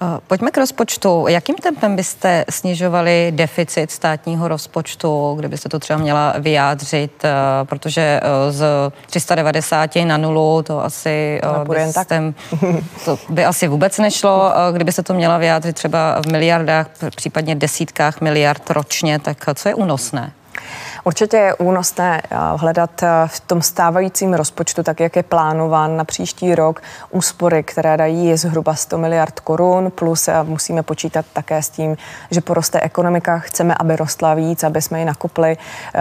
Eh, 0.00 0.20
pojďme 0.26 0.50
k 0.50 0.56
rozpočtu. 0.56 1.26
Jakým 1.28 1.54
tempem 1.56 1.96
byste 1.96 2.44
snižovali 2.50 3.32
deficit 3.34 3.90
státního 3.90 4.48
rozpočtu, 4.48 5.34
kdybyste 5.38 5.68
to 5.68 5.78
třeba 5.78 5.98
měla 5.98 6.34
vyjádřit, 6.38 7.24
eh, 7.24 7.30
protože 7.64 8.20
eh, 8.22 8.52
z 8.52 8.64
390 9.06 10.04
na 10.04 10.16
nulu 10.16 10.62
to 10.62 10.84
asi 10.84 11.40
byste, 11.68 12.32
to 13.04 13.18
by 13.28 13.44
asi 13.44 13.68
vůbec 13.68 13.98
nešlo. 13.98 14.52
Kdybyste 14.72 15.02
to 15.02 15.14
měla 15.14 15.38
vyjádřit 15.38 15.72
třeba 15.72 16.22
v 16.22 16.26
miliardách, 16.26 16.86
případně 17.16 17.54
desítkách 17.54 18.20
miliard 18.20 18.70
ročně, 18.70 19.18
tak 19.18 19.44
co 19.54 19.68
je 19.68 19.74
únosné? 19.74 20.32
Určitě 21.04 21.36
je 21.36 21.54
únosné 21.54 22.22
eh, 22.24 22.36
hledat 22.56 23.02
eh, 23.02 23.08
v 23.26 23.40
tom 23.40 23.62
stávajícím 23.62 24.34
rozpočtu, 24.34 24.82
tak 24.82 25.00
jak 25.00 25.16
je 25.16 25.22
plánován 25.22 25.96
na 25.96 26.04
příští 26.04 26.54
rok, 26.54 26.82
úspory, 27.10 27.62
které 27.62 27.96
dají 27.96 28.36
zhruba 28.36 28.74
100 28.74 28.98
miliard 28.98 29.40
korun, 29.40 29.90
plus 29.90 30.28
eh, 30.28 30.42
musíme 30.42 30.82
počítat 30.82 31.26
také 31.32 31.62
s 31.62 31.68
tím, 31.68 31.96
že 32.30 32.40
poroste 32.40 32.80
ekonomika, 32.80 33.38
chceme, 33.38 33.74
aby 33.74 33.96
rostla 33.96 34.34
víc, 34.34 34.64
aby 34.64 34.82
jsme 34.82 34.98
ji 34.98 35.04
nakopli. 35.04 35.56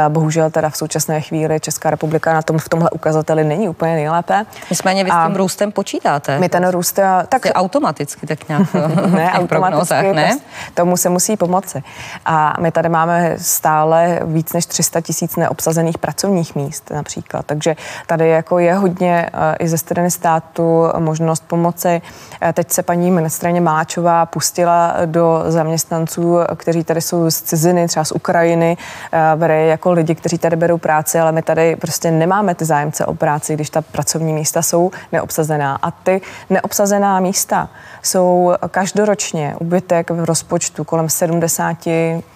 Bohužel 0.10 0.50
teda 0.50 0.70
v 0.70 0.78
současné 0.78 1.22
chvíli 1.22 1.60
Česká 1.60 1.90
republika 1.90 2.34
na 2.34 2.42
tom 2.42 2.58
v 2.58 2.70
tomhle 2.70 2.90
ukazateli 2.90 3.44
není 3.44 3.70
úplně 3.70 3.96
nejlépe. 3.96 4.46
Nicméně 4.70 5.04
vy 5.04 5.12
s 5.12 5.14
tím 5.26 5.36
růstem 5.36 5.72
počítáte? 5.72 6.40
My 6.40 6.50
ten 6.50 6.68
růst... 6.68 7.00
Tak 7.30 7.48
automaticky 7.54 8.28
tak 8.28 8.48
nějak 8.50 8.74
ne, 9.08 9.32
automaticky, 9.34 10.14
ne? 10.14 10.40
tomu 10.74 10.98
se 10.98 11.10
musí 11.10 11.38
pomoci. 11.38 11.84
A 12.26 12.54
my 12.60 12.72
tady 12.72 12.90
máme 12.90 13.36
stále 13.38 14.20
víc 14.24 14.54
než 14.54 14.64
300 14.65 14.95
300 14.95 15.01
tisíc 15.01 15.36
neobsazených 15.36 15.97
pracovních 15.97 16.56
míst 16.56 16.91
například. 16.91 17.45
Takže 17.45 17.75
tady 18.08 18.30
jako 18.30 18.60
je 18.60 18.73
hodně 18.73 19.30
eh, 19.34 19.56
i 19.60 19.67
ze 19.67 19.78
strany 19.78 20.12
státu 20.12 20.84
možnost 20.97 21.43
pomoci. 21.47 22.01
Eh, 22.41 22.54
teď 22.54 22.71
se 22.71 22.84
paní 22.84 23.12
ministrině 23.12 23.62
Máčová 23.62 24.25
pustila 24.25 24.95
do 25.06 25.43
zaměstnanců, 25.47 26.38
kteří 26.56 26.84
tady 26.84 27.01
jsou 27.01 27.32
z 27.32 27.41
ciziny, 27.41 27.88
třeba 27.88 28.06
z 28.06 28.12
Ukrajiny, 28.12 28.78
eh, 29.12 29.36
bere 29.36 29.65
jako 29.65 29.91
lidi, 29.91 30.15
kteří 30.15 30.38
tady 30.38 30.56
berou 30.56 30.78
práci, 30.78 31.19
ale 31.19 31.32
my 31.32 31.41
tady 31.41 31.75
prostě 31.75 32.12
nemáme 32.12 32.56
ty 32.56 32.65
zájemce 32.65 33.06
o 33.06 33.13
práci, 33.13 33.54
když 33.54 33.69
ta 33.69 33.82
pracovní 33.82 34.34
místa 34.34 34.62
jsou 34.62 34.91
neobsazená. 35.12 35.80
A 35.82 35.91
ty 35.91 36.21
neobsazená 36.49 37.19
místa 37.19 37.69
jsou 38.01 38.54
každoročně 38.71 39.56
ubytek 39.60 40.12
v 40.12 40.23
rozpočtu 40.23 40.84
kolem 40.84 41.10
70 41.10 41.78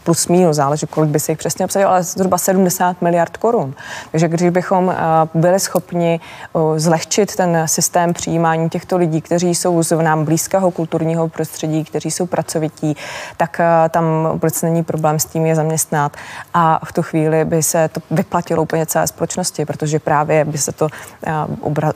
plus 0.04 0.28
minus, 0.28 0.56
záleží, 0.56 0.88
kolik 0.88 1.10
by 1.10 1.20
se 1.20 1.32
jich 1.32 1.40
přesně 1.40 1.66
obsadilo, 1.66 1.92
ale 1.92 2.04
zhruba 2.18 2.38
70 2.38 3.02
miliard 3.02 3.38
korun. 3.38 3.74
Takže 4.12 4.28
když 4.28 4.50
bychom 4.50 4.90
eh, 4.90 4.96
byli 5.34 5.60
schopni 5.60 6.20
eh, 6.20 6.80
zlehčit 6.80 7.36
ten 7.36 7.64
systém 7.66 8.14
přijímání 8.14 8.70
těchto 8.70 8.98
lidí, 8.98 9.22
kteří 9.22 9.56
jsou 9.56 9.84
z 9.84 10.02
nám 10.02 10.26
blízkého 10.26 10.72
kulturního 10.72 11.28
prostředí, 11.28 11.84
kteří 11.84 12.12
jsou 12.12 12.26
pracovití, 12.26 12.96
tak 13.38 13.60
eh, 13.60 13.90
tam 13.90 14.30
vůbec 14.32 14.62
není 14.62 14.84
problém 14.84 15.20
s 15.20 15.26
tím 15.26 15.46
je 15.46 15.56
zaměstnat 15.56 16.18
a 16.54 16.80
v 16.86 16.94
tu 16.94 17.02
chvíli 17.02 17.46
by 17.46 17.64
se 17.64 17.90
to 17.90 18.02
vyplatilo 18.12 18.64
úplně 18.64 18.86
celé 18.86 19.08
společnosti, 19.08 19.66
protože 19.66 20.00
právě 20.00 20.46
by 20.46 20.58
se 20.58 20.72
to 20.72 20.88
obra, 21.62 21.92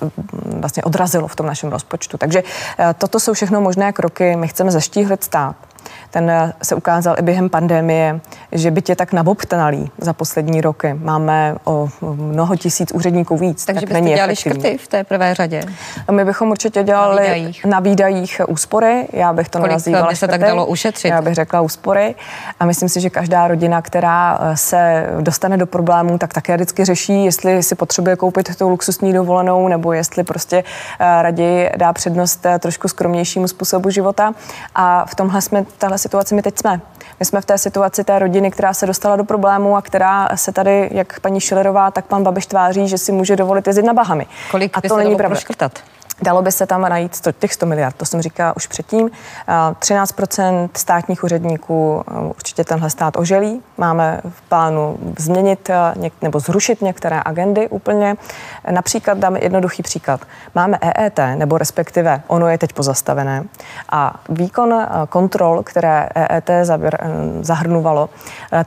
vlastně 0.46 0.84
odrazilo 0.84 1.28
v 1.28 1.36
tom 1.36 1.46
našem 1.46 1.70
rozpočtu. 1.70 2.18
Takže 2.18 2.44
toto 2.98 3.20
jsou 3.20 3.34
všechno 3.34 3.62
možné 3.62 3.92
kroky. 3.92 4.36
My 4.36 4.48
chceme 4.48 4.72
zaštíhlit 4.72 5.24
stát 5.24 5.56
ten 6.12 6.30
eh, 6.30 6.54
se 6.64 6.76
ukázal 6.76 7.16
i 7.20 7.22
během 7.22 7.50
pandemie, 7.50 8.20
že 8.52 8.72
by 8.72 8.82
tě 8.82 8.96
tak 8.96 9.14
nabobtnalý 9.14 9.92
za 9.98 10.14
poslední 10.14 10.62
roky. 10.62 10.94
Máme 10.94 11.56
o 11.64 11.90
mnoho 12.02 12.56
tisíc 12.56 12.92
úředníků 12.92 13.38
víc. 13.38 13.66
Takže 13.66 13.82
tak 13.82 13.90
byste 13.90 14.02
není 14.02 14.14
dělali 14.14 14.34
efektivní. 14.34 14.62
škrty 14.62 14.78
v 14.78 14.88
té 14.88 15.04
prvé 15.04 15.34
řadě? 15.34 15.64
My 16.12 16.26
bychom 16.26 16.52
určitě 16.52 16.84
dělali 16.84 17.16
na 17.16 17.24
výdajích, 17.24 17.66
na 17.66 17.80
výdajích 17.80 18.42
úspory. 18.48 19.08
Já 19.14 19.34
bych 19.34 19.50
to 19.50 19.60
Kolik 19.60 19.72
nazývala 19.72 20.08
by 20.08 20.16
se 20.16 20.26
škrty. 20.26 20.40
tak 20.40 20.50
dalo 20.50 20.66
ušetřit? 20.66 21.08
Já 21.08 21.22
bych 21.22 21.36
řekla 21.36 21.62
úspory. 21.62 22.16
A 22.60 22.66
myslím 22.66 22.90
si, 22.90 23.02
že 23.02 23.10
každá 23.10 23.48
rodina, 23.48 23.82
která 23.82 24.40
eh, 24.42 24.58
se 24.58 25.08
dostane 25.22 25.58
do 25.58 25.66
problémů, 25.66 26.18
tak 26.18 26.34
také 26.34 26.56
vždycky 26.56 26.86
řeší, 26.86 27.26
jestli 27.26 27.64
si 27.64 27.76
potřebuje 27.76 28.16
koupit 28.16 28.56
tu 28.56 28.70
luxusní 28.70 29.14
dovolenou, 29.14 29.68
nebo 29.68 29.94
jestli 29.94 30.24
prostě 30.24 30.64
eh, 31.00 31.22
raději 31.22 31.70
dá 31.78 31.94
přednost 31.94 32.46
trošku 32.60 32.88
skromnějšímu 32.88 33.48
způsobu 33.48 33.90
života. 33.90 34.34
A 34.76 35.06
v 35.06 35.16
tomhle 35.16 35.42
jsme 35.42 35.66
tahle 35.78 35.98
situaci 35.98 36.36
my 36.36 36.42
teď 36.42 36.58
jsme. 36.58 36.82
My 37.20 37.26
jsme 37.26 37.42
v 37.42 37.46
té 37.46 37.58
situaci 37.58 38.04
té 38.04 38.20
rodiny, 38.20 38.52
která 38.52 38.74
se 38.74 38.86
dostala 38.86 39.16
do 39.16 39.24
problému 39.24 39.76
a 39.76 39.82
která 39.82 40.30
se 40.36 40.52
tady, 40.52 40.90
jak 40.92 41.20
paní 41.20 41.42
Šilerová, 41.42 41.92
tak 41.92 42.06
pan 42.06 42.24
Babiš 42.24 42.46
tváří, 42.46 42.88
že 42.88 42.98
si 42.98 43.12
může 43.12 43.36
dovolit 43.36 43.68
jezdit 43.68 43.84
na 43.84 43.94
Bahamy. 43.94 44.26
Kolik 44.52 44.78
a 44.78 44.82
to 44.82 44.98
není 44.98 45.16
pravda. 45.16 45.36
Proškrtat? 45.36 45.80
Dalo 46.24 46.42
by 46.42 46.52
se 46.52 46.66
tam 46.66 46.82
najít 46.82 47.22
těch 47.40 47.54
100 47.54 47.66
miliard, 47.66 47.96
to 47.96 48.06
jsem 48.06 48.22
říkala 48.22 48.56
už 48.56 48.68
předtím. 48.68 49.12
13% 49.48 50.70
státních 50.78 51.24
úředníků 51.24 52.04
určitě 52.30 52.64
tenhle 52.64 52.90
stát 52.90 53.18
oželí. 53.18 53.62
Máme 53.78 54.22
v 54.30 54.42
plánu 54.42 54.98
změnit 55.18 55.70
nebo 56.22 56.40
zrušit 56.40 56.82
některé 56.82 57.22
agendy 57.26 57.70
úplně. 57.70 58.16
Například 58.72 59.18
dáme 59.18 59.40
jednoduchý 59.42 59.84
příklad. 59.84 60.22
Máme 60.56 60.78
EET, 60.82 61.20
nebo 61.36 61.58
respektive 61.58 62.22
ono 62.28 62.48
je 62.48 62.58
teď 62.58 62.74
pozastavené. 62.74 63.44
A 63.92 64.20
výkon 64.30 64.88
kontrol, 65.10 65.64
které 65.64 66.10
EET 66.16 66.50
zahrnovalo, 67.42 68.10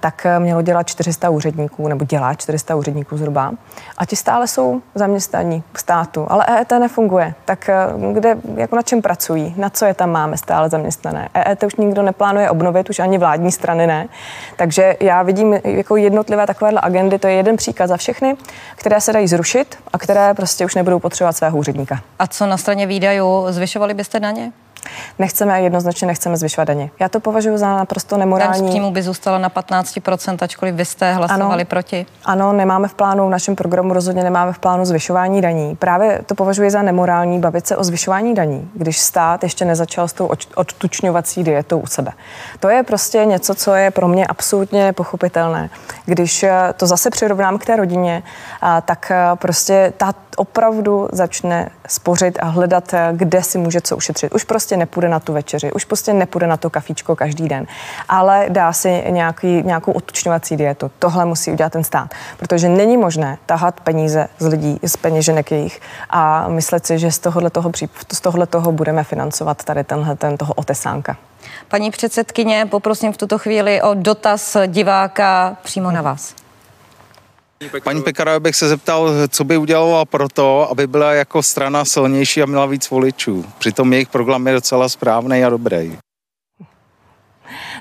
tak 0.01 0.27
mělo 0.39 0.63
dělat 0.63 0.83
400 0.83 1.31
úředníků, 1.31 1.89
nebo 1.89 2.05
dělá 2.05 2.35
400 2.35 2.75
úředníků 2.75 3.17
zhruba. 3.17 3.53
A 3.99 4.07
ti 4.07 4.17
stále 4.17 4.47
jsou 4.47 4.83
zaměstnaní 4.95 5.63
v 5.73 5.81
státu, 5.81 6.27
ale 6.29 6.47
EET 6.49 6.71
nefunguje. 6.71 7.35
Tak 7.47 7.69
eh, 7.69 7.75
kde, 8.13 8.37
jako 8.55 8.77
na 8.77 8.83
čem 8.83 9.03
pracují, 9.03 9.55
na 9.57 9.71
co 9.71 9.85
je 9.85 9.95
tam 9.95 10.11
máme 10.11 10.37
stále 10.37 10.69
zaměstnané. 10.69 11.29
EET 11.35 11.63
už 11.63 11.77
nikdo 11.77 12.03
neplánuje 12.03 12.51
obnovit, 12.51 12.91
už 12.91 12.99
ani 12.99 13.19
vládní 13.19 13.53
strany 13.53 13.87
ne. 13.87 14.09
Takže 14.57 14.97
já 15.01 15.23
vidím 15.23 15.55
jako 15.65 15.97
jednotlivé 15.97 16.47
takovéhle 16.47 16.81
agendy, 16.85 17.19
to 17.19 17.27
je 17.27 17.35
jeden 17.35 17.57
příklad 17.57 17.87
za 17.87 17.97
všechny, 17.97 18.37
které 18.77 19.01
se 19.01 19.13
dají 19.13 19.29
zrušit 19.29 19.79
a 19.93 19.99
které 19.99 20.35
prostě 20.35 20.65
už 20.65 20.75
nebudou 20.75 20.99
potřebovat 20.99 21.33
svého 21.33 21.59
úředníka. 21.59 22.01
A 22.19 22.27
co 22.27 22.47
na 22.47 22.57
straně 22.57 22.87
výdajů, 22.87 23.47
zvyšovali 23.49 23.95
byste 23.95 24.21
daně? 24.21 24.53
Nechceme, 25.19 25.63
jednoznačně 25.63 26.07
nechceme 26.07 26.37
zvyšovat 26.37 26.65
daně. 26.65 26.91
Já 27.01 27.09
to 27.09 27.21
považuji 27.21 27.59
za 27.59 27.77
naprosto 27.77 28.17
nemorální. 28.17 28.61
Daň 28.61 28.69
z 28.69 28.71
příjmu 28.71 28.91
by 28.91 29.03
zůstala 29.03 29.39
na 29.39 29.51
15%, 29.51 30.37
ačkoliv 30.41 30.75
vy 30.75 30.85
jste 30.85 31.13
hlasovali 31.13 31.63
ano, 31.63 31.65
proti. 31.65 32.07
Ano, 32.25 32.53
nemáme 32.53 32.89
v 32.89 32.95
plánu, 32.95 33.27
v 33.27 33.31
našem 33.31 33.57
programu 33.57 33.93
rozhodně 33.93 34.25
nemáme 34.25 34.53
v 34.53 34.59
plánu 34.59 34.85
zvyšování 34.85 35.41
daní. 35.41 35.77
Právě 35.77 36.21
to 36.27 36.35
považuji 36.35 36.71
za 36.71 36.83
nemorální 36.83 37.39
bavit 37.41 37.67
se 37.67 37.77
o 37.77 37.85
zvyšování 37.85 38.35
daní, 38.35 38.71
když 38.75 38.99
stát 38.99 39.43
ještě 39.43 39.65
nezačal 39.65 40.09
s 40.09 40.13
tou 40.13 40.31
odtučňovací 40.55 41.45
dietou 41.45 41.79
u 41.79 41.87
sebe. 41.87 42.13
To 42.61 42.69
je 42.69 42.83
prostě 42.83 43.25
něco, 43.25 43.55
co 43.55 43.75
je 43.75 43.91
pro 43.91 44.09
mě 44.09 44.27
absolutně 44.27 44.93
pochopitelné. 44.93 45.71
Když 46.05 46.43
eh, 46.43 46.53
to 46.77 46.87
zase 46.87 47.11
přirovnám 47.11 47.59
k 47.59 47.65
té 47.65 47.77
rodině, 47.77 48.23
tak 48.85 49.11
eh, 49.11 49.37
prostě 49.37 49.93
ta 49.97 50.15
opravdu 50.37 51.09
začne 51.13 51.69
spořit 51.89 52.39
a 52.43 52.47
hledat, 52.47 52.95
eh, 52.95 53.09
kde 53.13 53.43
si 53.43 53.59
může 53.59 53.81
co 53.81 53.97
ušetřit. 53.97 54.35
Už 54.35 54.45
prostě 54.45 54.76
nepůjde 54.77 55.09
na 55.09 55.21
tu 55.21 55.33
večeři, 55.33 55.73
už 55.73 55.85
prostě 55.85 56.13
nepůjde 56.13 56.47
na 56.47 56.57
to 56.57 56.71
kafíčko 56.71 57.17
každý 57.17 57.49
den, 57.49 57.67
ale 58.09 58.47
dá 58.49 58.73
si 58.73 59.05
nějaký, 59.09 59.63
nějakou 59.63 59.93
odtučňovací 59.93 60.57
dietu. 60.57 60.91
Tohle 60.99 61.25
musí 61.25 61.51
udělat 61.53 61.73
ten 61.73 61.85
stát, 61.85 62.15
protože 62.37 62.69
není 62.69 62.97
možné 62.97 63.39
tahat 63.47 63.81
peníze 63.81 64.29
z 64.39 64.47
lidí, 64.47 64.81
z 64.83 64.97
peněženek 64.97 65.51
jejich 65.51 65.81
a 66.11 66.49
myslet 66.49 66.87
si, 66.87 66.99
že 66.99 67.13
z 67.13 67.19
tohohle 67.19 67.51
toho, 67.51 67.73
z 68.13 68.21
tohohle 68.21 68.47
toho 68.47 68.73
budeme 68.73 69.05
financovat 69.05 69.65
tady 69.65 69.85
tenhle 69.85 70.17
ten 70.17 70.37
toho 70.37 70.55
otesánka. 70.55 71.17
Paní 71.69 71.91
předsedkyně, 71.91 72.67
poprosím 72.71 73.13
v 73.13 73.17
tuto 73.17 73.39
chvíli 73.39 73.83
o 73.83 73.95
dotaz 73.95 74.57
diváka 74.67 75.57
přímo 75.63 75.91
na 75.91 76.03
vás. 76.03 76.46
Paní 77.85 78.03
Pekara 78.03 78.41
bych 78.41 78.57
se 78.57 78.69
zeptal, 78.69 79.11
co 79.29 79.45
by 79.45 79.57
udělala 79.57 80.05
pro 80.05 80.29
to, 80.29 80.71
aby 80.71 80.87
byla 80.87 81.13
jako 81.13 81.43
strana 81.43 81.85
silnější 81.85 82.43
a 82.43 82.47
měla 82.47 82.67
víc 82.67 82.91
voličů. 82.91 83.45
Přitom 83.59 83.93
jejich 83.93 84.09
program 84.09 84.47
je 84.47 84.53
docela 84.53 84.89
správný 84.89 85.45
a 85.45 85.51
dobrý. 85.51 85.99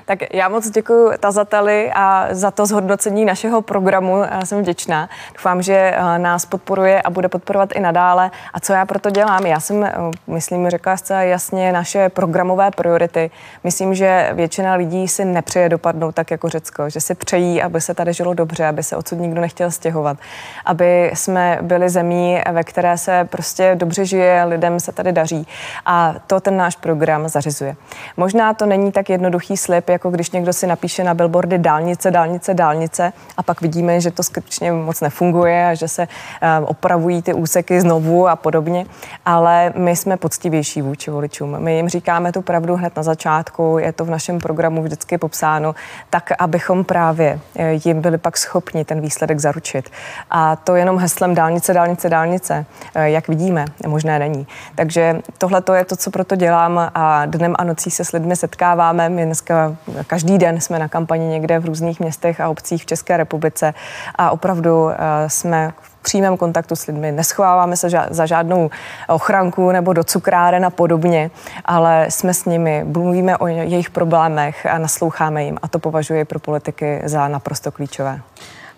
Tak 0.06 0.34
já 0.34 0.48
moc 0.48 0.70
děkuji 0.70 1.12
tazateli 1.20 1.90
a 1.94 2.28
za 2.30 2.50
to 2.50 2.66
zhodnocení 2.66 3.24
našeho 3.24 3.62
programu. 3.62 4.16
Já 4.16 4.44
jsem 4.44 4.58
vděčná. 4.58 5.08
Doufám, 5.34 5.62
že 5.62 5.74
eh, 5.74 6.18
nás 6.18 6.46
podporuje 6.46 7.02
a 7.02 7.10
bude 7.10 7.28
podporovat 7.28 7.72
i 7.72 7.80
nadále. 7.80 8.30
A 8.54 8.60
co 8.60 8.72
já 8.72 8.86
proto 8.86 9.10
dělám? 9.10 9.46
Já 9.46 9.60
jsem, 9.60 9.84
eh, 9.84 9.92
myslím, 10.26 10.70
řekla 10.70 10.96
zcela 10.96 11.22
jasně 11.22 11.72
naše 11.72 12.08
programové 12.08 12.70
priority. 12.70 13.30
Myslím, 13.64 13.94
že 13.94 14.30
většina 14.32 14.74
lidí 14.74 15.08
si 15.08 15.24
nepřeje 15.24 15.68
dopadnout 15.68 16.14
tak 16.14 16.30
jako 16.30 16.48
Řecko, 16.48 16.90
že 16.90 17.00
si 17.00 17.14
přejí, 17.14 17.62
aby 17.62 17.80
se 17.80 17.94
tady 17.94 18.12
žilo 18.12 18.34
dobře, 18.34 18.66
aby 18.66 18.82
se 18.82 18.96
odsud 18.96 19.18
nikdo 19.18 19.40
nechtěl 19.40 19.70
stěhovat, 19.70 20.16
aby 20.64 21.10
jsme 21.14 21.58
byli 21.62 21.90
zemí, 21.90 22.40
ve 22.52 22.64
které 22.64 22.98
se 22.98 23.24
prostě 23.30 23.72
dobře 23.74 24.04
žije, 24.04 24.44
lidem 24.44 24.80
se 24.80 24.92
tady 24.92 25.12
daří. 25.12 25.46
A 25.86 26.14
to 26.26 26.40
ten 26.40 26.56
náš 26.56 26.76
program 26.76 27.28
zařizuje. 27.28 27.76
Možná 28.16 28.54
to 28.54 28.66
není 28.66 28.92
tak 28.92 29.10
jednoduchý 29.10 29.56
slib, 29.56 29.95
jako 29.96 30.10
když 30.10 30.30
někdo 30.30 30.52
si 30.52 30.66
napíše 30.66 31.04
na 31.04 31.14
billboardy 31.14 31.58
dálnice, 31.58 32.10
dálnice, 32.10 32.54
dálnice 32.54 33.12
a 33.36 33.42
pak 33.42 33.60
vidíme, 33.60 34.00
že 34.00 34.10
to 34.10 34.22
skutečně 34.22 34.72
moc 34.72 35.00
nefunguje 35.00 35.68
a 35.68 35.74
že 35.74 35.88
se 35.88 36.02
eh, 36.42 36.60
opravují 36.60 37.22
ty 37.22 37.34
úseky 37.34 37.80
znovu 37.80 38.28
a 38.28 38.36
podobně. 38.36 38.86
Ale 39.24 39.72
my 39.76 39.96
jsme 39.96 40.16
poctivější 40.16 40.82
vůči 40.82 41.10
voličům. 41.10 41.56
My 41.58 41.76
jim 41.76 41.88
říkáme 41.88 42.32
tu 42.32 42.42
pravdu 42.42 42.76
hned 42.76 42.96
na 42.96 43.02
začátku, 43.02 43.78
je 43.78 43.92
to 43.92 44.04
v 44.04 44.10
našem 44.10 44.38
programu 44.38 44.82
vždycky 44.82 45.18
popsáno, 45.18 45.74
tak 46.10 46.32
abychom 46.38 46.84
právě 46.84 47.40
eh, 47.56 47.72
jim 47.84 48.00
byli 48.00 48.18
pak 48.18 48.36
schopni 48.36 48.84
ten 48.84 49.00
výsledek 49.00 49.38
zaručit. 49.38 49.90
A 50.30 50.56
to 50.56 50.76
jenom 50.76 50.98
heslem 50.98 51.34
dálnice, 51.34 51.72
dálnice, 51.72 52.08
dálnice, 52.08 52.66
eh, 52.94 53.10
jak 53.10 53.28
vidíme, 53.28 53.64
možné 53.86 54.18
není. 54.18 54.46
Takže 54.74 55.20
tohle 55.38 55.62
to 55.62 55.74
je 55.74 55.84
to, 55.84 55.96
co 55.96 56.10
proto 56.10 56.36
dělám 56.36 56.90
a 56.94 57.26
dnem 57.26 57.54
a 57.58 57.64
nocí 57.64 57.90
se 57.90 58.04
s 58.04 58.12
lidmi 58.12 58.36
setkáváme. 58.36 59.08
My 59.08 59.24
dneska 59.24 59.76
každý 60.06 60.38
den 60.38 60.60
jsme 60.60 60.78
na 60.78 60.88
kampani 60.88 61.26
někde 61.26 61.58
v 61.58 61.64
různých 61.64 62.00
městech 62.00 62.40
a 62.40 62.48
obcích 62.48 62.82
v 62.82 62.86
České 62.86 63.16
republice 63.16 63.74
a 64.14 64.30
opravdu 64.30 64.90
eh, 64.90 64.96
jsme 65.26 65.72
v 65.80 65.96
přímém 66.02 66.36
kontaktu 66.36 66.76
s 66.76 66.86
lidmi. 66.86 67.12
Neschováváme 67.12 67.76
se 67.76 67.88
za 68.10 68.26
žádnou 68.26 68.70
ochranku 69.08 69.72
nebo 69.72 69.92
do 69.92 70.04
cukráren 70.04 70.64
a 70.64 70.70
podobně, 70.70 71.30
ale 71.64 72.06
jsme 72.08 72.34
s 72.34 72.44
nimi, 72.44 72.84
mluvíme 72.84 73.36
o 73.36 73.46
jejich 73.46 73.90
problémech 73.90 74.66
a 74.66 74.78
nasloucháme 74.78 75.44
jim 75.44 75.58
a 75.62 75.68
to 75.68 75.78
považuji 75.78 76.24
pro 76.24 76.38
politiky 76.38 77.00
za 77.04 77.28
naprosto 77.28 77.72
klíčové. 77.72 78.20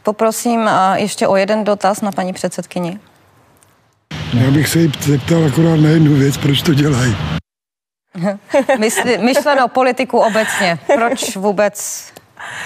Poprosím 0.02 0.68
eh, 0.68 1.00
ještě 1.00 1.28
o 1.28 1.36
jeden 1.36 1.64
dotaz 1.64 2.00
na 2.00 2.12
paní 2.12 2.32
předsedkyni. 2.32 2.98
Já 4.32 4.50
bych 4.50 4.68
se 4.68 4.78
jí 4.78 4.92
zeptal 5.00 5.46
akorát 5.46 5.76
na 5.76 5.88
jednu 5.88 6.14
věc, 6.14 6.36
proč 6.36 6.62
to 6.62 6.74
dělají. 6.74 7.16
Mysli, 8.78 9.18
myšleno 9.18 9.68
politiku 9.68 10.18
obecně. 10.18 10.78
Proč 10.94 11.36
vůbec 11.36 12.06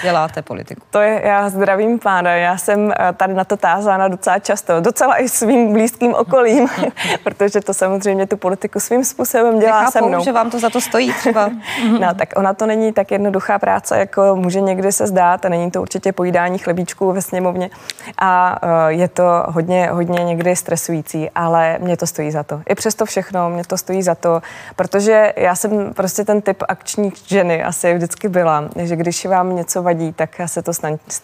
děláte 0.02 0.42
politiku? 0.42 0.82
To 0.90 1.00
je, 1.00 1.20
já 1.24 1.48
zdravím 1.48 1.98
pána, 1.98 2.30
já 2.30 2.56
jsem 2.56 2.92
eh, 2.92 3.12
tady 3.12 3.34
na 3.34 3.44
to 3.44 3.56
tázána 3.56 4.08
docela 4.08 4.38
často, 4.38 4.80
docela 4.80 5.16
i 5.16 5.28
svým 5.28 5.72
blízkým 5.72 6.14
okolím, 6.14 6.68
protože 7.24 7.60
to 7.60 7.74
samozřejmě 7.74 8.26
tu 8.26 8.36
politiku 8.36 8.80
svým 8.80 9.04
způsobem 9.04 9.58
dělá 9.58 9.78
Nechápu, 9.78 9.92
se 9.92 10.02
mnou. 10.02 10.24
že 10.24 10.32
vám 10.32 10.50
to 10.50 10.58
za 10.58 10.70
to 10.70 10.80
stojí 10.80 11.12
třeba. 11.12 11.50
no, 12.00 12.14
tak 12.14 12.28
ona 12.36 12.54
to 12.54 12.66
není 12.66 12.92
tak 12.92 13.10
jednoduchá 13.10 13.58
práce, 13.58 13.98
jako 13.98 14.36
může 14.36 14.60
někdy 14.60 14.92
se 14.92 15.06
zdát 15.06 15.44
a 15.44 15.48
není 15.48 15.70
to 15.70 15.82
určitě 15.82 16.12
pojídání 16.12 16.58
chlebíčků 16.58 17.12
ve 17.12 17.22
sněmovně 17.22 17.70
a 18.18 18.58
uh, 18.62 18.68
je 18.86 19.08
to 19.08 19.44
hodně, 19.46 19.88
hodně 19.90 20.24
někdy 20.24 20.56
stresující, 20.56 21.30
ale 21.34 21.78
mě 21.80 21.96
to 21.96 22.06
stojí 22.06 22.30
za 22.30 22.42
to. 22.42 22.62
I 22.68 22.74
přesto 22.74 23.06
všechno 23.06 23.50
mě 23.50 23.64
to 23.64 23.76
stojí 23.76 24.02
za 24.02 24.14
to, 24.14 24.42
protože 24.76 25.32
já 25.36 25.54
jsem 25.54 25.94
prostě 25.94 26.24
ten 26.24 26.42
typ 26.42 26.62
akční 26.68 27.12
ženy 27.26 27.64
asi 27.64 27.94
vždycky 27.94 28.28
byla, 28.28 28.64
že 28.76 28.96
když 28.96 29.26
vám 29.26 29.56
něco 29.56 29.71
vadí, 29.80 30.12
tak 30.12 30.40
se 30.46 30.62
to 30.62 30.72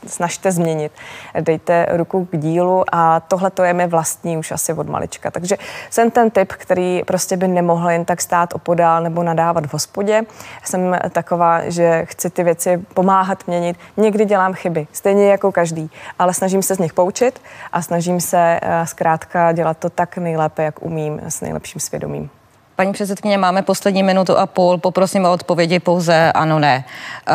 snažte 0.07 0.53
změnit. 0.53 0.92
Dejte 1.40 1.86
ruku 1.90 2.24
k 2.24 2.36
dílu 2.36 2.84
a 2.92 3.20
tohle 3.20 3.51
to 3.51 3.62
je 3.62 3.72
mi 3.72 3.86
vlastní 3.86 4.38
už 4.38 4.53
asi 4.53 4.72
od 4.72 4.88
malička. 4.88 5.30
Takže 5.30 5.57
jsem 5.90 6.11
ten 6.11 6.30
typ, 6.30 6.53
který 6.53 7.03
prostě 7.07 7.36
by 7.36 7.49
nemohl 7.49 7.90
jen 7.90 8.05
tak 8.05 8.20
stát 8.20 8.55
opodál 8.55 9.03
nebo 9.03 9.22
nadávat 9.22 9.66
v 9.66 9.72
hospodě. 9.72 10.22
Jsem 10.64 10.96
taková, 11.11 11.70
že 11.70 12.05
chci 12.05 12.30
ty 12.30 12.44
věci 12.44 12.86
pomáhat 12.94 13.46
měnit. 13.46 13.76
Někdy 13.96 14.24
dělám 14.24 14.55
chyby, 14.55 14.86
stejně 14.92 15.30
jako 15.30 15.53
každý, 15.53 15.90
ale 16.18 16.34
snažím 16.34 16.62
se 16.62 16.74
z 16.74 16.78
nich 16.78 16.92
poučit 16.92 17.42
a 17.72 17.82
snažím 17.82 18.20
se 18.20 18.61
eh, 18.62 18.86
zkrátka 18.86 19.53
dělat 19.53 19.78
to 19.78 19.90
tak 19.90 20.18
nejlépe, 20.18 20.62
jak 20.62 20.82
umím, 20.82 21.20
s 21.28 21.40
nejlepším 21.40 21.80
svědomím. 21.80 22.38
Paní 22.78 22.92
předsedkyně, 22.92 23.38
máme 23.38 23.62
poslední 23.62 24.02
minutu 24.02 24.38
a 24.38 24.46
půl. 24.46 24.78
Poprosím 24.78 25.24
o 25.24 25.32
odpovědi 25.32 25.80
pouze 25.80 26.32
ano, 26.32 26.58
ne. 26.58 26.84
Uh, 27.28 27.34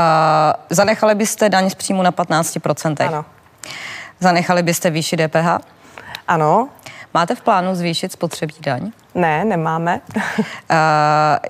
zanechali 0.69 1.15
byste 1.15 1.49
daň 1.49 1.69
z 1.69 1.75
příjmu 1.75 2.03
na 2.03 2.11
15%? 2.11 3.07
Ano. 3.07 3.25
Zanechali 4.19 4.63
byste 4.63 4.89
výši 4.89 5.17
DPH? 5.17 5.65
Ano. 6.27 6.69
Máte 7.13 7.35
v 7.35 7.41
plánu 7.41 7.75
zvýšit 7.75 8.11
spotřební 8.11 8.57
daň? 8.61 8.91
Ne, 9.15 9.45
nemáme. 9.45 10.01
uh, 10.15 10.23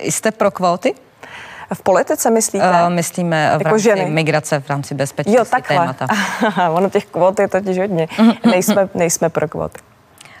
jste 0.00 0.30
pro 0.30 0.50
kvóty? 0.50 0.94
V 1.74 1.82
politice 1.82 2.30
myslíte? 2.30 2.70
Uh, 2.70 2.90
myslíme 2.90 3.48
v 3.48 3.52
jako 3.52 3.64
rámci 3.64 3.82
ženy. 3.82 4.10
migrace, 4.10 4.60
v 4.60 4.70
rámci 4.70 4.94
bezpečnosti 4.94 5.38
jo, 5.38 5.44
takhle. 5.44 5.76
témata. 5.76 6.06
ono 6.70 6.90
těch 6.90 7.06
kvót 7.06 7.38
je 7.38 7.48
totiž 7.48 7.78
hodně. 7.78 8.08
nejsme, 8.44 8.88
nejsme 8.94 9.28
pro 9.28 9.48
kvóty 9.48 9.78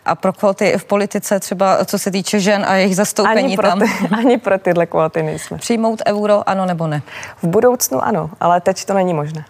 a 0.04 0.14
pro 0.14 0.32
kvóty 0.32 0.74
v 0.78 0.84
politice, 0.84 1.40
třeba 1.40 1.84
co 1.84 1.98
se 1.98 2.10
týče 2.10 2.40
žen 2.40 2.64
a 2.68 2.74
jejich 2.74 2.96
zastoupení 2.96 3.44
ani 3.44 3.56
pro 3.56 3.68
tam? 3.68 3.80
Ty, 3.80 3.86
ani 4.18 4.38
pro 4.38 4.58
tyhle 4.58 4.86
kvóty 4.86 5.22
nejsme. 5.22 5.58
Přijmout 5.58 6.02
euro, 6.06 6.48
ano 6.48 6.66
nebo 6.66 6.86
ne? 6.86 7.02
V 7.42 7.46
budoucnu 7.46 8.04
ano, 8.04 8.30
ale 8.40 8.60
teď 8.60 8.84
to 8.84 8.94
není 8.94 9.14
možné. 9.14 9.44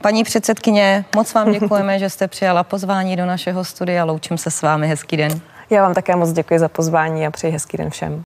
Paní 0.00 0.24
předsedkyně, 0.24 1.04
moc 1.16 1.34
vám 1.34 1.52
děkujeme, 1.52 1.98
že 1.98 2.10
jste 2.10 2.28
přijala 2.28 2.64
pozvání 2.64 3.16
do 3.16 3.26
našeho 3.26 3.64
studia. 3.64 4.04
Loučím 4.04 4.38
se 4.38 4.50
s 4.50 4.62
vámi. 4.62 4.88
Hezký 4.88 5.16
den. 5.16 5.40
Já 5.70 5.82
vám 5.82 5.94
také 5.94 6.16
moc 6.16 6.32
děkuji 6.32 6.58
za 6.58 6.68
pozvání 6.68 7.26
a 7.26 7.30
přeji 7.30 7.52
hezký 7.52 7.76
den 7.76 7.90
všem. 7.90 8.20